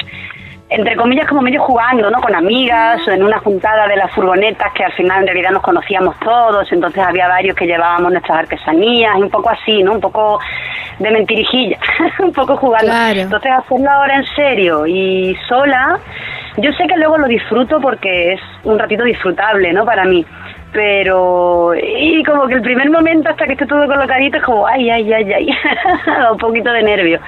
[0.71, 2.21] entre comillas, como medio jugando, ¿no?
[2.21, 5.63] Con amigas o en una juntada de las furgonetas que al final en realidad nos
[5.63, 9.93] conocíamos todos, entonces había varios que llevábamos nuestras artesanías, un poco así, ¿no?
[9.93, 10.41] Un poco
[10.99, 11.79] de mentirijilla,
[12.19, 12.93] un poco jugando.
[13.15, 15.99] Entonces hacerlo ahora en serio y sola
[16.57, 19.85] yo sé que luego lo disfruto porque es un ratito disfrutable, ¿no?
[19.85, 20.25] Para mí.
[20.75, 24.91] Pero, y como que el primer momento hasta que esté todo colocadito es como, ay,
[24.91, 25.49] ay, ay, ay,
[26.33, 27.21] un poquito de nervio.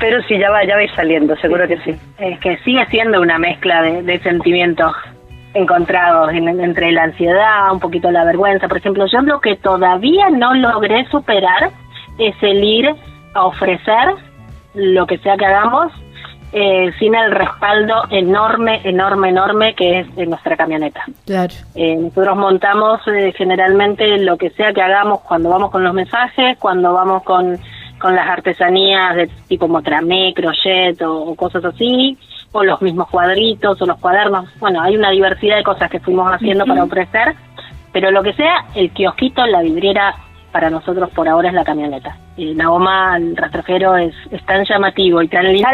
[0.00, 1.94] Pero sí, ya va, ya va a ir saliendo, seguro que sí.
[2.18, 4.92] Es que sigue siendo una mezcla de, sentimientos
[5.54, 8.66] encontrados entre la ansiedad, un poquito la vergüenza.
[8.66, 11.70] Por ejemplo, yo lo que todavía no logré superar
[12.18, 12.92] es el ir
[13.34, 14.14] a ofrecer
[14.74, 15.92] lo que sea que hagamos
[16.52, 21.04] eh, sin el respaldo enorme, enorme, enorme que es de nuestra camioneta.
[21.24, 21.54] Claro.
[21.76, 26.58] Eh, nosotros montamos eh, generalmente lo que sea que hagamos cuando vamos con los mensajes,
[26.58, 27.56] cuando vamos con,
[28.00, 32.18] con las artesanías de tipo motramé, crochet o, cosas así,
[32.50, 34.48] o los mismos cuadritos o los cuadernos.
[34.58, 37.36] Bueno, hay una diversidad de cosas que fuimos haciendo para ofrecer,
[37.92, 40.16] pero lo que sea, el kiosquito, la vidriera,
[40.52, 42.16] para nosotros por ahora es la camioneta.
[42.36, 44.14] Eh, la goma, el rastrojero es,
[44.46, 45.68] tan llamativo y tan lindo,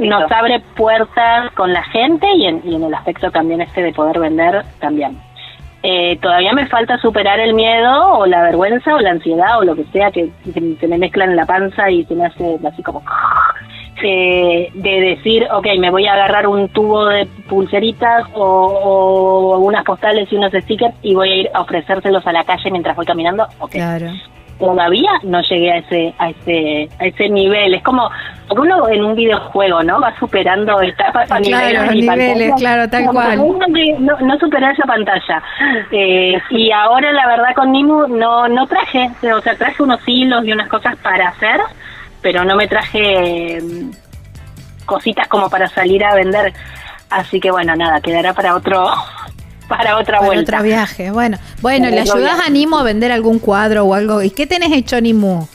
[0.00, 3.92] nos, abre puertas con la gente y en, y en el aspecto también este de
[3.92, 5.18] poder vender también.
[5.82, 9.74] Eh, todavía me falta superar el miedo o la vergüenza o la ansiedad o lo
[9.74, 13.02] que sea que se, me mezclan en la panza y se me hace así como
[14.08, 20.36] de decir, ok, me voy a agarrar un tubo de pulseritas o, unas postales y
[20.36, 23.46] unos stickers y voy a ir a ofrecérselos a la calle mientras voy caminando.
[23.58, 23.80] Okay.
[23.80, 24.12] Claro.
[24.58, 27.72] Todavía no llegué a ese, a ese, a ese nivel.
[27.72, 28.10] Es como,
[28.50, 30.00] uno en un videojuego, ¿no?
[30.00, 31.42] Va superando etapas claro,
[31.92, 33.38] niveles, niveles claro, tal cual.
[33.38, 35.42] No, no superé esa pantalla.
[35.90, 40.44] Eh, y ahora, la verdad, con Nimu no, no traje, o sea, traje unos hilos
[40.44, 41.60] y unas cosas para hacer,
[42.22, 43.90] pero no me traje mm,
[44.86, 46.52] cositas como para salir a vender.
[47.08, 48.86] Así que bueno, nada, quedará para otro
[49.68, 50.56] para otra para vuelta.
[50.56, 51.10] otro viaje.
[51.10, 54.22] Bueno, bueno, ¿le ayudas a Nimo a vender algún cuadro o algo?
[54.22, 55.46] ¿Y qué tenés hecho, Nimu?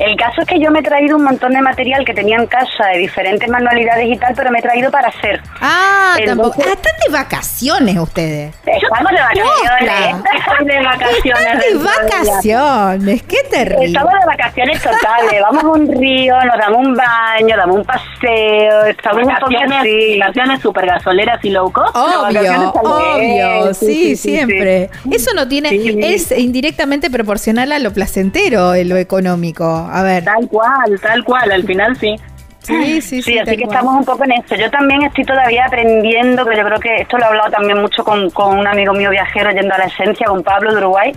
[0.00, 2.46] El caso es que yo me he traído un montón de material que tenía en
[2.46, 5.40] casa de diferentes manualidades y tal, pero me he traído para hacer.
[5.60, 6.54] Ah, tampoco.
[6.60, 8.54] Entonces- Ah, están de vacaciones ustedes.
[8.66, 10.22] Estamos de vacaciones.
[10.34, 11.46] Estoy de vacaciones.
[11.46, 13.22] Están de vacaciones.
[13.24, 13.86] Qué terrible.
[13.86, 15.42] Estamos de vacaciones totales.
[15.42, 18.84] Vamos a un río, nos damos un baño, damos un paseo.
[18.86, 20.18] Estamos un poco Vacaciones, así.
[20.18, 21.96] vacaciones super gasoleras y low cost.
[21.96, 24.90] Obvio, obvio, Sí, sí, sí, sí, siempre.
[25.10, 26.00] Eso no tiene, Sí, sí.
[26.02, 29.87] es indirectamente proporcional a lo placentero, en lo económico.
[29.90, 30.24] A ver.
[30.24, 32.16] Tal cual, tal cual, al final sí.
[32.60, 33.32] Sí, sí, sí.
[33.32, 33.76] Sí, así que cual.
[33.76, 34.54] estamos un poco en esto.
[34.56, 38.04] Yo también estoy todavía aprendiendo, pero yo creo que esto lo he hablado también mucho
[38.04, 41.12] con, con un amigo mío viajero yendo a la esencia, con Pablo de Uruguay.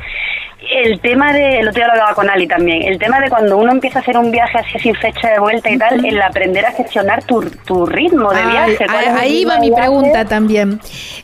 [0.74, 3.58] El tema de, el otro día lo hablaba con Ali también, el tema de cuando
[3.58, 6.64] uno empieza a hacer un viaje así sin fecha de vuelta y tal, el aprender
[6.66, 8.86] a gestionar tu, tu ritmo de Ay, viaje.
[8.86, 10.80] ¿Cuál es el ahí va mi pregunta también.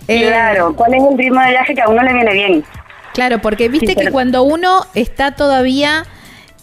[0.08, 2.64] Eh, Claro, ¿cuál es el ritmo de viaje que a uno le viene bien?
[3.14, 6.04] Claro, porque viste Sí, que cuando uno está todavía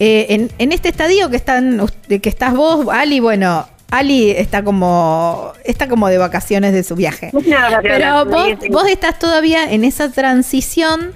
[0.06, 1.80] eh, en, en este estadio que están
[2.22, 7.30] que estás vos, Ali, bueno, Ali está como está como de vacaciones de su viaje.
[7.82, 11.12] Pero vos, vos estás todavía en esa transición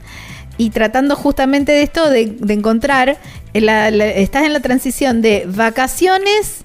[0.56, 3.16] y tratando justamente de esto de, de encontrar
[3.55, 6.62] en la- la- estás en la transición de vacaciones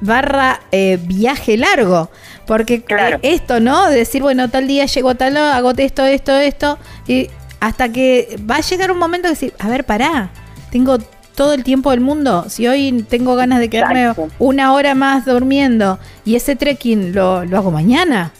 [0.00, 2.10] barra eh, viaje largo.
[2.46, 3.16] Porque Claro.
[3.22, 3.88] eh, esto, ¿no?
[3.88, 6.78] De decir, bueno, tal día llego a tal hago esto, esto, esto.
[7.08, 7.30] Y
[7.60, 10.30] hasta que va a llegar un momento de decir, a ver, pará,
[10.70, 10.98] tengo
[11.34, 12.44] todo el tiempo del mundo.
[12.48, 14.28] Si hoy tengo ganas de quedarme Exacto.
[14.38, 18.30] una hora más durmiendo y ese trekking lo, lo hago mañana.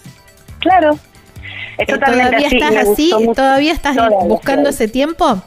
[0.60, 0.92] Claro.
[1.76, 2.56] Es Eh, totalmente ¿Todavía así.
[2.56, 3.12] estás así?
[3.34, 4.70] ¿Todavía estás Todavía, buscando todavía.
[4.70, 5.42] ese tiempo?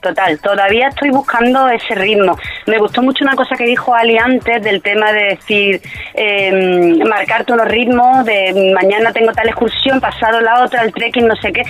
[0.00, 2.36] Total, todavía estoy buscando ese ritmo.
[2.66, 5.80] Me gustó mucho una cosa que dijo Ali antes del tema de decir,
[6.12, 11.34] eh, marcarte unos ritmos, de mañana tengo tal excursión, pasado la otra, el trekking, no
[11.36, 11.62] sé qué,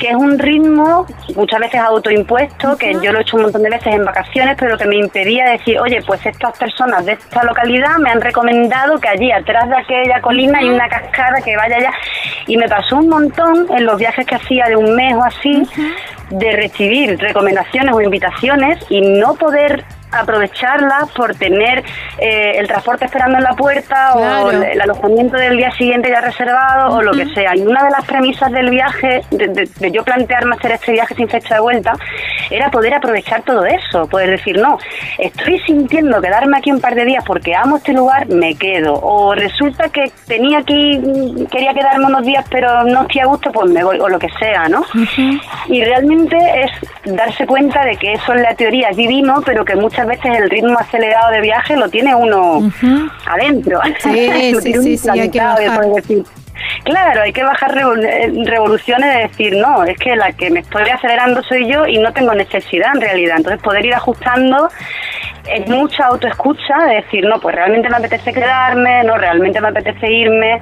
[0.00, 1.06] que es un ritmo
[1.36, 4.76] muchas veces autoimpuesto, que yo lo he hecho un montón de veces en vacaciones, pero
[4.78, 9.08] que me impedía decir, oye, pues estas personas de esta localidad me han recomendado que
[9.08, 11.92] allí atrás de aquella colina hay una cascada que vaya allá.
[12.46, 15.62] Y me pasó un montón en los viajes que hacía de un mes o así,
[16.30, 21.84] de recibir recomendaciones o invitaciones y no poder aprovecharlas por tener
[22.18, 26.20] eh, el transporte esperando en la puerta o el, el alojamiento del día siguiente ya
[26.20, 27.56] reservado o lo que sea.
[27.56, 31.14] Y una de las premisas del viaje, de, de- de yo plantearme hacer este viaje
[31.14, 31.92] sin fecha de vuelta,
[32.50, 34.78] era poder aprovechar todo eso, poder decir, no,
[35.18, 38.94] estoy sintiendo quedarme aquí un par de días porque amo este lugar, me quedo.
[39.02, 41.00] O resulta que tenía aquí,
[41.50, 44.28] quería quedarme unos días pero no estoy a gusto, pues me voy, o lo que
[44.38, 44.82] sea, ¿no?
[45.68, 46.70] Y realmente es
[47.16, 50.50] darse cuenta de que eso en la teoría es divino, pero que muchas veces el
[50.50, 52.70] ritmo acelerado de viaje lo tiene uno
[53.26, 53.80] adentro.
[54.00, 55.86] Sí, Lo sí, tiene sí, sí, hay que bajar.
[55.94, 56.22] decir,
[56.84, 60.60] Claro, hay que bajar revol- eh, revoluciones de decir, no, es que la que me
[60.60, 63.36] estoy acelerando soy yo y no tengo necesidad en realidad.
[63.38, 64.68] Entonces poder ir ajustando
[65.50, 70.10] es mucha autoescucha, de decir, no, pues realmente me apetece quedarme, no, realmente me apetece
[70.10, 70.58] irme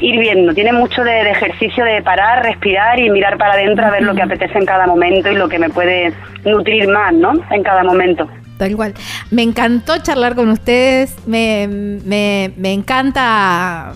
[0.00, 0.52] ir viendo.
[0.52, 4.14] Tiene mucho de, de ejercicio de parar, respirar y mirar para adentro a ver lo
[4.14, 6.12] que apetece en cada momento y lo que me puede
[6.44, 7.32] nutrir más, ¿no?
[7.50, 8.28] En cada momento.
[8.58, 8.94] Tal cual.
[9.30, 11.14] Me encantó charlar con ustedes.
[11.26, 13.92] Me, me, me encanta.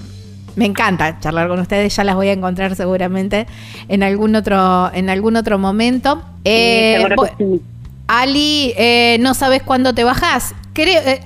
[0.57, 1.95] Me encanta charlar con ustedes.
[1.95, 3.47] Ya las voy a encontrar seguramente
[3.89, 6.23] en algún otro, en algún otro momento.
[6.45, 7.07] Eh,
[7.39, 7.61] sí.
[8.09, 10.55] Ali, eh, no sabes cuándo te bajás.
[10.73, 11.21] Creo, eh,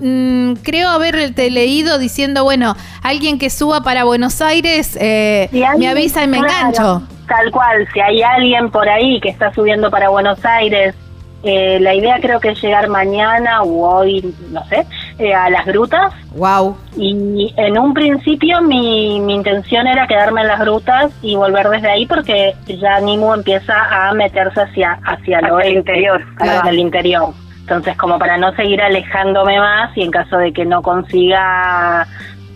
[0.00, 5.78] mm, creo haberte leído diciendo, bueno, alguien que suba para Buenos Aires eh, Si alguien-
[5.80, 7.02] me avisa y me claro, engancho.
[7.28, 10.94] Tal cual, si hay alguien por ahí que está subiendo para Buenos Aires,
[11.42, 14.86] eh, la idea creo que es llegar mañana o hoy, no sé,
[15.18, 16.12] eh, a las grutas.
[16.34, 16.76] Wow.
[16.96, 21.90] Y en un principio mi, mi intención era quedarme en las grutas y volver desde
[21.90, 23.74] ahí porque ya Nimu empieza
[24.08, 26.68] a meterse hacia, hacia, Hacia lo el interior, hacia claro.
[26.68, 27.34] el interior.
[27.60, 32.06] Entonces, como para no seguir alejándome más y en caso de que no consiga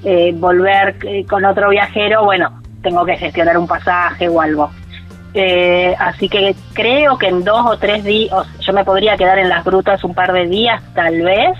[0.05, 4.70] eh, volver eh, con otro viajero, bueno, tengo que gestionar un pasaje o algo.
[5.35, 9.48] Eh, así que creo que en dos o tres días, yo me podría quedar en
[9.48, 11.57] las grutas un par de días tal vez,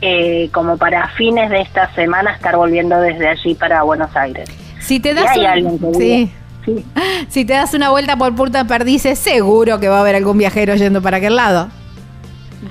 [0.00, 4.48] eh, como para fines de esta semana estar volviendo desde allí para Buenos Aires.
[4.80, 5.98] Si te das hay un- alguien que sí.
[5.98, 6.30] vive.
[6.64, 6.86] Sí.
[7.28, 10.74] Si te das una vuelta por Punta Perdices, seguro que va a haber algún viajero
[10.74, 11.68] yendo para aquel lado.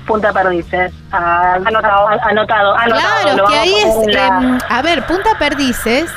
[0.06, 0.92] Punta Perdices.
[1.12, 2.08] Ah, Anotado.
[2.08, 2.74] anotado.
[2.76, 3.22] anotado.
[3.24, 4.14] Claro, que ahí es.
[4.14, 6.10] la- em, a ver, Punta Perdices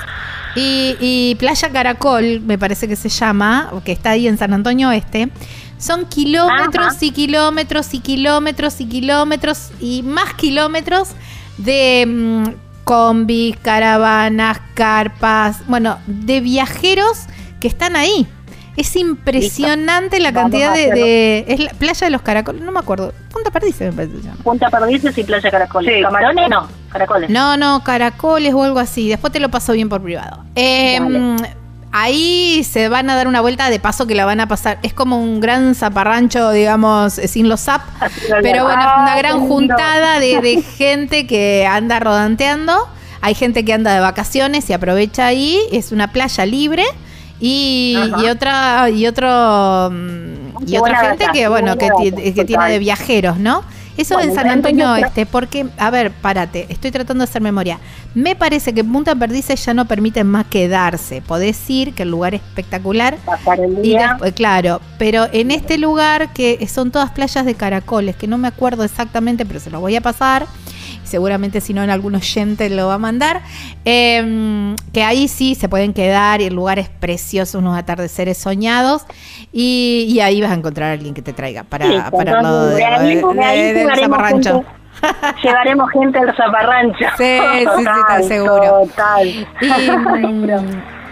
[0.56, 4.90] y, y Playa Caracol, me parece que se llama, que está ahí en San Antonio
[4.90, 5.30] Oeste.
[5.78, 6.98] Son kilómetros Ajá.
[7.06, 11.10] y kilómetros y kilómetros y kilómetros y más kilómetros
[11.58, 17.24] de mm, combis, caravanas, carpas, bueno, de viajeros
[17.60, 18.28] que están ahí.
[18.76, 23.14] Es impresionante la cantidad de, Es la playa de los caracoles, no me acuerdo.
[23.32, 24.44] Punta Perdices me parece que se llama.
[24.44, 25.95] Punta Perdices y Playa Caracoles.
[25.95, 26.02] Sí.
[26.02, 26.50] ¿Camarones?
[26.50, 27.30] No, Caracoles.
[27.30, 29.10] No, no, caracoles o algo así.
[29.10, 30.44] Después te lo paso bien por privado.
[30.56, 31.56] Eh, Dale.
[31.91, 34.80] ahí se van a dar una vuelta de paso que la van a pasar.
[34.84, 37.82] Es como un gran zaparrancho, digamos, eh, sin los zap.
[38.41, 39.48] Pero bueno, Ah, una qué gran lindo.
[39.54, 42.88] juntada de, de gente que anda rodanteando.
[43.22, 45.60] Hay gente que anda de vacaciones y aprovecha ahí.
[45.72, 46.84] Es una playa libre.
[47.40, 51.90] Y, y otra y otro mm, y otra gente que bueno que,
[52.34, 53.64] que tiene de viajeros, ¿no?
[53.96, 57.80] Eso Bueno, en San Antonio Oeste, porque, a ver, párate, estoy tratando de hacer memoria.
[58.16, 61.22] Me parece que en Punta Perdices ya no permiten más quedarse.
[61.22, 63.20] Podés ir, que el lugar es espectacular.
[63.24, 64.18] Pasar el Y día.
[64.36, 68.84] claro, pero en este lugar que son todas playas de caracoles, que no me acuerdo
[68.84, 70.50] exactamente, pero se los voy a pasar.
[71.14, 73.41] Seguramente si no en algún oyente lo va a mandar.
[73.85, 79.03] eh, que ahí sí se pueden quedar y el lugar es precioso, unos atardeceres soñados.
[79.52, 83.22] Y, y ahí vas a encontrar a alguien que te traiga para, Sí, para entonces,
[83.22, 84.64] lo de, de del zaparrancho.
[84.64, 84.68] gente-
[85.44, 87.06] Llevaremos gente al zaparrancho.
[87.18, 88.88] Sí, sí, sí, está seguro.
[88.88, 89.27] Total.
[89.27, 89.45] Y,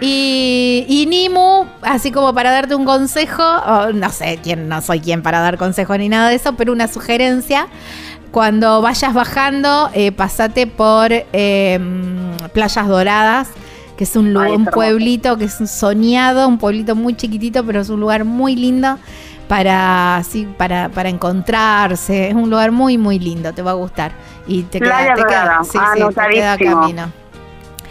[0.00, 5.00] y, y Nimu, así como para darte un consejo, o no sé quién, no soy
[5.00, 7.66] quien para dar consejo ni nada de eso, pero una sugerencia.
[8.32, 11.78] Cuando vayas bajando, eh, pasate por eh,
[12.54, 13.48] Playas Doradas,
[13.96, 17.90] que es un, Ay, pueblito que es un soñado, un pueblito muy chiquitito, pero es
[17.90, 18.98] un lugar muy lindo
[19.48, 22.28] para, así, para, para encontrarse.
[22.28, 24.12] Es un lugar muy, muy lindo, te va a gustar.
[24.46, 27.12] Y te queda, Playa te queda, sí, sí, te queda camino.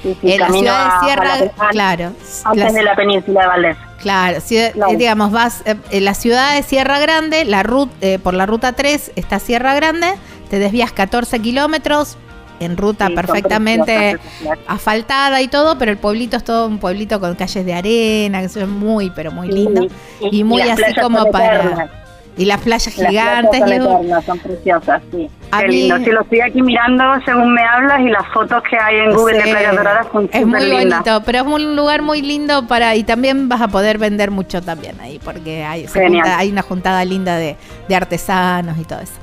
[0.02, 1.34] Sí, sí, En la ciudad de Sierra,
[1.70, 2.12] claro,
[2.46, 3.78] Antes la- de la península de Valdés.
[4.02, 4.92] Claro, ciudad- Claro.
[4.92, 8.74] eh, digamos, vas eh, en la ciudad de Sierra Grande, la ruta, por la ruta
[8.74, 10.08] 3 está Sierra Grande,
[10.50, 12.18] te desvías 14 kilómetros
[12.60, 14.20] en ruta Sí, son perfectamente
[14.68, 18.46] asfaltada y todo, pero el pueblito es todo un pueblito con calles de arena, que
[18.46, 19.88] es muy, pero muy lindo.
[20.20, 21.90] Y, Y muy así como son para- eternas.
[22.38, 23.60] Y las playas Las playas gigantes.
[23.60, 25.30] son eternas, son preciosas, sí.
[25.52, 25.98] a Qué mí- lindo.
[25.98, 29.42] Sí, lo estoy aquí mirando según me hablas y las fotos que hay en Google
[29.42, 31.00] Sí, de Playa Dorada son es muy lindas.
[31.04, 34.62] bonito, pero es un lugar muy lindo para y también vas a poder vender mucho
[34.62, 37.58] también ahí porque hay, junta- una juntada linda de,
[37.90, 39.14] de artesanos y todo eso.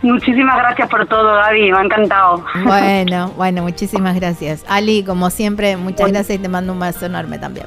[0.00, 1.72] Muchísimas gracias por todo, Gaby.
[1.72, 2.44] Me ha encantado.
[2.64, 4.64] Bueno, bueno, muchísimas gracias.
[4.68, 6.14] Ali, como siempre, muchas Bueno.
[6.14, 7.66] gracias y te mando un beso enorme también.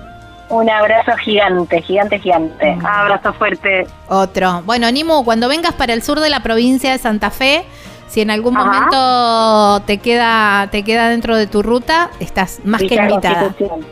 [0.51, 2.75] Un abrazo gigante, gigante, gigante.
[2.75, 2.85] Mm.
[2.85, 3.87] Abrazo fuerte.
[4.09, 4.61] Otro.
[4.65, 7.63] Bueno, Nimu, cuando vengas para el sur de la provincia de Santa Fe,
[8.07, 8.65] si en algún Ajá.
[8.65, 13.43] momento te queda, te queda dentro de tu ruta, estás más que invitada.
[13.43, 13.85] Constitución.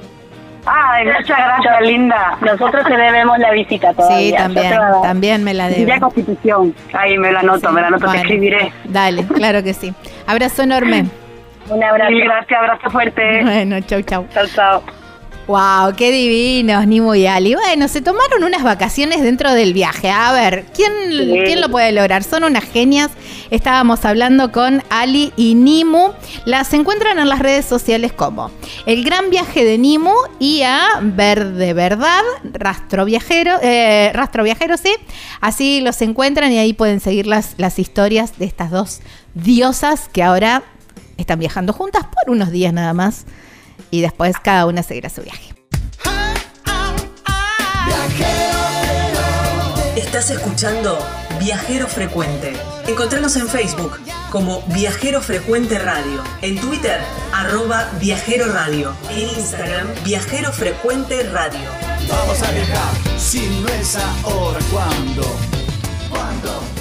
[0.65, 2.37] Ay, muchas gracias, linda.
[2.41, 4.19] Nosotros te debemos la visita todavía.
[4.19, 5.97] Sí, también, también me la debo.
[6.01, 6.75] Constitución.
[6.91, 8.73] Ahí me la anoto, Sí, me la anoto, te escribiré.
[8.83, 9.93] Dale, claro que sí.
[10.27, 11.05] Abrazo enorme.
[11.69, 12.11] Un abrazo.
[12.11, 13.43] Mil gracias, abrazo fuerte.
[13.43, 14.27] Bueno, chau, chau.
[14.33, 14.98] Chao, chao.
[15.49, 17.55] Wow, qué divinos, Nimu y Ali.
[17.55, 20.11] Bueno, se tomaron unas vacaciones dentro del viaje.
[20.11, 21.41] A ver, ¿quién, Sí.
[21.43, 22.23] ¿quién lo puede lograr?
[22.23, 23.09] Son unas genias.
[23.49, 26.11] Estábamos hablando con Ali y Nimu.
[26.45, 28.51] Las encuentran en las redes sociales como
[28.85, 34.77] El Gran Viaje de Nimu y a Ver de Verdad, Rastro Viajero, eh, Rastro Viajero,
[34.77, 34.93] sí.
[35.41, 38.99] Así los encuentran y ahí pueden seguir las, las historias de estas dos
[39.33, 40.61] diosas que ahora
[41.17, 43.25] están viajando juntas por unos días nada más
[43.91, 45.53] y después cada una seguirá su viaje.
[49.95, 50.97] Estás escuchando
[51.39, 52.53] Viajero Frecuente.
[52.87, 53.99] Encontranos en Facebook
[54.31, 56.99] como Viajero Frecuente Radio, en Twitter
[57.33, 61.69] arroba Viajero Radio, en Instagram Viajero Frecuente Radio.
[62.09, 65.23] Vamos a viajar, si no es ahora, ¿cuándo?
[66.09, 66.78] ¿Cuándo?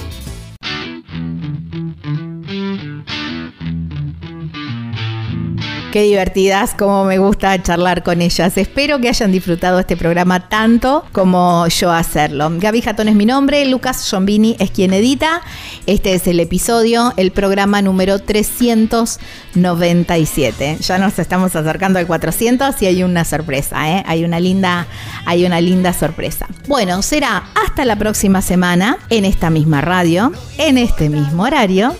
[5.92, 8.58] Qué divertidas, como me gusta charlar con ellas.
[8.58, 12.50] Espero que hayan disfrutado este programa tanto como yo hacerlo.
[12.52, 15.40] Gaby Jatón es mi nombre, Lucas Giombini es quien edita.
[15.86, 20.76] Este es el episodio, el programa número 397.
[20.80, 24.04] Ya nos estamos acercando al 400 y hay una sorpresa, ¿eh?
[24.06, 24.86] Hay una linda,
[25.24, 26.48] hay una linda sorpresa.
[26.66, 31.96] Bueno, será hasta la próxima semana en esta misma radio, en este mismo horario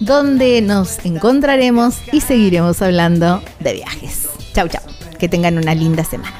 [0.00, 4.28] donde nos encontraremos y seguiremos hablando de viajes.
[4.54, 4.82] Chau, chau.
[5.18, 6.38] Que tengan una linda semana.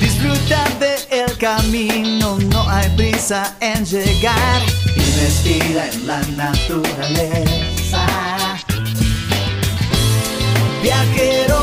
[0.00, 4.62] Disfruta del camino, no hay prisa en llegar.
[4.96, 8.06] Investiga en la naturaleza.
[10.82, 11.62] Viajero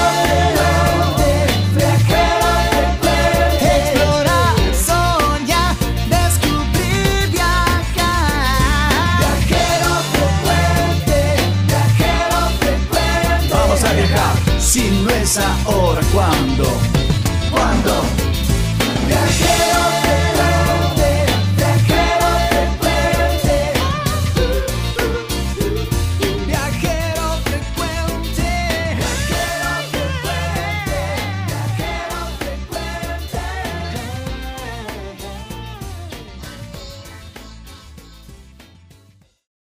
[15.31, 16.90] si no es